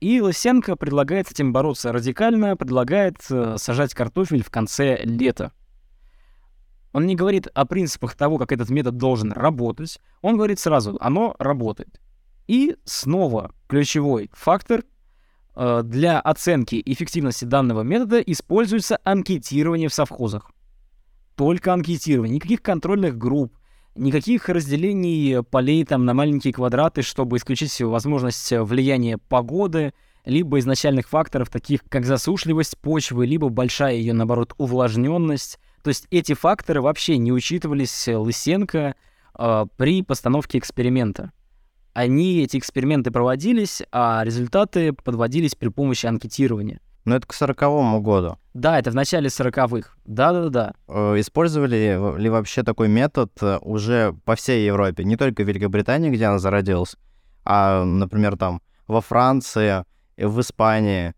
И 0.00 0.20
Лысенко 0.20 0.76
предлагает 0.76 1.28
с 1.28 1.32
этим 1.32 1.52
бороться 1.52 1.92
радикально, 1.92 2.56
предлагает 2.56 3.16
э, 3.30 3.56
сажать 3.58 3.94
картофель 3.94 4.42
в 4.42 4.50
конце 4.50 5.00
лета. 5.04 5.52
Он 6.92 7.06
не 7.06 7.14
говорит 7.16 7.48
о 7.54 7.66
принципах 7.66 8.14
того, 8.14 8.38
как 8.38 8.52
этот 8.52 8.70
метод 8.70 8.96
должен 8.96 9.32
работать. 9.32 10.00
Он 10.22 10.36
говорит 10.36 10.58
сразу, 10.58 10.96
оно 11.00 11.36
работает. 11.38 12.00
И 12.46 12.76
снова 12.84 13.52
ключевой 13.68 14.30
фактор 14.32 14.84
для 15.56 16.20
оценки 16.20 16.82
эффективности 16.84 17.46
данного 17.46 17.80
метода 17.80 18.20
используется 18.20 18.98
анкетирование 19.04 19.88
в 19.88 19.94
совхозах. 19.94 20.50
Только 21.34 21.72
анкетирование, 21.72 22.36
никаких 22.36 22.62
контрольных 22.62 23.16
групп, 23.16 23.56
никаких 23.94 24.48
разделений 24.48 25.42
полей 25.42 25.84
там 25.84 26.04
на 26.04 26.14
маленькие 26.14 26.52
квадраты, 26.52 27.02
чтобы 27.02 27.36
исключить 27.36 27.80
возможность 27.80 28.52
влияния 28.52 29.18
погоды, 29.18 29.92
либо 30.24 30.58
изначальных 30.58 31.08
факторов, 31.08 31.48
таких 31.48 31.82
как 31.88 32.04
засушливость 32.04 32.76
почвы, 32.78 33.26
либо 33.26 33.48
большая 33.48 33.94
ее, 33.94 34.12
наоборот, 34.12 34.54
увлажненность. 34.58 35.58
То 35.82 35.88
есть 35.88 36.06
эти 36.10 36.34
факторы 36.34 36.80
вообще 36.82 37.16
не 37.16 37.32
учитывались 37.32 38.08
Лысенко 38.08 38.96
э, 39.38 39.66
при 39.76 40.02
постановке 40.02 40.58
эксперимента. 40.58 41.32
Они, 41.96 42.42
эти 42.42 42.58
эксперименты 42.58 43.10
проводились, 43.10 43.82
а 43.90 44.20
результаты 44.22 44.92
подводились 44.92 45.54
при 45.54 45.68
помощи 45.68 46.04
анкетирования. 46.04 46.78
Но 47.06 47.16
это 47.16 47.26
к 47.26 47.32
сороковому 47.32 48.02
году. 48.02 48.36
Да, 48.52 48.78
это 48.78 48.90
в 48.90 48.94
начале 48.94 49.30
сороковых. 49.30 49.96
Да-да-да. 50.04 50.74
Э, 50.88 51.18
Использовали 51.18 52.18
ли 52.18 52.28
вообще 52.28 52.62
такой 52.64 52.88
метод 52.88 53.32
э, 53.40 53.60
уже 53.62 54.14
по 54.26 54.34
всей 54.36 54.66
Европе? 54.66 55.04
Не 55.04 55.16
только 55.16 55.42
в 55.42 55.48
Великобритании, 55.48 56.10
где 56.10 56.26
она 56.26 56.38
зародилась, 56.38 56.96
а, 57.46 57.82
например, 57.82 58.36
там 58.36 58.60
во 58.86 59.00
Франции, 59.00 59.82
в 60.18 60.38
Испании. 60.42 61.14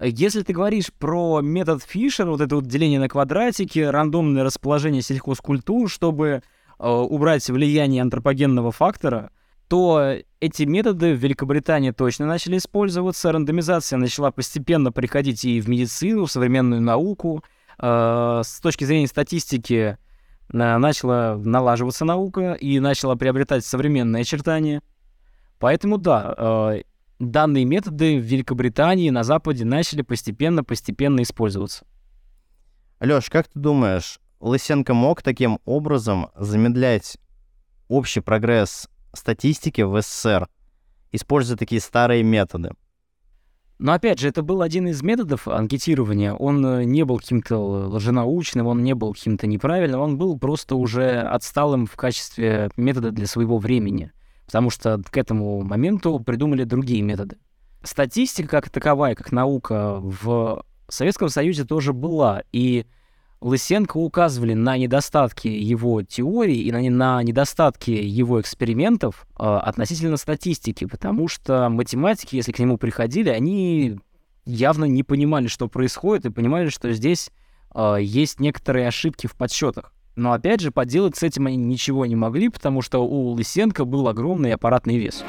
Если 0.00 0.42
ты 0.42 0.52
говоришь 0.52 0.92
про 0.92 1.40
метод 1.40 1.82
Фишера, 1.82 2.30
вот 2.30 2.40
это 2.40 2.54
вот 2.54 2.66
деление 2.66 3.00
на 3.00 3.08
квадратики, 3.08 3.80
рандомное 3.80 4.44
расположение 4.44 5.02
сельхозкультур, 5.02 5.90
чтобы 5.90 6.40
э, 6.78 6.88
убрать 6.88 7.50
влияние 7.50 8.00
антропогенного 8.00 8.70
фактора, 8.70 9.32
то 9.74 10.16
эти 10.38 10.62
методы 10.62 11.14
в 11.14 11.18
Великобритании 11.18 11.90
точно 11.90 12.26
начали 12.26 12.58
использоваться. 12.58 13.32
Рандомизация 13.32 13.96
начала 13.96 14.30
постепенно 14.30 14.92
приходить 14.92 15.44
и 15.44 15.60
в 15.60 15.68
медицину, 15.68 16.26
в 16.26 16.30
современную 16.30 16.80
науку. 16.80 17.42
Э, 17.80 18.42
с 18.44 18.60
точки 18.60 18.84
зрения 18.84 19.08
статистики 19.08 19.98
начала 20.48 21.40
налаживаться 21.44 22.04
наука 22.04 22.52
и 22.52 22.78
начала 22.78 23.16
приобретать 23.16 23.64
современные 23.64 24.20
очертания. 24.20 24.80
Поэтому 25.58 25.98
да, 25.98 26.36
э, 26.38 26.82
данные 27.18 27.64
методы 27.64 28.16
в 28.20 28.22
Великобритании 28.22 29.10
на 29.10 29.24
Западе 29.24 29.64
начали 29.64 30.02
постепенно-постепенно 30.02 31.20
использоваться. 31.22 31.84
Лёш, 33.00 33.28
как 33.28 33.48
ты 33.48 33.58
думаешь, 33.58 34.20
Лысенко 34.38 34.94
мог 34.94 35.22
таким 35.22 35.58
образом 35.64 36.28
замедлять 36.36 37.18
общий 37.88 38.20
прогресс 38.20 38.88
статистики 39.14 39.82
в 39.82 40.00
СССР? 40.00 40.48
используя 41.14 41.56
такие 41.56 41.80
старые 41.80 42.22
методы. 42.22 42.70
Но 43.78 43.92
опять 43.92 44.20
же, 44.20 44.28
это 44.28 44.42
был 44.42 44.62
один 44.62 44.88
из 44.88 45.02
методов 45.02 45.48
анкетирования. 45.48 46.32
Он 46.32 46.64
э, 46.64 46.84
не 46.84 47.04
был 47.04 47.18
каким-то 47.18 47.58
лженаучным, 47.58 48.66
он 48.66 48.82
не 48.82 48.94
был 48.94 49.12
каким-то 49.14 49.46
неправильным, 49.46 50.00
он 50.00 50.16
был 50.16 50.38
просто 50.38 50.76
уже 50.76 51.20
отсталым 51.20 51.86
в 51.86 51.96
качестве 51.96 52.70
метода 52.76 53.10
для 53.10 53.26
своего 53.26 53.58
времени. 53.58 54.12
Потому 54.46 54.70
что 54.70 55.00
к 55.04 55.16
этому 55.16 55.62
моменту 55.62 56.20
придумали 56.20 56.64
другие 56.64 57.02
методы. 57.02 57.36
Статистика 57.82 58.48
как 58.48 58.70
таковая, 58.70 59.14
как 59.14 59.32
наука 59.32 59.98
в 60.00 60.64
Советском 60.88 61.28
Союзе 61.28 61.64
тоже 61.64 61.92
была. 61.92 62.42
И 62.52 62.86
Лысенко 63.44 63.98
указывали 63.98 64.54
на 64.54 64.78
недостатки 64.78 65.48
его 65.48 66.02
теории 66.02 66.56
и 66.56 66.72
на, 66.72 66.80
на 66.88 67.22
недостатки 67.22 67.90
его 67.90 68.40
экспериментов 68.40 69.26
э, 69.38 69.44
относительно 69.44 70.16
статистики, 70.16 70.86
потому 70.86 71.28
что 71.28 71.68
математики, 71.68 72.36
если 72.36 72.52
к 72.52 72.58
нему 72.58 72.78
приходили, 72.78 73.28
они 73.28 73.98
явно 74.46 74.86
не 74.86 75.02
понимали, 75.02 75.48
что 75.48 75.68
происходит, 75.68 76.24
и 76.24 76.30
понимали, 76.30 76.70
что 76.70 76.90
здесь 76.94 77.30
э, 77.74 77.98
есть 78.00 78.40
некоторые 78.40 78.88
ошибки 78.88 79.26
в 79.26 79.34
подсчетах. 79.34 79.92
Но 80.16 80.32
опять 80.32 80.60
же, 80.60 80.70
поделать 80.70 81.18
с 81.18 81.22
этим 81.22 81.46
они 81.46 81.58
ничего 81.58 82.06
не 82.06 82.16
могли, 82.16 82.48
потому 82.48 82.80
что 82.80 83.06
у 83.06 83.32
Лысенко 83.32 83.84
был 83.84 84.08
огромный 84.08 84.54
аппаратный 84.54 84.96
вес. 84.96 85.22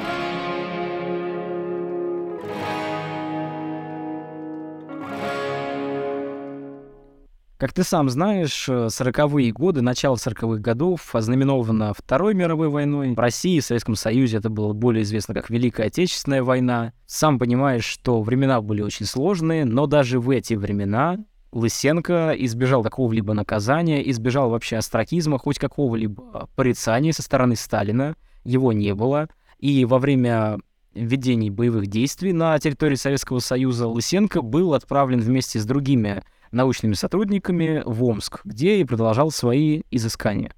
Как 7.57 7.71
ты 7.71 7.83
сам 7.83 8.09
знаешь, 8.09 8.67
40-е 8.67 9.49
э, 9.49 9.51
годы, 9.53 9.81
начало 9.81 10.15
40-х 10.15 10.59
годов 10.59 11.15
ознаменовано 11.15 11.93
Второй 11.93 12.33
мировой 12.33 12.67
войной. 12.67 13.13
В 13.13 13.19
России 13.19 13.55
и 13.55 13.61
Советском 13.61 13.95
Союзе 13.95 14.37
это 14.37 14.49
было 14.49 14.73
более 14.73 15.03
известно 15.03 15.33
как 15.33 15.49
Великая 15.49 15.87
Отечественная 15.87 16.43
война. 16.43 16.91
Сам 17.05 17.39
понимаешь, 17.39 17.85
что 17.85 18.21
времена 18.21 18.59
были 18.59 18.81
очень 18.81 19.05
сложные, 19.05 19.63
но 19.63 19.87
даже 19.87 20.19
в 20.19 20.31
эти 20.31 20.55
времена 20.55 21.17
Лысенко 21.53 22.35
избежал 22.39 22.83
какого-либо 22.83 23.33
наказания, 23.33 24.07
избежал 24.11 24.49
вообще 24.49 24.75
астракизма, 24.75 25.37
хоть 25.37 25.57
какого-либо 25.57 26.49
порицания 26.57 27.13
со 27.13 27.21
стороны 27.21 27.55
Сталина. 27.55 28.17
Его 28.43 28.73
не 28.73 28.93
было. 28.93 29.29
И 29.59 29.85
во 29.85 29.99
время 29.99 30.59
ведений 30.93 31.49
боевых 31.49 31.87
действий 31.87 32.33
на 32.33 32.59
территории 32.59 32.95
Советского 32.95 33.39
Союза 33.39 33.87
Лысенко 33.87 34.41
был 34.41 34.73
отправлен 34.73 35.21
вместе 35.21 35.57
с 35.57 35.65
другими 35.65 36.21
научными 36.51 36.93
сотрудниками 36.93 37.83
в 37.85 38.03
Омск, 38.03 38.41
где 38.43 38.77
и 38.77 38.83
продолжал 38.83 39.31
свои 39.31 39.83
изыскания. 39.91 40.53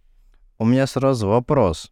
У 0.57 0.65
меня 0.65 0.87
сразу 0.87 1.27
вопрос. 1.27 1.91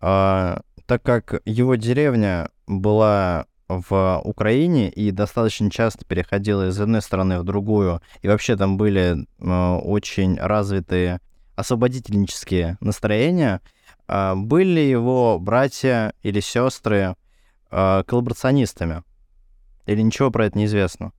А, 0.00 0.62
так 0.86 1.02
как 1.02 1.42
его 1.44 1.76
деревня 1.76 2.50
была 2.66 3.46
в 3.68 4.20
Украине 4.24 4.90
и 4.90 5.12
достаточно 5.12 5.70
часто 5.70 6.04
переходила 6.04 6.68
из 6.68 6.80
одной 6.80 7.02
страны 7.02 7.38
в 7.38 7.44
другую, 7.44 8.02
и 8.22 8.28
вообще 8.28 8.56
там 8.56 8.76
были 8.76 9.16
э, 9.38 9.76
очень 9.84 10.36
развитые 10.36 11.20
освободительнические 11.54 12.78
настроения, 12.80 13.60
э, 14.08 14.34
были 14.34 14.80
его 14.80 15.38
братья 15.38 16.12
или 16.22 16.40
сестры 16.40 17.14
э, 17.70 18.02
коллаборационистами? 18.06 19.04
Или 19.86 20.02
ничего 20.02 20.30
про 20.32 20.46
это 20.46 20.58
не 20.58 20.64
известно? 20.64 21.12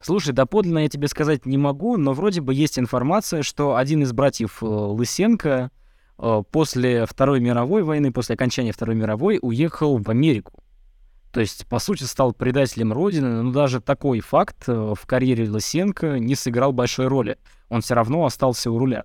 Слушай, 0.00 0.32
доподлинно 0.34 0.80
я 0.80 0.88
тебе 0.88 1.08
сказать 1.08 1.46
не 1.46 1.56
могу, 1.56 1.96
но 1.96 2.12
вроде 2.12 2.40
бы 2.40 2.52
есть 2.52 2.78
информация, 2.78 3.42
что 3.42 3.76
один 3.76 4.02
из 4.02 4.12
братьев 4.12 4.62
э, 4.62 4.66
Лысенко 4.66 5.70
э, 6.18 6.42
после 6.50 7.06
Второй 7.06 7.40
мировой 7.40 7.82
войны, 7.82 8.12
после 8.12 8.34
окончания 8.34 8.72
Второй 8.72 8.96
мировой, 8.96 9.38
уехал 9.40 9.96
в 9.96 10.10
Америку. 10.10 10.62
То 11.32 11.40
есть, 11.40 11.66
по 11.66 11.78
сути, 11.78 12.04
стал 12.04 12.32
предателем 12.32 12.92
Родины, 12.92 13.42
но 13.42 13.50
даже 13.50 13.80
такой 13.80 14.20
факт 14.20 14.64
э, 14.68 14.94
в 14.94 15.06
карьере 15.06 15.48
Лысенко 15.48 16.18
не 16.18 16.34
сыграл 16.34 16.72
большой 16.72 17.08
роли. 17.08 17.38
Он 17.70 17.80
все 17.80 17.94
равно 17.94 18.26
остался 18.26 18.70
у 18.70 18.78
руля. 18.78 19.04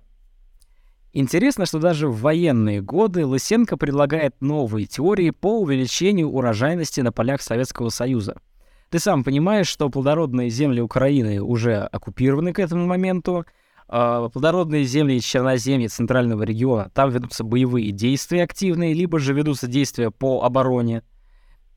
Интересно, 1.12 1.64
что 1.64 1.78
даже 1.78 2.08
в 2.08 2.20
военные 2.20 2.82
годы 2.82 3.24
Лысенко 3.24 3.76
предлагает 3.78 4.40
новые 4.40 4.86
теории 4.86 5.30
по 5.30 5.60
увеличению 5.60 6.28
урожайности 6.28 7.00
на 7.00 7.10
полях 7.10 7.40
Советского 7.40 7.88
Союза— 7.88 8.36
ты 8.90 8.98
сам 8.98 9.22
понимаешь, 9.22 9.68
что 9.68 9.88
плодородные 9.88 10.50
земли 10.50 10.80
Украины 10.80 11.40
уже 11.40 11.76
оккупированы 11.76 12.52
к 12.52 12.58
этому 12.58 12.86
моменту. 12.86 13.46
Э, 13.88 14.28
плодородные 14.32 14.84
земли 14.84 15.20
Черноземья, 15.20 15.88
центрального 15.88 16.42
региона, 16.42 16.90
там 16.92 17.10
ведутся 17.10 17.44
боевые 17.44 17.92
действия 17.92 18.42
активные, 18.42 18.92
либо 18.94 19.20
же 19.20 19.32
ведутся 19.32 19.68
действия 19.68 20.10
по 20.10 20.42
обороне. 20.42 21.02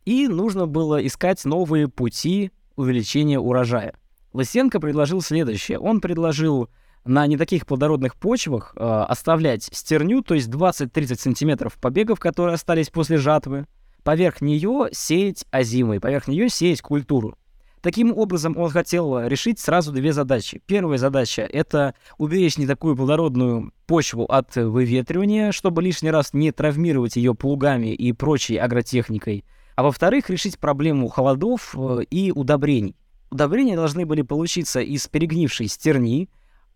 И 0.06 0.28
нужно 0.28 0.66
было 0.66 1.06
искать 1.06 1.46
новые 1.46 1.88
пути 1.88 2.52
увеличения 2.76 3.40
урожая. 3.40 3.94
Лысенко 4.34 4.80
предложил 4.80 5.22
следующее. 5.22 5.78
Он 5.78 6.02
предложил 6.02 6.70
на 7.06 7.28
не 7.28 7.38
таких 7.38 7.68
плодородных 7.68 8.16
почвах 8.16 8.74
э, 8.76 8.80
оставлять 8.80 9.70
стерню, 9.72 10.24
то 10.24 10.34
есть 10.34 10.50
20-30 10.50 11.20
сантиметров 11.20 11.78
побегов, 11.80 12.20
которые 12.20 12.56
остались 12.56 12.90
после 12.90 13.18
жатвы, 13.18 13.68
поверх 14.04 14.42
нее 14.42 14.90
сеять 14.92 15.46
озимы, 15.52 16.00
поверх 16.00 16.28
нее 16.28 16.50
сеять 16.50 16.82
культуру. 16.82 17.38
Таким 17.84 18.18
образом, 18.18 18.58
он 18.58 18.70
хотел 18.70 19.20
решить 19.28 19.60
сразу 19.60 19.92
две 19.92 20.14
задачи. 20.14 20.62
Первая 20.66 20.98
задача— 20.98 21.42
это 21.52 21.96
уберечь 22.18 22.58
не 22.58 22.66
такую 22.66 22.96
плодородную 22.96 23.74
почву 23.88 24.24
от 24.24 24.56
выветривания, 24.56 25.52
чтобы 25.52 25.82
лишний 25.82 26.10
раз 26.10 26.34
не 26.34 26.54
травмировать 26.54 27.18
ее 27.18 27.36
плугами 27.36 27.94
и 27.94 28.14
прочей 28.14 28.56
агротехникой. 28.56 29.44
А 29.76 29.84
во-вторых, 29.84 30.30
решить 30.30 30.60
проблему 30.60 31.10
холодов 31.10 31.76
э, 31.78 32.04
и 32.10 32.32
удобрений. 32.32 32.96
Удобрения 33.32 33.76
должны 33.76 34.06
были 34.06 34.22
получиться 34.22 34.80
из 34.80 35.08
перегнившей 35.08 35.68
стерни, 35.68 36.30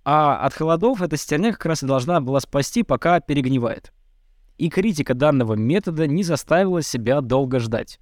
а 0.04 0.46
от 0.46 0.54
холодов 0.56 1.02
эта 1.02 1.16
стерня 1.16 1.54
как 1.54 1.68
раз 1.68 1.84
и 1.84 1.86
должна 1.86 2.20
была 2.20 2.42
спасти, 2.42 2.84
пока 2.84 3.22
перегнивает 3.22 3.94
и 4.58 4.70
критика 4.70 5.14
данного 5.14 5.54
метода 5.54 6.08
не 6.08 6.24
заставила 6.24 6.82
себя 6.82 7.22
долго 7.22 7.60
ждать. 7.60 8.00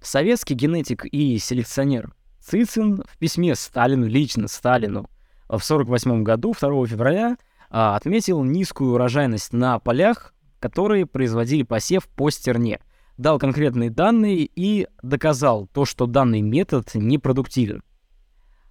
Советский 0.00 0.54
генетик 0.54 1.04
и 1.04 1.38
селекционер 1.38 2.12
Цицин 2.40 3.04
в 3.08 3.18
письме 3.18 3.54
Сталину, 3.54 4.06
лично 4.06 4.48
Сталину, 4.48 5.08
в 5.48 5.62
1948 5.62 6.22
году, 6.24 6.54
2 6.58 6.86
февраля, 6.86 7.36
а, 7.70 7.94
отметил 7.96 8.42
низкую 8.42 8.94
урожайность 8.94 9.52
на 9.52 9.78
полях, 9.78 10.34
которые 10.58 11.06
производили 11.06 11.62
посев 11.62 12.08
по 12.08 12.30
стерне, 12.30 12.80
дал 13.16 13.38
конкретные 13.38 13.90
данные 13.90 14.48
и 14.54 14.88
доказал 15.02 15.68
то, 15.72 15.84
что 15.84 16.06
данный 16.06 16.40
метод 16.40 16.90
непродуктивен. 16.94 17.82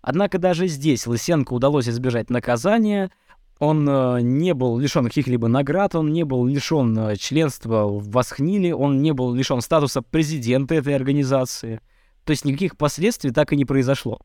Однако 0.02 0.38
даже 0.40 0.68
здесь 0.68 1.06
Лысенко 1.08 1.54
удалось 1.54 1.88
избежать 1.88 2.30
наказания, 2.30 3.12
он 3.62 3.88
э, 3.88 4.22
не 4.22 4.56
был 4.56 4.80
лишен 4.80 5.06
каких-либо 5.06 5.48
наград, 5.48 5.94
он 5.94 6.12
не 6.12 6.24
был 6.24 6.48
лишен 6.48 6.98
э, 6.98 7.16
членства 7.16 7.86
в 7.86 8.10
Восхниле, 8.10 8.74
он 8.74 9.04
не 9.04 9.14
был 9.14 9.36
лишен 9.36 9.62
статуса 9.62 10.02
президента 10.02 10.74
этой 10.74 10.96
организации. 10.96 11.80
То 12.26 12.32
есть 12.32 12.44
никаких 12.44 12.76
последствий 12.76 13.30
так 13.30 13.54
и 13.54 13.56
не 13.56 13.66
произошло. 13.66 14.20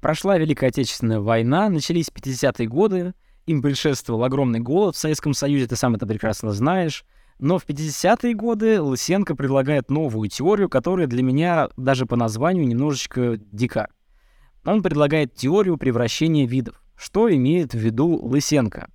Прошла 0.00 0.38
Великая 0.38 0.68
Отечественная 0.68 1.18
война, 1.18 1.68
начались 1.68 2.10
50-е 2.10 2.68
годы, 2.68 3.14
им 3.46 3.60
предшествовал 3.60 4.22
огромный 4.22 4.60
голод 4.60 4.94
в 4.94 5.00
Советском 5.00 5.34
Союзе, 5.34 5.66
ты 5.66 5.74
сам 5.74 5.96
это 5.96 6.06
прекрасно 6.06 6.52
знаешь. 6.52 7.04
Но 7.40 7.58
в 7.58 7.66
50-е 7.66 8.34
годы 8.34 8.80
Лысенко 8.80 9.34
предлагает 9.34 9.90
новую 9.90 10.28
теорию, 10.28 10.68
которая 10.68 11.08
для 11.08 11.24
меня 11.24 11.70
даже 11.76 12.06
по 12.06 12.14
названию 12.14 12.68
немножечко 12.68 13.36
дика. 13.36 13.88
Он 14.64 14.80
предлагает 14.80 15.34
теорию 15.34 15.76
превращения 15.76 16.46
видов. 16.46 16.81
Что 17.02 17.34
имеет 17.34 17.74
в 17.74 17.78
виду 17.78 18.16
Лысенко? 18.24 18.88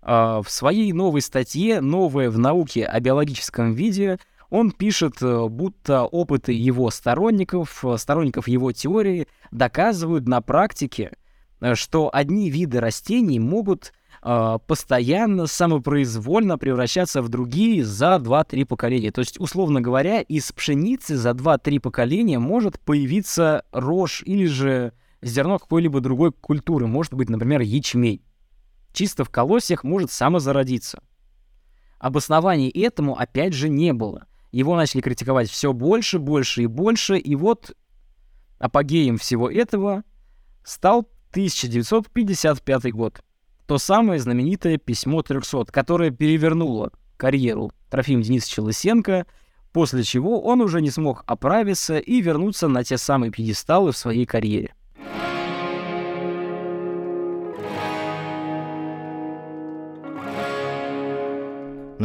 А, 0.00 0.42
в 0.42 0.48
своей 0.48 0.92
новой 0.92 1.20
статье 1.20 1.80
«Новое 1.80 2.30
в 2.30 2.38
науке 2.38 2.84
о 2.84 3.00
биологическом 3.00 3.72
виде» 3.72 4.20
он 4.48 4.70
пишет, 4.70 5.20
э, 5.22 5.48
будто 5.48 6.04
опыты 6.04 6.52
его 6.52 6.88
сторонников, 6.90 7.84
э, 7.84 7.98
сторонников 7.98 8.46
его 8.46 8.70
теории 8.70 9.26
доказывают 9.50 10.28
на 10.28 10.40
практике, 10.40 11.10
э, 11.60 11.74
что 11.74 12.10
одни 12.12 12.48
виды 12.48 12.78
растений 12.78 13.40
могут 13.40 13.92
постоянно, 14.66 15.46
самопроизвольно 15.46 16.58
превращаться 16.58 17.22
в 17.22 17.28
другие 17.28 17.84
за 17.84 18.18
2-3 18.18 18.64
поколения. 18.64 19.12
То 19.12 19.20
есть, 19.20 19.38
условно 19.38 19.80
говоря, 19.80 20.20
из 20.22 20.50
пшеницы 20.50 21.16
за 21.16 21.34
2-3 21.34 21.78
поколения 21.78 22.40
может 22.40 22.80
появиться 22.80 23.64
рожь 23.70 24.24
или 24.26 24.46
же 24.46 24.92
зерно 25.22 25.58
какой-либо 25.58 26.00
другой 26.00 26.32
культуры, 26.32 26.86
может 26.86 27.14
быть, 27.14 27.28
например, 27.28 27.60
ячмень. 27.60 28.22
Чисто 28.92 29.24
в 29.24 29.30
колосьях 29.30 29.84
может 29.84 30.10
самозародиться. 30.10 31.02
Обоснований 31.98 32.70
этому 32.70 33.18
опять 33.18 33.52
же 33.52 33.68
не 33.68 33.92
было. 33.92 34.26
Его 34.52 34.76
начали 34.76 35.00
критиковать 35.00 35.50
все 35.50 35.72
больше, 35.72 36.18
больше 36.18 36.62
и 36.62 36.66
больше, 36.66 37.18
и 37.18 37.34
вот 37.34 37.76
апогеем 38.58 39.18
всего 39.18 39.50
этого 39.50 40.04
стал 40.64 41.08
1955 41.30 42.92
год. 42.92 43.20
То 43.66 43.78
самое 43.78 44.18
знаменитое 44.18 44.78
письмо 44.78 45.22
300, 45.22 45.66
которое 45.66 46.10
перевернуло 46.10 46.92
карьеру 47.16 47.72
Трофима 47.90 48.22
Денисовича 48.22 48.62
Лысенко 48.62 49.26
после 49.72 50.02
чего 50.02 50.40
он 50.40 50.60
уже 50.60 50.80
не 50.80 50.90
смог 50.90 51.24
оправиться 51.26 51.98
и 51.98 52.20
вернуться 52.20 52.68
на 52.68 52.84
те 52.84 52.96
самые 52.96 53.30
пьедесталы 53.30 53.92
в 53.92 53.96
своей 53.96 54.26
карьере. 54.26 54.74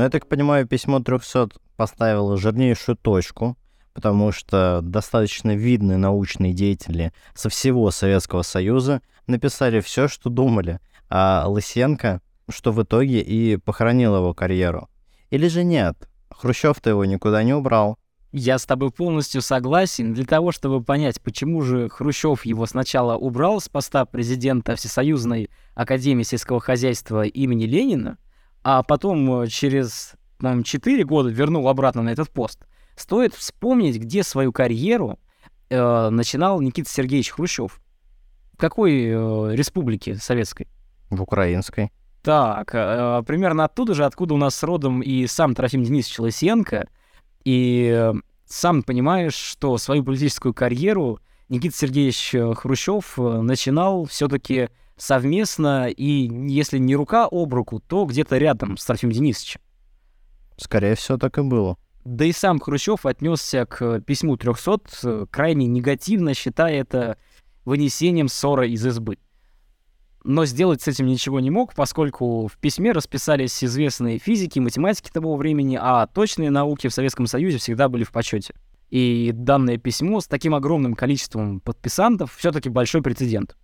Но 0.04 0.08
я 0.08 0.12
так 0.12 0.28
понимаю, 0.28 0.68
письмо 0.68 1.00
300 1.00 1.52
поставило 1.78 2.36
жирнейшую 2.36 2.98
точку, 2.98 3.56
потому 3.94 4.34
что 4.34 4.82
достаточно 4.84 5.56
видные 5.56 5.98
научные 5.98 6.52
деятели 6.52 7.14
со 7.34 7.48
всего 7.48 7.90
Советского 7.90 8.42
Союза 8.42 9.02
написали 9.28 9.80
все, 9.80 10.10
что 10.10 10.30
думали, 10.30 10.82
а 11.10 11.46
Лысенко, 11.48 12.20
что 12.50 12.74
в 12.74 12.84
итоге 12.84 13.22
и 13.22 13.56
похоронил 13.56 14.18
его 14.18 14.34
карьеру. 14.34 14.90
Или 15.30 15.48
же 15.48 15.64
нет, 15.64 15.96
Хрущев-то 16.32 16.90
его 16.90 17.06
никуда 17.06 17.42
не 17.44 17.54
убрал. 17.54 17.98
Я 18.34 18.58
с 18.58 18.66
тобой 18.66 18.92
полностью 18.92 19.42
согласен. 19.42 20.14
Для 20.14 20.26
того, 20.26 20.52
чтобы 20.52 20.84
понять, 20.84 21.22
почему 21.22 21.62
же 21.62 21.88
Хрущев 21.88 22.44
его 22.44 22.66
сначала 22.66 23.16
убрал 23.16 23.62
с 23.62 23.70
поста 23.70 24.04
президента 24.04 24.76
Всесоюзной 24.76 25.50
Академии 25.76 26.24
сельского 26.24 26.60
хозяйства 26.60 27.24
имени 27.24 27.64
Ленина, 27.64 28.18
а 28.64 28.84
потом 28.84 29.42
э, 29.42 29.48
через 29.48 30.14
там, 30.40 30.64
4 30.64 31.04
года 31.04 31.30
вернул 31.30 31.68
обратно 31.68 32.02
на 32.02 32.10
этот 32.10 32.30
пост, 32.30 32.66
стоит 32.96 33.34
вспомнить, 33.34 33.98
где 33.98 34.24
свою 34.24 34.52
карьеру 34.52 35.20
э, 35.70 36.10
начинал 36.10 36.62
Никита 36.62 36.90
Сергеевич 36.90 37.32
Хрущев. 37.32 37.80
В 38.54 38.58
какой 38.58 39.06
э, 39.06 39.56
республике 39.56 40.16
советской? 40.16 40.68
В 41.10 41.22
украинской. 41.22 41.92
Так, 42.22 42.74
э, 42.74 43.24
примерно 43.26 43.66
оттуда 43.66 43.94
же, 43.94 44.06
откуда 44.06 44.34
у 44.34 44.38
нас 44.38 44.64
родом 44.64 45.02
и 45.02 45.28
сам 45.28 45.56
Трофим 45.56 45.84
Денисович 45.84 46.20
Лысенко. 46.20 46.88
И 47.44 47.92
э, 47.94 48.14
сам 48.46 48.84
понимаешь, 48.84 49.34
что 49.34 49.78
свою 49.78 50.04
политическую 50.04 50.54
карьеру 50.54 51.20
Никита 51.50 51.76
Сергеевич 51.76 52.34
э, 52.34 52.54
Хрущев 52.54 53.20
э, 53.20 53.42
начинал 53.42 54.06
все-таки 54.06 54.70
совместно, 55.04 55.90
и 55.90 56.30
если 56.48 56.78
не 56.78 56.96
рука 56.96 57.28
об 57.30 57.54
руку, 57.54 57.80
то 57.80 58.06
где-то 58.06 58.38
рядом 58.38 58.78
с 58.78 58.86
Трофимом 58.86 59.14
Денисовичем. 59.14 59.62
Скорее 60.58 60.96
всего, 60.96 61.18
так 61.18 61.38
и 61.38 61.42
было. 61.42 61.78
Да 62.06 62.26
и 62.26 62.32
сам 62.32 62.60
Хрущев 62.60 63.06
отнесся 63.06 63.66
к 63.66 64.02
письму 64.02 64.38
300 64.38 64.82
э, 65.04 65.26
крайне 65.30 65.68
негативно, 65.68 66.34
считая 66.34 66.80
это 66.82 67.18
вынесением 67.66 68.28
ссоры 68.28 68.70
из 68.70 68.86
избы. 68.86 69.18
Но 70.24 70.46
сделать 70.46 70.82
с 70.82 70.88
этим 70.88 71.08
ничего 71.08 71.42
не 71.42 71.50
мог, 71.50 71.74
поскольку 71.74 72.48
в 72.48 72.58
письме 72.58 72.94
расписались 72.94 73.62
известные 73.64 74.20
физики, 74.20 74.60
математики 74.60 75.10
того 75.12 75.36
времени, 75.36 75.78
а 75.82 76.08
точные 76.08 76.50
науки 76.50 76.88
в 76.88 76.94
Советском 76.94 77.28
Союзе 77.28 77.58
всегда 77.58 77.90
были 77.90 78.06
в 78.06 78.12
почете. 78.12 78.54
И 78.90 79.32
данное 79.34 79.78
письмо 79.78 80.22
с 80.22 80.28
таким 80.28 80.56
огромным 80.56 80.94
количеством 80.94 81.60
подписантов 81.60 82.34
все-таки 82.36 82.70
большой 82.70 83.02
прецедент. 83.02 83.58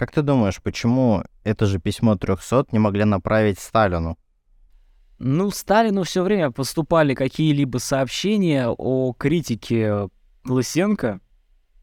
Как 0.00 0.12
ты 0.12 0.22
думаешь, 0.22 0.62
почему 0.62 1.24
это 1.44 1.66
же 1.66 1.78
письмо 1.78 2.16
300 2.16 2.68
не 2.72 2.78
могли 2.78 3.04
направить 3.04 3.58
Сталину? 3.58 4.16
Ну, 5.18 5.50
Сталину 5.50 6.04
все 6.04 6.22
время 6.22 6.50
поступали 6.50 7.12
какие-либо 7.12 7.76
сообщения 7.76 8.68
о 8.70 9.12
критике 9.12 10.08
Лысенко. 10.46 11.20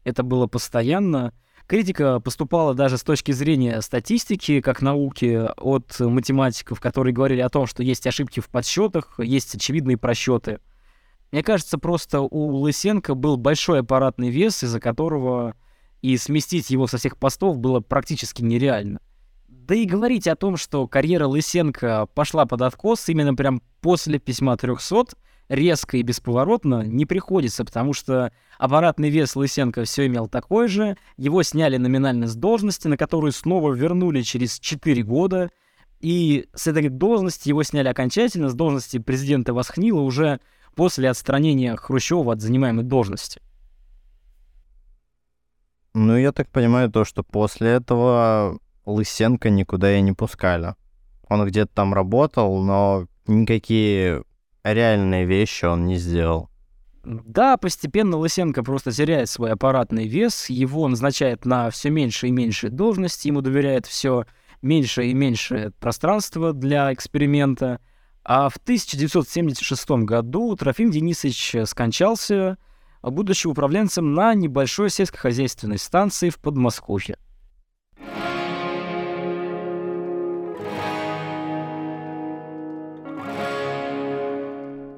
Это 0.02 0.24
было 0.24 0.48
постоянно. 0.48 1.32
Критика 1.68 2.18
поступала 2.18 2.74
даже 2.74 2.98
с 2.98 3.04
точки 3.04 3.30
зрения 3.30 3.80
статистики, 3.82 4.60
как 4.62 4.82
науки, 4.82 5.40
от 5.56 6.00
математиков, 6.00 6.80
которые 6.80 7.14
говорили 7.14 7.40
о 7.40 7.48
том, 7.48 7.68
что 7.68 7.84
есть 7.84 8.04
ошибки 8.04 8.40
в 8.40 8.48
подсчетах, 8.48 9.20
есть 9.20 9.54
очевидные 9.54 9.96
просчеты. 9.96 10.58
Мне 11.30 11.44
кажется, 11.44 11.78
просто 11.78 12.20
у 12.20 12.56
Лысенко 12.56 13.14
был 13.14 13.36
большой 13.36 13.78
аппаратный 13.82 14.30
вес, 14.30 14.64
из-за 14.64 14.80
которого 14.80 15.54
и 16.02 16.16
сместить 16.16 16.70
его 16.70 16.86
со 16.86 16.98
всех 16.98 17.16
постов 17.16 17.58
было 17.58 17.80
практически 17.80 18.42
нереально. 18.42 19.00
Да 19.48 19.74
и 19.74 19.84
говорить 19.84 20.26
о 20.26 20.36
том, 20.36 20.56
что 20.56 20.86
карьера 20.86 21.26
Лысенко 21.26 22.06
пошла 22.14 22.46
под 22.46 22.62
откос 22.62 23.08
именно 23.08 23.34
прям 23.34 23.62
после 23.80 24.18
письма 24.18 24.56
300, 24.56 25.08
резко 25.48 25.96
и 25.96 26.02
бесповоротно, 26.02 26.82
не 26.82 27.06
приходится, 27.06 27.64
потому 27.64 27.92
что 27.92 28.32
аппаратный 28.58 29.10
вес 29.10 29.36
Лысенко 29.36 29.84
все 29.84 30.06
имел 30.06 30.26
такой 30.26 30.68
же, 30.68 30.96
его 31.16 31.42
сняли 31.42 31.76
номинально 31.76 32.26
с 32.26 32.34
должности, 32.34 32.88
на 32.88 32.96
которую 32.96 33.32
снова 33.32 33.72
вернули 33.72 34.22
через 34.22 34.58
4 34.58 35.02
года, 35.02 35.50
и 36.00 36.46
с 36.54 36.66
этой 36.66 36.88
должности 36.88 37.48
его 37.48 37.62
сняли 37.62 37.88
окончательно, 37.88 38.48
с 38.48 38.54
должности 38.54 38.98
президента 38.98 39.52
Восхнила 39.52 40.00
уже 40.00 40.40
после 40.74 41.10
отстранения 41.10 41.76
Хрущева 41.76 42.32
от 42.32 42.40
занимаемой 42.40 42.84
должности. 42.84 43.40
Ну, 46.00 46.16
я 46.16 46.30
так 46.30 46.48
понимаю, 46.48 46.92
то, 46.92 47.04
что 47.04 47.24
после 47.24 47.70
этого 47.70 48.60
Лысенко 48.86 49.50
никуда 49.50 49.98
и 49.98 50.00
не 50.00 50.12
пускали. 50.12 50.76
Он 51.28 51.44
где-то 51.44 51.72
там 51.74 51.92
работал, 51.92 52.62
но 52.62 53.08
никакие 53.26 54.22
реальные 54.62 55.24
вещи 55.24 55.64
он 55.64 55.86
не 55.86 55.96
сделал. 55.96 56.50
Да, 57.02 57.56
постепенно 57.56 58.16
Лысенко 58.16 58.62
просто 58.62 58.92
теряет 58.92 59.28
свой 59.28 59.50
аппаратный 59.50 60.06
вес, 60.06 60.48
его 60.50 60.86
назначают 60.86 61.44
на 61.44 61.68
все 61.70 61.90
меньше 61.90 62.28
и 62.28 62.30
меньше 62.30 62.68
должности, 62.68 63.26
ему 63.26 63.40
доверяют 63.40 63.86
все 63.86 64.24
меньше 64.62 65.06
и 65.06 65.14
меньше 65.14 65.72
пространства 65.80 66.52
для 66.52 66.92
эксперимента. 66.92 67.80
А 68.22 68.48
в 68.48 68.56
1976 68.58 69.90
году 70.04 70.54
Трофим 70.54 70.92
Денисович 70.92 71.56
скончался, 71.64 72.56
будучи 73.02 73.46
управленцем 73.46 74.14
на 74.14 74.34
небольшой 74.34 74.90
сельскохозяйственной 74.90 75.78
станции 75.78 76.30
в 76.30 76.38
Подмосковье. 76.38 77.16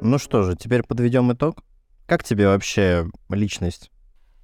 Ну 0.03 0.19
что 0.19 0.43
же, 0.43 0.57
теперь 0.57 0.83
подведем 0.83 1.33
итог. 1.33 1.63
Как 2.07 2.25
тебе 2.25 2.49
вообще 2.49 3.07
личность? 3.29 3.91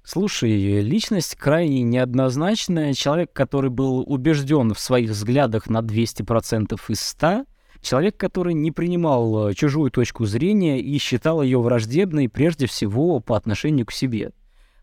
Слушай, 0.03 0.81
личность 0.81 1.35
крайне 1.35 1.81
неоднозначная. 1.81 2.93
Человек, 2.93 3.33
который 3.33 3.69
был 3.69 3.99
убежден 4.09 4.73
в 4.73 4.79
своих 4.79 5.09
взглядах 5.09 5.67
на 5.67 5.79
200% 5.79 6.79
из 6.87 7.01
100, 7.01 7.45
Человек, 7.81 8.17
который 8.17 8.53
не 8.53 8.71
принимал 8.71 9.49
э, 9.49 9.53
чужую 9.53 9.91
точку 9.91 10.25
зрения 10.25 10.79
и 10.79 10.97
считал 10.97 11.41
ее 11.41 11.59
враждебной 11.61 12.29
прежде 12.29 12.67
всего 12.67 13.19
по 13.19 13.35
отношению 13.37 13.85
к 13.85 13.91
себе. 13.91 14.31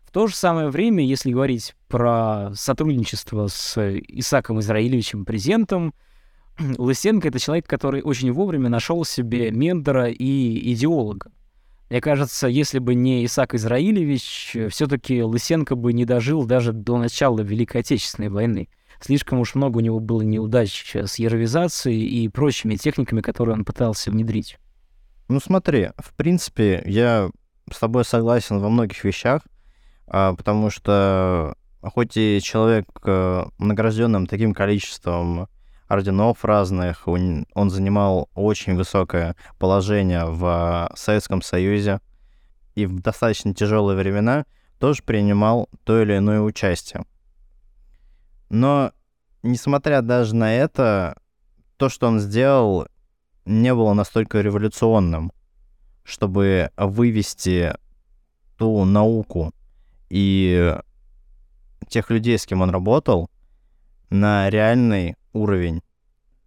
В 0.03 0.11
то 0.11 0.27
же 0.27 0.35
самое 0.35 0.69
время, 0.69 1.03
если 1.05 1.31
говорить 1.31 1.75
про 1.87 2.51
сотрудничество 2.55 3.47
с 3.47 3.77
Исаком 4.07 4.59
Израилевичем, 4.59 5.25
президентом, 5.25 5.93
Лысенко— 6.77 7.27
это 7.29 7.39
человек, 7.39 7.67
который 7.67 8.01
очень 8.01 8.31
вовремя 8.31 8.69
нашел 8.69 9.03
себе 9.03 9.51
ментора 9.51 10.09
и 10.09 10.73
идеолога. 10.73 11.31
Мне 11.89 12.01
кажется, 12.01 12.47
если 12.47 12.79
бы 12.79 12.95
не 12.95 13.25
Исаак 13.25 13.53
Израилевич, 13.53 14.57
все-таки 14.69 15.21
Лысенко 15.21 15.75
бы 15.75 15.93
не 15.93 16.05
дожил 16.05 16.45
даже 16.45 16.73
до 16.73 16.97
начала 16.97 17.41
Великой 17.41 17.81
Отечественной 17.81 18.29
войны. 18.29 18.69
Слишком 18.99 19.39
уж 19.39 19.55
много 19.55 19.77
у 19.77 19.81
него 19.81 19.99
было 19.99 20.21
неудач 20.21 20.95
с 20.95 21.15
яровизацией 21.15 22.01
и 22.05 22.29
прочими 22.29 22.75
техниками, 22.75 23.21
которые 23.21 23.55
он 23.55 23.65
пытался 23.65 24.11
внедрить. 24.11 24.57
Ну 25.27 25.39
смотри, 25.39 25.89
в 25.97 26.13
принципе, 26.13 26.83
я 26.85 27.29
с 27.71 27.79
тобой 27.79 28.05
согласен 28.05 28.59
во 28.59 28.69
многих 28.69 29.03
вещах, 29.03 29.41
а, 30.07 30.33
потому 30.35 30.69
что 30.69 31.55
хоть 31.81 32.17
и 32.17 32.39
человек 32.41 32.87
э, 33.03 33.45
награжденным 33.59 34.27
таким 34.27 34.53
количеством 34.53 35.47
орденов 35.87 36.43
разных, 36.43 37.07
он, 37.07 37.45
он 37.53 37.69
занимал 37.69 38.29
очень 38.33 38.75
высокое 38.75 39.35
положение 39.59 40.25
в 40.25 40.91
Советском 40.95 41.41
Союзе 41.41 41.99
и 42.73 42.85
в 42.85 43.01
достаточно 43.01 43.53
тяжелые 43.53 43.97
времена 43.97 44.45
тоже 44.79 45.03
принимал 45.03 45.69
то 45.83 46.01
или 46.01 46.17
иное 46.17 46.41
участие. 46.41 47.05
Но, 48.49 48.91
несмотря 49.43 50.01
даже 50.01 50.35
на 50.35 50.53
это, 50.53 51.17
то, 51.77 51.89
что 51.89 52.07
он 52.07 52.19
сделал, 52.19 52.87
не 53.45 53.73
было 53.73 53.93
настолько 53.93 54.41
революционным, 54.41 55.31
чтобы 56.03 56.71
вывести 56.77 57.73
ту 58.57 58.85
науку 58.85 59.53
и 60.09 60.75
тех 61.89 62.09
людей, 62.09 62.37
с 62.37 62.45
кем 62.45 62.61
он 62.61 62.69
работал, 62.69 63.29
на 64.09 64.49
реальный 64.49 65.15
уровень. 65.33 65.81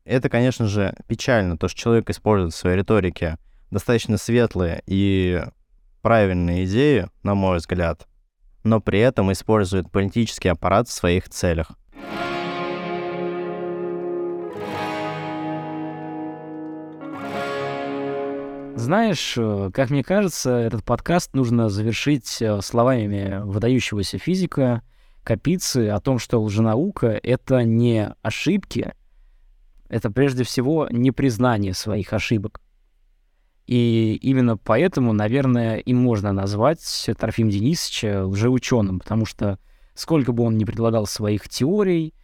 Это, 0.05 0.29
конечно 0.29 0.67
же, 0.67 0.95
печально, 1.07 1.59
то, 1.59 1.69
что 1.69 1.79
человек 1.79 2.11
использует 2.11 2.55
в 2.55 2.57
своей 2.57 2.79
риторике 2.79 3.39
достаточно 3.71 4.17
светлые 4.17 4.83
и 4.87 5.45
правильные 6.01 6.65
идеи, 6.65 7.09
на 7.23 7.35
мой 7.35 7.59
взгляд, 7.59 8.09
но 8.65 8.81
при 8.81 9.01
этом 9.01 9.31
использует 9.33 9.91
политический 9.91 10.49
аппарат 10.49 10.89
в 10.89 10.93
своих 10.93 11.29
целях. 11.29 11.73
Знаешь, 18.79 19.35
э, 19.37 19.71
как 19.75 19.91
мне 19.91 20.05
кажется, 20.05 20.51
этот 20.53 20.85
подкаст 20.85 21.35
нужно 21.35 21.69
завершить 21.69 22.41
э, 22.41 22.61
словами 22.63 23.43
выдающегося 23.43 24.19
физика 24.19 24.83
Капицы 25.25 25.89
о 25.89 25.99
том, 25.99 26.21
что 26.21 26.41
лженаука— 26.41 27.19
это 27.25 27.65
не 27.65 28.15
ошибки, 28.23 28.95
это 29.89 30.13
прежде 30.13 30.45
всего 30.45 30.87
не 30.93 31.11
признание 31.11 31.75
своих 31.75 32.13
ошибок. 32.13 32.61
И 33.67 34.17
именно 34.23 34.57
поэтому, 34.57 35.13
наверное, 35.13 35.79
и 35.79 35.93
можно 35.93 36.31
назвать 36.31 37.11
Трофим 37.19 37.51
Денисовича 37.51 38.27
лжеученым, 38.27 39.01
потому 39.01 39.27
что 39.27 39.59
сколько 39.95 40.31
бы 40.31 40.45
он 40.45 40.57
ни 40.57 40.65
предлагал 40.65 41.09
своих 41.09 41.49
теорий, 41.49 42.15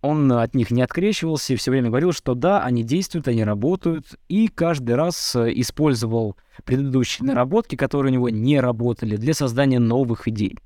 он 0.00 0.30
от 0.32 0.54
них 0.54 0.70
не 0.70 0.82
открещивался 0.82 1.52
и 1.52 1.56
все 1.56 1.70
время 1.70 1.88
говорил, 1.88 2.12
что 2.12 2.34
да, 2.34 2.62
они 2.62 2.84
действуют, 2.84 3.28
они 3.28 3.42
работают, 3.44 4.14
и 4.28 4.48
каждый 4.48 4.94
раз 4.94 5.34
использовал 5.36 6.36
предыдущие 6.64 7.26
наработки, 7.26 7.76
которые 7.76 8.10
у 8.10 8.14
него 8.14 8.28
не 8.28 8.60
работали, 8.60 9.16
для 9.16 9.34
создания 9.34 9.78
новых 9.78 10.28
идей. 10.28 10.56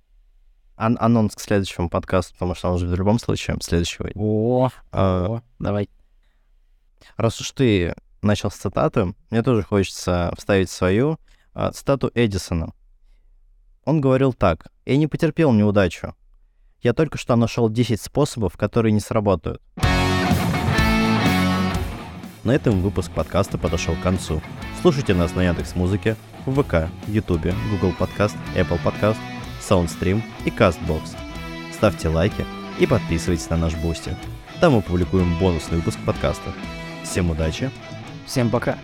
Ан- 0.76 0.98
анонс 1.00 1.34
к 1.34 1.40
следующему 1.40 1.88
подкасту, 1.88 2.34
потому 2.34 2.54
что 2.54 2.68
он 2.68 2.74
уже 2.74 2.86
в 2.88 2.94
любом 2.94 3.18
случае 3.18 3.56
следующего. 3.60 4.10
О, 4.14 4.70
А, 4.90 5.26
о, 5.26 5.42
давай. 5.58 5.88
Раз 7.16 7.40
уж 7.40 7.50
ты 7.52 7.94
начал 8.22 8.50
с 8.50 8.56
цитаты, 8.56 9.14
мне 9.30 9.42
тоже 9.42 9.62
хочется 9.62 10.32
вставить 10.36 10.70
свою 10.70 11.18
а, 11.54 11.70
цитату 11.72 12.10
Эдисона. 12.14 12.72
Он 13.84 14.00
говорил 14.00 14.32
так. 14.32 14.68
«Я 14.86 14.96
не 14.96 15.06
потерпел 15.06 15.52
неудачу. 15.52 16.14
Я 16.82 16.94
только 16.94 17.16
что 17.16 17.36
нашел 17.36 17.70
10 17.70 18.00
способов, 18.00 18.56
которые 18.56 18.92
не 18.92 19.00
сработают». 19.00 19.62
На 22.42 22.50
этом 22.50 22.80
выпуск 22.80 23.12
подкаста 23.12 23.56
подошел 23.56 23.94
к 23.94 24.02
концу. 24.02 24.42
Слушайте 24.80 25.14
нас 25.14 25.34
на 25.36 25.44
Яндекс 25.44 25.76
Музыке, 25.76 26.16
в 26.44 26.60
ВК, 26.60 26.90
Ютубе, 27.06 27.54
Google 27.70 27.94
Подкаст, 27.96 28.36
Apple 28.56 28.82
Подкаст, 28.82 29.20
Soundstream 29.60 30.20
и 30.44 30.50
CastBox. 30.50 31.02
Ставьте 31.72 32.08
лайки 32.08 32.44
и 32.80 32.86
подписывайтесь 32.86 33.48
на 33.48 33.56
наш 33.56 33.76
Boosty. 33.76 34.16
Там 34.60 34.72
мы 34.72 34.82
публикуем 34.82 35.38
бонусный 35.38 35.78
выпуск 35.78 36.00
подкаста. 36.04 36.52
Всем 37.04 37.30
удачи! 37.30 37.70
Всем 38.26 38.50
пока. 38.50 38.76